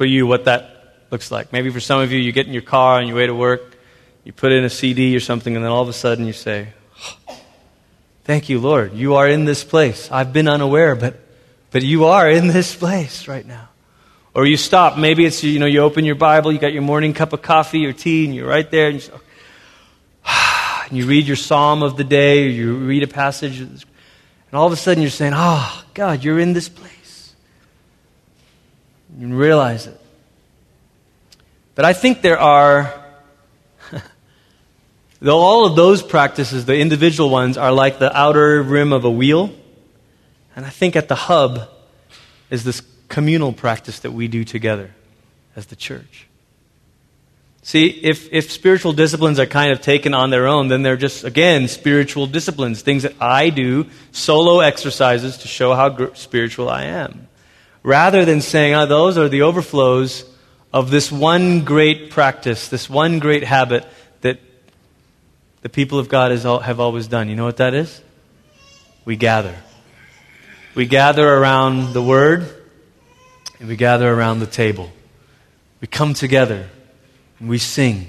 for 0.00 0.06
you 0.06 0.26
what 0.26 0.46
that 0.46 0.94
looks 1.10 1.30
like. 1.30 1.52
Maybe 1.52 1.68
for 1.68 1.78
some 1.78 2.00
of 2.00 2.10
you, 2.10 2.18
you 2.18 2.32
get 2.32 2.46
in 2.46 2.54
your 2.54 2.62
car 2.62 3.00
on 3.00 3.06
your 3.06 3.18
way 3.18 3.26
to 3.26 3.34
work, 3.34 3.76
you 4.24 4.32
put 4.32 4.50
in 4.50 4.64
a 4.64 4.70
CD 4.70 5.14
or 5.14 5.20
something, 5.20 5.54
and 5.54 5.62
then 5.62 5.70
all 5.70 5.82
of 5.82 5.90
a 5.90 5.92
sudden 5.92 6.24
you 6.24 6.32
say, 6.32 6.68
Thank 8.24 8.48
you, 8.48 8.60
Lord. 8.60 8.94
You 8.94 9.16
are 9.16 9.28
in 9.28 9.44
this 9.44 9.62
place. 9.62 10.10
I've 10.10 10.32
been 10.32 10.48
unaware, 10.48 10.96
but, 10.96 11.20
but 11.70 11.82
you 11.82 12.06
are 12.06 12.30
in 12.30 12.46
this 12.46 12.74
place 12.74 13.28
right 13.28 13.44
now. 13.44 13.68
Or 14.32 14.46
you 14.46 14.56
stop. 14.56 14.96
Maybe 14.96 15.26
it's, 15.26 15.44
you 15.44 15.58
know, 15.58 15.66
you 15.66 15.80
open 15.80 16.06
your 16.06 16.14
Bible, 16.14 16.50
you 16.50 16.58
got 16.58 16.72
your 16.72 16.80
morning 16.80 17.12
cup 17.12 17.34
of 17.34 17.42
coffee 17.42 17.84
or 17.84 17.92
tea, 17.92 18.24
and 18.24 18.34
you're 18.34 18.48
right 18.48 18.70
there, 18.70 18.88
and 18.88 19.04
you, 19.04 19.20
and 20.88 20.96
you 20.96 21.04
read 21.04 21.26
your 21.26 21.36
psalm 21.36 21.82
of 21.82 21.98
the 21.98 22.04
day, 22.04 22.46
or 22.46 22.48
you 22.48 22.74
read 22.74 23.02
a 23.02 23.06
passage, 23.06 23.60
and 23.60 23.84
all 24.54 24.66
of 24.66 24.72
a 24.72 24.76
sudden 24.76 25.02
you're 25.02 25.10
saying, 25.10 25.34
Oh, 25.36 25.84
God, 25.92 26.24
you're 26.24 26.40
in 26.40 26.54
this 26.54 26.70
place. 26.70 26.99
You 29.20 29.36
realize 29.36 29.86
it. 29.86 30.00
But 31.74 31.84
I 31.84 31.92
think 31.92 32.22
there 32.22 32.38
are 32.38 32.94
Though 35.20 35.38
all 35.38 35.66
of 35.66 35.76
those 35.76 36.02
practices, 36.02 36.64
the 36.64 36.78
individual 36.78 37.28
ones, 37.28 37.58
are 37.58 37.70
like 37.70 37.98
the 37.98 38.16
outer 38.16 38.62
rim 38.62 38.94
of 38.94 39.04
a 39.04 39.10
wheel. 39.10 39.52
And 40.56 40.64
I 40.64 40.70
think 40.70 40.96
at 40.96 41.08
the 41.08 41.14
hub 41.14 41.68
is 42.48 42.64
this 42.64 42.80
communal 43.08 43.52
practice 43.52 43.98
that 44.00 44.12
we 44.12 44.26
do 44.26 44.42
together 44.42 44.94
as 45.54 45.66
the 45.66 45.76
church. 45.76 46.26
See, 47.62 47.88
if, 47.88 48.32
if 48.32 48.50
spiritual 48.50 48.94
disciplines 48.94 49.38
are 49.38 49.44
kind 49.44 49.70
of 49.70 49.82
taken 49.82 50.14
on 50.14 50.30
their 50.30 50.46
own, 50.46 50.68
then 50.68 50.80
they're 50.82 50.96
just, 50.96 51.24
again, 51.24 51.68
spiritual 51.68 52.26
disciplines, 52.26 52.80
things 52.80 53.02
that 53.02 53.12
I 53.20 53.50
do, 53.50 53.86
solo 54.12 54.60
exercises 54.60 55.36
to 55.38 55.48
show 55.48 55.74
how 55.74 55.90
gr- 55.90 56.14
spiritual 56.14 56.70
I 56.70 56.84
am. 56.84 57.28
Rather 57.82 58.24
than 58.24 58.40
saying, 58.40 58.74
oh, 58.74 58.86
those 58.86 59.16
are 59.16 59.28
the 59.28 59.42
overflows 59.42 60.24
of 60.72 60.90
this 60.90 61.10
one 61.10 61.64
great 61.64 62.10
practice, 62.10 62.68
this 62.68 62.88
one 62.88 63.18
great 63.18 63.42
habit 63.42 63.86
that 64.20 64.38
the 65.62 65.68
people 65.68 65.98
of 65.98 66.08
God 66.08 66.30
has, 66.30 66.42
have 66.42 66.80
always 66.80 67.08
done. 67.08 67.28
You 67.28 67.36
know 67.36 67.44
what 67.44 67.56
that 67.56 67.74
is? 67.74 68.02
We 69.04 69.16
gather. 69.16 69.56
We 70.74 70.86
gather 70.86 71.26
around 71.26 71.94
the 71.94 72.02
Word, 72.02 72.46
and 73.58 73.68
we 73.68 73.76
gather 73.76 74.12
around 74.12 74.40
the 74.40 74.46
table. 74.46 74.90
We 75.80 75.88
come 75.88 76.14
together 76.14 76.68
and 77.38 77.48
we 77.48 77.58
sing. 77.58 78.06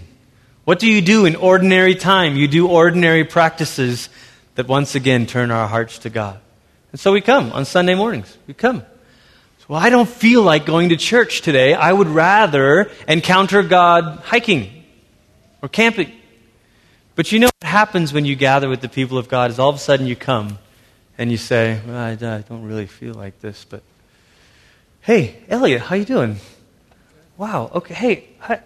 What 0.66 0.80
do 0.80 0.88
you 0.88 1.02
do 1.02 1.26
in 1.26 1.36
ordinary 1.36 1.96
time? 1.96 2.36
You 2.36 2.48
do 2.48 2.68
ordinary 2.68 3.24
practices 3.24 4.10
that 4.56 4.68
once 4.68 4.96
again 4.96 5.26
turn 5.26 5.50
our 5.50 5.68
hearts 5.68 6.00
to 6.00 6.10
God. 6.10 6.40
And 6.92 7.00
so 7.00 7.12
we 7.14 7.22
come 7.22 7.52
on 7.54 7.66
Sunday 7.66 7.96
mornings. 7.96 8.38
We 8.48 8.54
come. 8.54 8.84
Well, 9.72 9.80
I 9.80 9.90
don't 9.90 10.10
feel 10.10 10.42
like 10.42 10.66
going 10.66 10.90
to 10.90 10.98
church 10.98 11.44
today. 11.44 11.74
I 11.74 11.94
would 11.94 12.10
rather 12.10 12.92
encounter 13.08 13.64
God 13.64 14.20
hiking 14.22 14.70
or 15.62 15.70
camping. 15.70 16.12
But 17.16 17.32
you 17.32 17.40
know 17.40 17.48
what 17.62 17.70
happens 17.70 18.12
when 18.12 18.26
you 18.26 18.36
gather 18.36 18.68
with 18.68 18.82
the 18.82 18.90
people 18.90 19.18
of 19.18 19.30
God 19.30 19.50
is 19.50 19.60
all 19.60 19.70
of 19.70 19.78
a 19.78 19.80
sudden 19.80 20.08
you 20.08 20.18
come 20.18 20.60
and 21.18 21.32
you 21.32 21.38
say, 21.38 21.80
well, 21.88 21.96
I, 21.96 22.12
I 22.12 22.16
don't 22.42 22.64
really 22.64 22.86
feel 22.86 23.14
like 23.14 23.40
this, 23.40 23.64
but 23.64 23.82
hey, 25.00 25.38
Elliot, 25.48 25.84
how 25.84 25.96
you 25.96 26.04
doing? 26.04 26.36
Wow, 27.38 27.72
okay, 27.76 27.94
hey, 27.94 28.28
hi, 28.40 28.60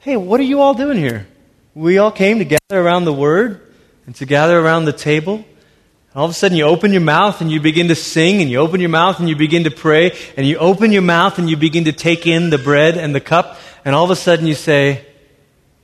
hey, 0.00 0.16
what 0.16 0.40
are 0.40 0.42
you 0.42 0.60
all 0.60 0.74
doing 0.74 0.98
here? 0.98 1.28
We 1.72 1.98
all 1.98 2.10
came 2.10 2.38
together 2.38 2.58
around 2.72 3.04
the 3.04 3.12
Word 3.12 3.60
and 4.06 4.14
to 4.16 4.26
gather 4.26 4.58
around 4.58 4.86
the 4.86 4.92
table 4.92 5.44
all 6.16 6.24
of 6.24 6.30
a 6.30 6.34
sudden, 6.34 6.56
you 6.56 6.64
open 6.64 6.92
your 6.92 7.02
mouth 7.02 7.42
and 7.42 7.52
you 7.52 7.60
begin 7.60 7.88
to 7.88 7.94
sing, 7.94 8.40
and 8.40 8.50
you 8.50 8.58
open 8.58 8.80
your 8.80 8.88
mouth 8.88 9.20
and 9.20 9.28
you 9.28 9.36
begin 9.36 9.64
to 9.64 9.70
pray, 9.70 10.16
and 10.34 10.46
you 10.46 10.56
open 10.56 10.90
your 10.90 11.02
mouth 11.02 11.38
and 11.38 11.50
you 11.50 11.58
begin 11.58 11.84
to 11.84 11.92
take 11.92 12.26
in 12.26 12.48
the 12.48 12.56
bread 12.56 12.96
and 12.96 13.14
the 13.14 13.20
cup, 13.20 13.58
and 13.84 13.94
all 13.94 14.04
of 14.04 14.10
a 14.10 14.16
sudden 14.16 14.46
you 14.46 14.54
say, 14.54 15.04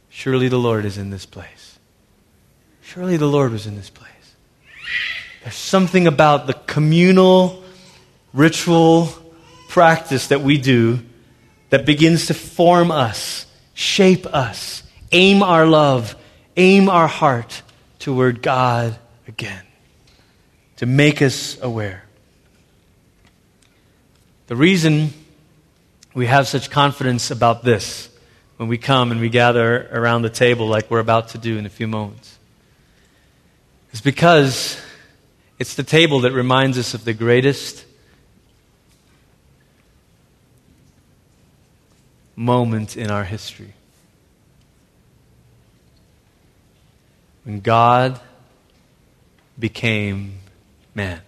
Surely 0.08 0.48
the 0.48 0.58
Lord 0.58 0.86
is 0.86 0.96
in 0.96 1.10
this 1.10 1.26
place. 1.26 1.78
Surely 2.80 3.18
the 3.18 3.26
Lord 3.26 3.52
was 3.52 3.66
in 3.66 3.76
this 3.76 3.90
place. 3.90 4.08
There's 5.42 5.54
something 5.54 6.06
about 6.06 6.46
the 6.46 6.54
communal 6.54 7.62
ritual 8.32 9.10
practice 9.68 10.28
that 10.28 10.40
we 10.40 10.56
do 10.56 11.00
that 11.68 11.84
begins 11.84 12.26
to 12.26 12.34
form 12.34 12.90
us, 12.90 13.44
shape 13.74 14.24
us, 14.26 14.82
aim 15.10 15.42
our 15.42 15.66
love, 15.66 16.16
aim 16.56 16.88
our 16.88 17.06
heart 17.06 17.60
toward 17.98 18.40
God 18.40 18.96
again 19.28 19.62
to 20.82 20.86
make 20.86 21.22
us 21.22 21.62
aware. 21.62 22.02
The 24.48 24.56
reason 24.56 25.10
we 26.12 26.26
have 26.26 26.48
such 26.48 26.70
confidence 26.70 27.30
about 27.30 27.62
this 27.62 28.08
when 28.56 28.68
we 28.68 28.78
come 28.78 29.12
and 29.12 29.20
we 29.20 29.28
gather 29.28 29.88
around 29.92 30.22
the 30.22 30.28
table 30.28 30.66
like 30.66 30.90
we're 30.90 30.98
about 30.98 31.28
to 31.28 31.38
do 31.38 31.56
in 31.56 31.66
a 31.66 31.68
few 31.68 31.86
moments 31.86 32.36
is 33.92 34.00
because 34.00 34.76
it's 35.60 35.76
the 35.76 35.84
table 35.84 36.18
that 36.22 36.32
reminds 36.32 36.76
us 36.76 36.94
of 36.94 37.04
the 37.04 37.14
greatest 37.14 37.84
moment 42.34 42.96
in 42.96 43.08
our 43.08 43.22
history. 43.22 43.74
When 47.44 47.60
God 47.60 48.18
became 49.56 50.41
man. 50.94 51.20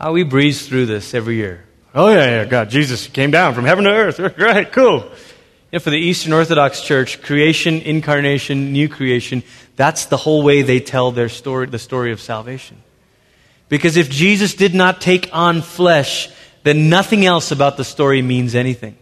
How 0.00 0.12
we 0.12 0.22
breeze 0.22 0.66
through 0.66 0.86
this 0.86 1.14
every 1.14 1.36
year. 1.36 1.64
Oh, 1.94 2.08
yeah, 2.08 2.42
yeah, 2.42 2.44
God, 2.44 2.70
Jesus 2.70 3.06
came 3.06 3.30
down 3.30 3.54
from 3.54 3.64
heaven 3.64 3.84
to 3.84 3.90
earth. 3.90 4.16
Great, 4.36 4.72
cool. 4.72 5.04
You 5.04 5.10
know, 5.74 5.78
for 5.78 5.90
the 5.90 5.98
Eastern 5.98 6.32
Orthodox 6.32 6.82
Church, 6.82 7.22
creation, 7.22 7.80
incarnation, 7.80 8.72
new 8.72 8.88
creation, 8.88 9.42
that's 9.76 10.06
the 10.06 10.16
whole 10.16 10.42
way 10.42 10.62
they 10.62 10.80
tell 10.80 11.12
their 11.12 11.28
story, 11.28 11.66
the 11.66 11.78
story 11.78 12.12
of 12.12 12.20
salvation. 12.20 12.82
Because 13.68 13.96
if 13.96 14.10
Jesus 14.10 14.54
did 14.54 14.74
not 14.74 15.00
take 15.00 15.30
on 15.32 15.62
flesh, 15.62 16.28
then 16.64 16.88
nothing 16.88 17.24
else 17.24 17.50
about 17.50 17.76
the 17.76 17.84
story 17.84 18.22
means 18.22 18.54
anything. 18.54 18.96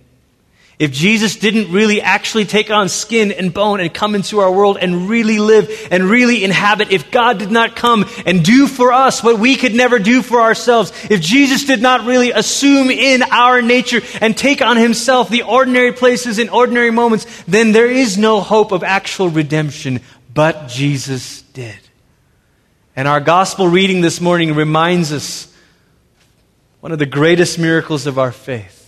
If 0.79 0.91
Jesus 0.91 1.37
didn't 1.37 1.71
really 1.71 2.01
actually 2.01 2.45
take 2.45 2.71
on 2.71 2.89
skin 2.89 3.31
and 3.31 3.53
bone 3.53 3.79
and 3.79 3.93
come 3.93 4.15
into 4.15 4.41
our 4.41 4.51
world 4.51 4.79
and 4.81 5.09
really 5.09 5.39
live 5.39 5.71
and 5.91 6.05
really 6.05 6.43
inhabit, 6.43 6.91
if 6.91 7.11
God 7.11 7.39
did 7.39 7.51
not 7.51 7.77
come 7.77 8.05
and 8.27 8.45
do 8.45 8.67
for 8.67 8.93
us 8.93 9.23
what 9.23 9.39
we 9.39 9.57
could 9.57 9.75
never 9.75 9.99
do 9.99 10.23
for 10.23 10.41
ourselves, 10.41 10.93
if 11.11 11.21
Jesus 11.21 11.65
did 11.65 11.83
not 11.83 12.07
really 12.07 12.31
assume 12.33 12.91
in 12.91 13.23
our 13.23 13.61
nature 13.61 14.01
and 14.21 14.37
take 14.37 14.63
on 14.63 14.77
himself 14.77 15.29
the 15.29 15.43
ordinary 15.43 15.93
places 15.93 16.39
and 16.39 16.51
ordinary 16.51 16.91
moments, 16.91 17.27
then 17.45 17.73
there 17.73 17.91
is 17.91 18.17
no 18.17 18.41
hope 18.41 18.73
of 18.73 18.83
actual 18.83 19.29
redemption. 19.29 20.01
But 20.35 20.69
Jesus 20.69 21.43
did. 21.53 21.79
And 22.97 23.07
our 23.07 23.21
gospel 23.21 23.69
reading 23.69 24.01
this 24.01 24.21
morning 24.21 24.55
reminds 24.55 25.13
us 25.13 25.55
one 26.81 26.93
of 26.93 26.99
the 26.99 27.07
greatest 27.07 27.59
miracles 27.59 28.07
of 28.07 28.19
our 28.19 28.33
faith 28.33 28.82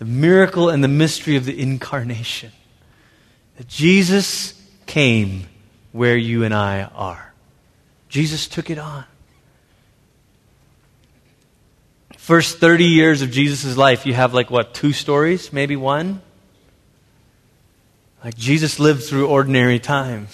the 0.00 0.06
miracle 0.06 0.70
and 0.70 0.82
the 0.82 0.88
mystery 0.88 1.36
of 1.36 1.44
the 1.44 1.60
incarnation. 1.60 2.50
That 3.58 3.68
Jesus 3.68 4.54
came 4.86 5.46
where 5.92 6.16
you 6.16 6.42
and 6.42 6.54
I 6.54 6.84
are. 6.84 7.34
Jesus 8.08 8.48
took 8.48 8.70
it 8.70 8.78
on. 8.78 9.04
First 12.16 12.60
30 12.60 12.86
years 12.86 13.20
of 13.20 13.30
Jesus' 13.30 13.76
life, 13.76 14.06
you 14.06 14.14
have 14.14 14.32
like 14.32 14.50
what, 14.50 14.72
two 14.72 14.94
stories, 14.94 15.52
maybe 15.52 15.76
one? 15.76 16.22
Like 18.24 18.38
Jesus 18.38 18.80
lived 18.80 19.02
through 19.02 19.28
ordinary 19.28 19.78
time. 19.78 20.28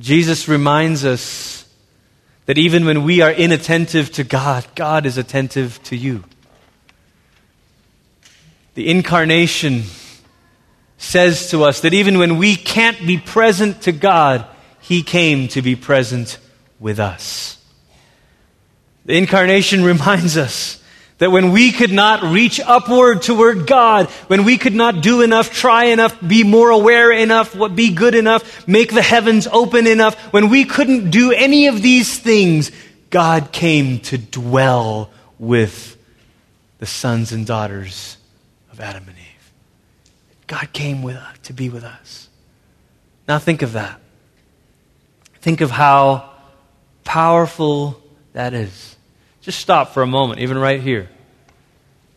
Jesus 0.00 0.48
reminds 0.48 1.04
us 1.04 1.68
that 2.46 2.58
even 2.58 2.84
when 2.84 3.04
we 3.04 3.20
are 3.20 3.30
inattentive 3.30 4.10
to 4.14 4.24
God, 4.24 4.66
God 4.74 5.06
is 5.06 5.16
attentive 5.16 5.80
to 5.84 5.96
you. 5.96 6.24
The 8.74 8.90
incarnation 8.90 9.84
says 10.98 11.50
to 11.50 11.64
us 11.64 11.80
that 11.80 11.94
even 11.94 12.18
when 12.18 12.38
we 12.38 12.56
can't 12.56 12.98
be 13.06 13.18
present 13.18 13.82
to 13.82 13.92
God, 13.92 14.46
He 14.80 15.02
came 15.02 15.48
to 15.48 15.62
be 15.62 15.76
present 15.76 16.38
with 16.80 16.98
us. 16.98 17.58
The 19.04 19.16
incarnation 19.16 19.84
reminds 19.84 20.36
us 20.36 20.82
that 21.18 21.30
when 21.30 21.52
we 21.52 21.70
could 21.70 21.92
not 21.92 22.22
reach 22.24 22.58
upward 22.58 23.22
toward 23.22 23.68
God, 23.68 24.08
when 24.26 24.44
we 24.44 24.58
could 24.58 24.74
not 24.74 25.00
do 25.00 25.22
enough, 25.22 25.52
try 25.52 25.84
enough, 25.86 26.18
be 26.26 26.42
more 26.42 26.70
aware 26.70 27.12
enough, 27.12 27.56
be 27.76 27.94
good 27.94 28.16
enough, 28.16 28.66
make 28.66 28.92
the 28.92 29.02
heavens 29.02 29.46
open 29.46 29.86
enough, 29.86 30.16
when 30.32 30.48
we 30.48 30.64
couldn't 30.64 31.10
do 31.10 31.30
any 31.30 31.68
of 31.68 31.80
these 31.80 32.18
things, 32.18 32.72
God 33.10 33.52
came 33.52 34.00
to 34.00 34.18
dwell 34.18 35.10
with 35.38 35.96
the 36.78 36.86
sons 36.86 37.30
and 37.30 37.46
daughters 37.46 38.16
of 38.74 38.80
Adam 38.80 39.04
and 39.06 39.16
Eve. 39.16 39.52
God 40.48 40.72
came 40.72 41.02
with 41.02 41.16
us, 41.16 41.38
to 41.44 41.52
be 41.52 41.68
with 41.68 41.84
us. 41.84 42.28
Now 43.28 43.38
think 43.38 43.62
of 43.62 43.72
that. 43.72 44.00
Think 45.40 45.60
of 45.60 45.70
how 45.70 46.30
powerful 47.04 48.02
that 48.32 48.52
is. 48.52 48.96
Just 49.42 49.60
stop 49.60 49.94
for 49.94 50.02
a 50.02 50.06
moment, 50.06 50.40
even 50.40 50.58
right 50.58 50.80
here. 50.80 51.08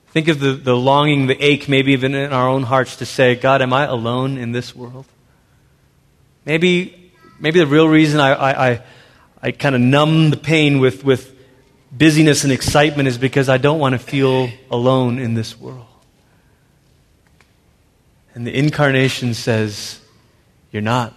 Think 0.08 0.30
of 0.30 0.40
the, 0.40 0.54
the 0.54 0.76
longing, 0.76 1.28
the 1.28 1.40
ache, 1.40 1.70
maybe 1.70 1.94
even 1.94 2.16
in 2.16 2.34
our 2.34 2.50
own 2.50 2.64
hearts 2.64 2.96
to 2.98 3.06
say, 3.06 3.36
God, 3.36 3.62
am 3.62 3.72
I 3.72 3.86
alone 3.86 4.38
in 4.38 4.52
this 4.52 4.76
world? 4.76 5.06
Maybe, 6.44 7.12
maybe 7.40 7.60
the 7.60 7.68
real 7.68 7.88
reason 7.88 8.20
I, 8.20 8.32
I, 8.32 8.70
I, 8.70 8.84
I 9.44 9.52
kind 9.52 9.76
of 9.76 9.82
numb 9.82 10.32
the 10.32 10.38
pain 10.38 10.80
with, 10.80 11.04
with 11.04 11.36
busyness 11.92 12.44
and 12.44 12.52
excitement 12.52 13.08
is 13.08 13.20
because 13.20 13.48
I 13.48 13.58
don't 13.58 13.80
want 13.80 13.94
to 13.94 14.00
feel 14.00 14.50
alone 14.72 15.20
in 15.20 15.36
this 15.36 15.60
world. 15.60 15.86
And 18.38 18.46
the 18.46 18.56
incarnation 18.56 19.34
says, 19.34 20.00
You're 20.72 20.84
not. 20.84 21.12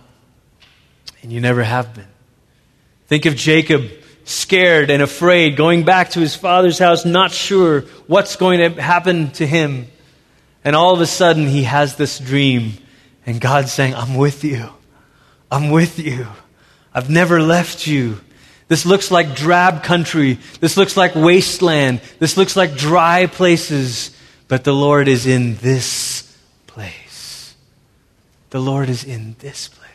And 1.20 1.30
you 1.30 1.42
never 1.42 1.62
have 1.62 1.92
been. 1.94 2.08
Think 3.08 3.26
of 3.26 3.36
Jacob 3.36 3.90
scared 4.24 4.88
and 4.88 5.02
afraid, 5.02 5.54
going 5.54 5.84
back 5.84 6.12
to 6.12 6.20
his 6.20 6.34
father's 6.34 6.78
house, 6.78 7.04
not 7.04 7.30
sure 7.30 7.82
what's 8.06 8.36
going 8.36 8.60
to 8.60 8.80
happen 8.80 9.32
to 9.32 9.46
him. 9.46 9.88
And 10.64 10.74
all 10.74 10.94
of 10.94 11.02
a 11.02 11.06
sudden, 11.06 11.46
he 11.46 11.64
has 11.64 11.96
this 11.96 12.18
dream. 12.18 12.72
And 13.26 13.38
God's 13.38 13.70
saying, 13.70 13.94
I'm 13.94 14.14
with 14.14 14.42
you. 14.42 14.70
I'm 15.50 15.68
with 15.68 15.98
you. 15.98 16.26
I've 16.94 17.10
never 17.10 17.42
left 17.42 17.86
you. 17.86 18.18
This 18.68 18.86
looks 18.86 19.10
like 19.10 19.36
drab 19.36 19.82
country. 19.82 20.38
This 20.60 20.78
looks 20.78 20.96
like 20.96 21.14
wasteland. 21.14 22.00
This 22.18 22.38
looks 22.38 22.56
like 22.56 22.76
dry 22.76 23.26
places. 23.26 24.16
But 24.48 24.64
the 24.64 24.72
Lord 24.72 25.06
is 25.06 25.26
in 25.26 25.56
this. 25.56 26.19
The 28.51 28.61
Lord 28.61 28.88
is 28.88 29.05
in 29.05 29.36
this 29.38 29.68
place. 29.68 29.86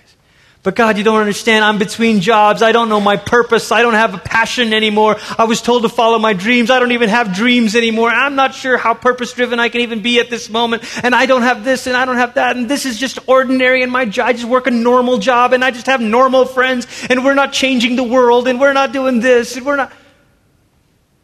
But 0.65 0.75
God, 0.75 0.97
you 0.97 1.03
don't 1.03 1.19
understand. 1.19 1.63
I'm 1.63 1.77
between 1.77 2.21
jobs. 2.21 2.63
I 2.63 2.71
don't 2.71 2.89
know 2.89 2.99
my 2.99 3.17
purpose. 3.17 3.71
I 3.71 3.83
don't 3.83 3.93
have 3.93 4.15
a 4.15 4.17
passion 4.17 4.73
anymore. 4.73 5.17
I 5.37 5.43
was 5.43 5.61
told 5.61 5.83
to 5.83 5.89
follow 5.89 6.17
my 6.17 6.33
dreams. 6.33 6.71
I 6.71 6.79
don't 6.79 6.91
even 6.93 7.09
have 7.09 7.35
dreams 7.35 7.75
anymore. 7.75 8.09
I'm 8.09 8.33
not 8.33 8.55
sure 8.55 8.75
how 8.75 8.95
purpose 8.95 9.31
driven 9.33 9.59
I 9.59 9.69
can 9.69 9.81
even 9.81 10.01
be 10.01 10.19
at 10.19 10.31
this 10.31 10.49
moment. 10.49 10.81
And 11.03 11.13
I 11.13 11.27
don't 11.27 11.43
have 11.43 11.63
this 11.63 11.85
and 11.85 11.95
I 11.95 12.05
don't 12.05 12.15
have 12.15 12.33
that. 12.33 12.57
And 12.57 12.67
this 12.67 12.87
is 12.87 12.97
just 12.97 13.19
ordinary 13.27 13.83
And 13.83 13.91
my 13.91 14.05
job. 14.05 14.27
I 14.27 14.33
just 14.33 14.45
work 14.45 14.65
a 14.65 14.71
normal 14.71 15.19
job 15.19 15.53
and 15.53 15.63
I 15.63 15.69
just 15.69 15.85
have 15.85 16.01
normal 16.01 16.45
friends. 16.45 16.87
And 17.11 17.23
we're 17.23 17.35
not 17.35 17.53
changing 17.53 17.95
the 17.95 18.03
world 18.03 18.47
and 18.47 18.59
we're 18.59 18.73
not 18.73 18.91
doing 18.91 19.19
this 19.19 19.55
and 19.57 19.67
we're 19.67 19.75
not. 19.75 19.93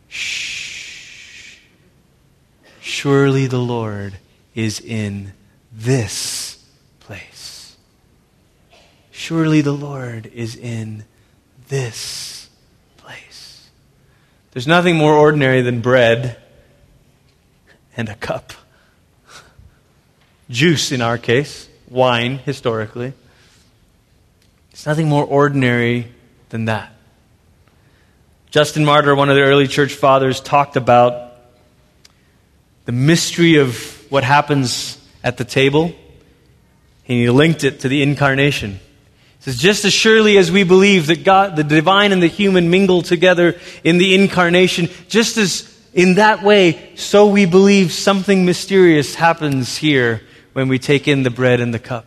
Shh. 0.07 1.57
Surely 2.79 3.47
the 3.47 3.57
Lord 3.57 4.19
is 4.53 4.79
in 4.79 5.33
this 5.71 6.40
Surely 9.21 9.61
the 9.61 9.71
Lord 9.71 10.31
is 10.33 10.55
in 10.55 11.05
this 11.69 12.49
place. 12.97 13.69
There's 14.51 14.65
nothing 14.65 14.95
more 14.95 15.13
ordinary 15.13 15.61
than 15.61 15.79
bread 15.79 16.41
and 17.95 18.09
a 18.09 18.15
cup. 18.15 18.51
Juice, 20.49 20.91
in 20.91 21.03
our 21.03 21.19
case, 21.19 21.69
wine, 21.87 22.39
historically. 22.39 23.13
It's 24.71 24.87
nothing 24.87 25.07
more 25.07 25.23
ordinary 25.23 26.11
than 26.49 26.65
that. 26.65 26.91
Justin 28.49 28.83
Martyr, 28.83 29.13
one 29.13 29.29
of 29.29 29.35
the 29.35 29.43
early 29.43 29.67
church 29.67 29.93
fathers, 29.93 30.41
talked 30.41 30.75
about 30.75 31.35
the 32.85 32.91
mystery 32.91 33.57
of 33.57 34.03
what 34.11 34.23
happens 34.23 34.97
at 35.23 35.37
the 35.37 35.45
table, 35.45 35.83
and 35.83 35.93
he 37.05 37.29
linked 37.29 37.63
it 37.63 37.81
to 37.81 37.87
the 37.87 38.01
incarnation. 38.01 38.79
Says, 39.41 39.57
just 39.57 39.85
as 39.85 39.93
surely 39.93 40.37
as 40.37 40.51
we 40.51 40.63
believe 40.63 41.07
that 41.07 41.23
God, 41.23 41.55
the 41.55 41.63
divine 41.63 42.11
and 42.11 42.21
the 42.21 42.27
human 42.27 42.69
mingle 42.69 43.01
together 43.01 43.59
in 43.83 43.97
the 43.97 44.13
incarnation, 44.13 44.87
just 45.07 45.37
as 45.37 45.67
in 45.93 46.15
that 46.15 46.43
way, 46.43 46.95
so 46.95 47.27
we 47.27 47.45
believe 47.45 47.91
something 47.91 48.45
mysterious 48.45 49.15
happens 49.15 49.77
here 49.77 50.21
when 50.53 50.67
we 50.67 50.79
take 50.79 51.07
in 51.07 51.23
the 51.23 51.29
bread 51.29 51.59
and 51.59 51.73
the 51.73 51.79
cup. 51.79 52.05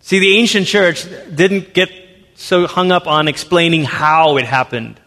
See, 0.00 0.20
the 0.20 0.38
ancient 0.38 0.68
church 0.68 1.04
didn't 1.34 1.74
get 1.74 1.90
so 2.36 2.66
hung 2.66 2.92
up 2.92 3.06
on 3.06 3.26
explaining 3.26 3.84
how 3.84 4.36
it 4.36 4.44
happened. 4.44 5.00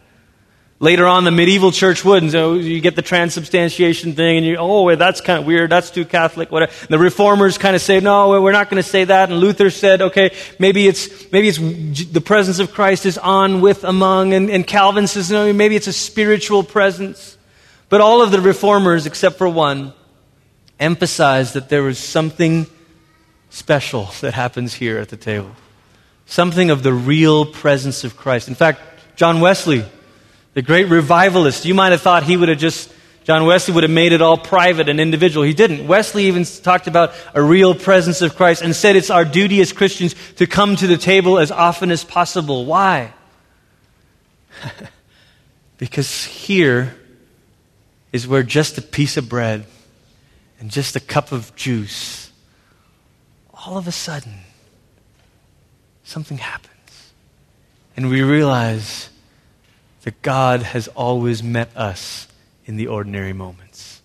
Later 0.82 1.08
on, 1.08 1.26
the 1.26 1.32
medieval 1.32 1.74
church 1.74 2.06
would, 2.06 2.24
and 2.24 2.32
so 2.32 2.54
you 2.54 2.80
get 2.80 2.96
the 2.96 3.02
transubstantiation 3.02 4.14
thing, 4.14 4.38
and 4.38 4.46
you, 4.46 4.56
oh, 4.58 4.96
that's 4.96 5.20
kind 5.20 5.38
of 5.38 5.46
weird, 5.46 5.70
that's 5.70 5.92
too 5.92 6.06
Catholic, 6.06 6.54
whatever. 6.54 6.72
The 6.88 6.98
reformers 6.98 7.58
kind 7.58 7.76
of 7.76 7.82
say, 7.82 8.00
no, 8.00 8.42
we're 8.42 8.54
not 8.54 8.70
going 8.70 8.82
to 8.82 8.90
say 8.90 9.04
that, 9.04 9.30
and 9.30 9.42
Luther 9.42 9.72
said, 9.72 10.02
okay, 10.02 10.34
maybe 10.58 10.88
it's, 10.88 11.30
maybe 11.34 11.50
it's 11.50 11.58
the 11.58 12.22
presence 12.22 12.60
of 12.60 12.72
Christ 12.72 13.06
is 13.06 13.18
on, 13.18 13.60
with, 13.60 13.84
among, 13.84 14.34
and, 14.34 14.50
and 14.50 14.66
Calvin 14.66 15.08
says, 15.08 15.30
no, 15.30 15.52
maybe 15.52 15.76
it's 15.76 15.88
a 15.88 15.94
spiritual 15.94 16.64
presence. 16.64 17.38
But 17.90 18.00
all 18.00 18.22
of 18.22 18.32
the 18.32 18.40
reformers, 18.40 19.06
except 19.06 19.38
for 19.38 19.50
one, 19.50 19.92
emphasized 20.80 21.56
that 21.56 21.68
there 21.68 21.84
was 21.84 22.00
something 22.00 22.68
special 23.50 24.06
that 24.22 24.34
happens 24.34 24.76
here 24.76 24.98
at 24.98 25.10
the 25.10 25.18
table. 25.18 25.52
Something 26.26 26.70
of 26.70 26.84
the 26.84 26.94
real 26.94 27.46
presence 27.46 28.06
of 28.06 28.16
Christ. 28.16 28.48
In 28.48 28.56
fact, 28.56 28.80
John 29.18 29.42
Wesley, 29.42 29.84
the 30.60 30.64
great 30.64 30.90
revivalist. 30.90 31.64
You 31.64 31.74
might 31.74 31.94
have 31.94 32.02
thought 32.02 32.24
he 32.24 32.36
would 32.36 32.50
have 32.50 32.58
just, 32.58 32.92
John 33.24 33.46
Wesley 33.46 33.74
would 33.74 33.84
have 33.84 33.92
made 33.92 34.12
it 34.12 34.22
all 34.22 34.38
private 34.38 34.90
and 34.90 35.00
individual. 35.00 35.46
He 35.46 35.54
didn't. 35.54 35.88
Wesley 35.88 36.26
even 36.26 36.44
talked 36.44 36.86
about 36.86 37.14
a 37.34 37.42
real 37.42 37.74
presence 37.74 38.22
of 38.22 38.36
Christ 38.36 38.62
and 38.62 38.76
said 38.76 38.98
it's 38.98 39.10
our 39.10 39.24
duty 39.24 39.62
as 39.62 39.72
Christians 39.72 40.16
to 40.36 40.46
come 40.46 40.76
to 40.76 40.86
the 40.86 40.98
table 40.98 41.40
as 41.40 41.50
often 41.50 41.92
as 41.92 42.04
possible. 42.04 42.66
Why? 42.66 43.14
because 45.78 46.26
here 46.26 46.94
is 48.12 48.28
where 48.28 48.44
just 48.44 48.78
a 48.78 48.82
piece 48.82 49.16
of 49.16 49.30
bread 49.30 49.64
and 50.60 50.70
just 50.70 50.98
a 50.98 51.00
cup 51.00 51.32
of 51.32 51.56
juice, 51.56 52.34
all 53.54 53.78
of 53.78 53.88
a 53.88 53.94
sudden, 53.94 54.40
something 56.04 56.38
happens. 56.38 57.14
And 57.96 58.10
we 58.10 58.24
realize 58.24 59.10
that 60.10 60.24
God 60.24 60.64
has 60.64 60.88
always 60.88 61.44
met 61.44 61.70
us 61.78 62.28
in 62.66 62.78
the 62.78 62.88
ordinary 62.88 63.32
moments, 63.32 64.02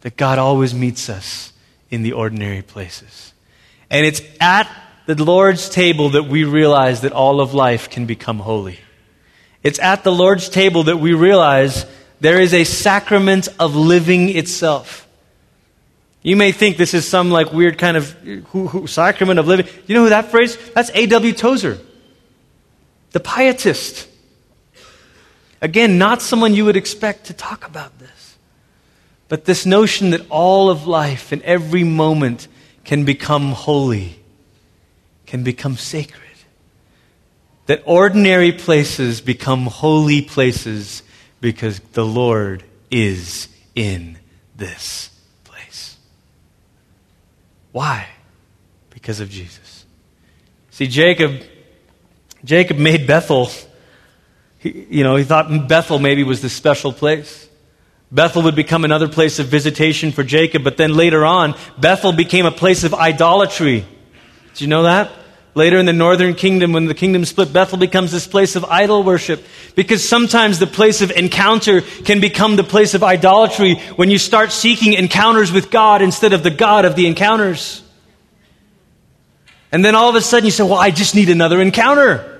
that 0.00 0.16
God 0.16 0.40
always 0.40 0.74
meets 0.74 1.08
us 1.08 1.52
in 1.88 2.02
the 2.02 2.14
ordinary 2.14 2.62
places. 2.62 3.32
And 3.90 4.04
it's 4.04 4.20
at 4.40 4.68
the 5.06 5.14
Lord's 5.22 5.68
table 5.68 6.08
that 6.10 6.24
we 6.24 6.42
realize 6.42 7.02
that 7.02 7.12
all 7.12 7.40
of 7.40 7.54
life 7.54 7.88
can 7.90 8.06
become 8.06 8.40
holy. 8.40 8.80
It's 9.62 9.78
at 9.78 10.02
the 10.02 10.10
Lord's 10.10 10.48
table 10.48 10.82
that 10.82 10.96
we 10.96 11.14
realize 11.14 11.86
there 12.18 12.40
is 12.40 12.52
a 12.52 12.64
sacrament 12.64 13.46
of 13.60 13.76
living 13.76 14.30
itself. 14.30 15.06
You 16.22 16.34
may 16.34 16.50
think 16.50 16.76
this 16.76 16.92
is 16.92 17.06
some 17.06 17.30
like 17.30 17.52
weird 17.52 17.78
kind 17.78 17.96
of 17.96 18.10
who, 18.48 18.66
who, 18.66 18.88
sacrament 18.88 19.38
of 19.38 19.46
living. 19.46 19.68
You 19.86 19.94
know 19.94 20.02
who 20.02 20.08
that 20.08 20.32
phrase? 20.32 20.58
That's 20.74 20.90
A.W. 20.92 21.32
Tozer, 21.34 21.78
the 23.12 23.20
pietist. 23.20 24.08
Again, 25.62 25.98
not 25.98 26.22
someone 26.22 26.54
you 26.54 26.64
would 26.64 26.76
expect 26.76 27.26
to 27.26 27.34
talk 27.34 27.66
about 27.66 27.98
this. 27.98 28.36
But 29.28 29.44
this 29.44 29.66
notion 29.66 30.10
that 30.10 30.22
all 30.30 30.70
of 30.70 30.86
life 30.86 31.32
and 31.32 31.42
every 31.42 31.84
moment 31.84 32.48
can 32.84 33.04
become 33.04 33.52
holy, 33.52 34.18
can 35.26 35.44
become 35.44 35.76
sacred. 35.76 36.16
That 37.66 37.82
ordinary 37.84 38.50
places 38.50 39.20
become 39.20 39.66
holy 39.66 40.22
places 40.22 41.02
because 41.40 41.78
the 41.92 42.04
Lord 42.04 42.64
is 42.90 43.48
in 43.76 44.18
this 44.56 45.10
place. 45.44 45.96
Why? 47.70 48.08
Because 48.90 49.20
of 49.20 49.30
Jesus. 49.30 49.84
See, 50.70 50.88
Jacob, 50.88 51.42
Jacob 52.44 52.78
made 52.78 53.06
Bethel 53.06 53.50
he, 54.60 54.86
you 54.90 55.02
know, 55.02 55.16
he 55.16 55.24
thought 55.24 55.68
Bethel 55.68 55.98
maybe 55.98 56.22
was 56.22 56.42
the 56.42 56.48
special 56.48 56.92
place. 56.92 57.48
Bethel 58.12 58.42
would 58.42 58.56
become 58.56 58.84
another 58.84 59.08
place 59.08 59.38
of 59.38 59.46
visitation 59.46 60.12
for 60.12 60.22
Jacob, 60.22 60.62
but 60.62 60.76
then 60.76 60.94
later 60.94 61.24
on, 61.24 61.54
Bethel 61.78 62.12
became 62.12 62.44
a 62.44 62.50
place 62.50 62.84
of 62.84 62.92
idolatry. 62.92 63.86
Did 64.52 64.60
you 64.60 64.66
know 64.66 64.82
that? 64.82 65.10
Later 65.54 65.78
in 65.78 65.86
the 65.86 65.92
northern 65.92 66.34
kingdom, 66.34 66.72
when 66.72 66.86
the 66.86 66.94
kingdom 66.94 67.24
split, 67.24 67.52
Bethel 67.52 67.78
becomes 67.78 68.12
this 68.12 68.26
place 68.26 68.54
of 68.54 68.64
idol 68.66 69.02
worship. 69.02 69.42
Because 69.74 70.06
sometimes 70.06 70.58
the 70.58 70.66
place 70.66 71.02
of 71.02 71.10
encounter 71.10 71.80
can 71.80 72.20
become 72.20 72.56
the 72.56 72.64
place 72.64 72.94
of 72.94 73.02
idolatry 73.02 73.76
when 73.96 74.10
you 74.10 74.18
start 74.18 74.52
seeking 74.52 74.92
encounters 74.92 75.50
with 75.50 75.70
God 75.70 76.02
instead 76.02 76.32
of 76.32 76.42
the 76.42 76.50
God 76.50 76.84
of 76.84 76.94
the 76.94 77.06
encounters. 77.06 77.82
And 79.72 79.84
then 79.84 79.94
all 79.94 80.08
of 80.08 80.14
a 80.14 80.20
sudden 80.20 80.44
you 80.44 80.52
say, 80.52 80.62
Well, 80.62 80.74
I 80.74 80.90
just 80.90 81.14
need 81.14 81.30
another 81.30 81.60
encounter. 81.60 82.39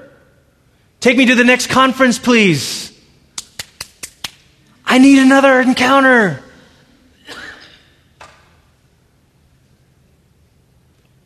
Take 1.00 1.16
me 1.16 1.24
to 1.26 1.34
the 1.34 1.44
next 1.44 1.68
conference, 1.68 2.18
please. 2.18 2.92
I 4.84 4.98
need 4.98 5.18
another 5.18 5.58
encounter. 5.60 6.44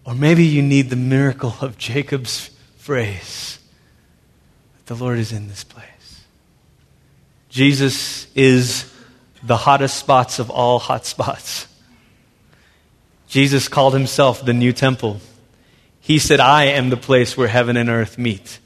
Or 0.05 0.15
maybe 0.15 0.45
you 0.45 0.63
need 0.63 0.91
the 0.91 0.97
miracle 0.97 1.57
of 1.61 1.77
Jacob's 1.77 2.51
phrase 2.77 3.59
that 4.77 4.95
the 4.95 5.03
Lord 5.03 5.19
is 5.19 5.33
in 5.33 5.49
this 5.49 5.65
place. 5.65 6.23
Jesus 7.49 8.29
is 8.35 8.93
the 9.43 9.57
hottest 9.57 9.97
spots 9.97 10.39
of 10.39 10.51
all 10.51 10.79
hot 10.79 11.05
spots. 11.05 11.67
Jesus 13.27 13.67
called 13.67 13.95
himself 13.95 14.45
the 14.45 14.53
new 14.53 14.73
temple. 14.73 15.21
He 16.01 16.21
said, 16.21 16.39
I 16.39 16.67
am 16.67 16.91
the 16.91 16.97
place 16.97 17.37
where 17.37 17.49
heaven 17.49 17.77
and 17.77 17.89
earth 17.89 18.19
meet 18.19 18.61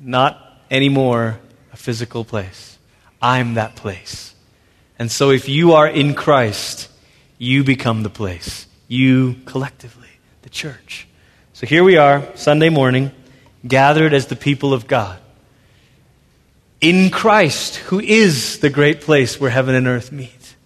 not 0.00 0.62
anymore 0.70 1.40
a 1.72 1.76
physical 1.76 2.24
place. 2.24 2.78
I'm 3.20 3.54
that 3.54 3.76
place. 3.76 4.34
And 4.98 5.10
so 5.10 5.30
if 5.30 5.48
you 5.48 5.72
are 5.72 5.86
in 5.86 6.14
Christ, 6.14 6.88
you 7.38 7.64
become 7.64 8.02
the 8.02 8.10
place. 8.10 8.66
You 8.88 9.36
collectively, 9.44 10.08
the 10.42 10.50
church. 10.50 11.06
So 11.52 11.66
here 11.66 11.84
we 11.84 11.96
are, 11.96 12.26
Sunday 12.36 12.70
morning, 12.70 13.12
gathered 13.66 14.14
as 14.14 14.26
the 14.26 14.36
people 14.36 14.72
of 14.72 14.86
God. 14.86 15.18
In 16.80 17.10
Christ, 17.10 17.76
who 17.76 18.00
is 18.00 18.60
the 18.60 18.70
great 18.70 19.02
place 19.02 19.38
where 19.38 19.50
heaven 19.50 19.74
and 19.74 19.86
earth 19.86 20.10
meet. 20.10 20.56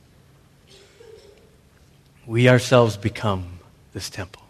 We 2.26 2.48
ourselves 2.48 2.96
become 2.96 3.58
this 3.92 4.08
temple. 4.08 4.43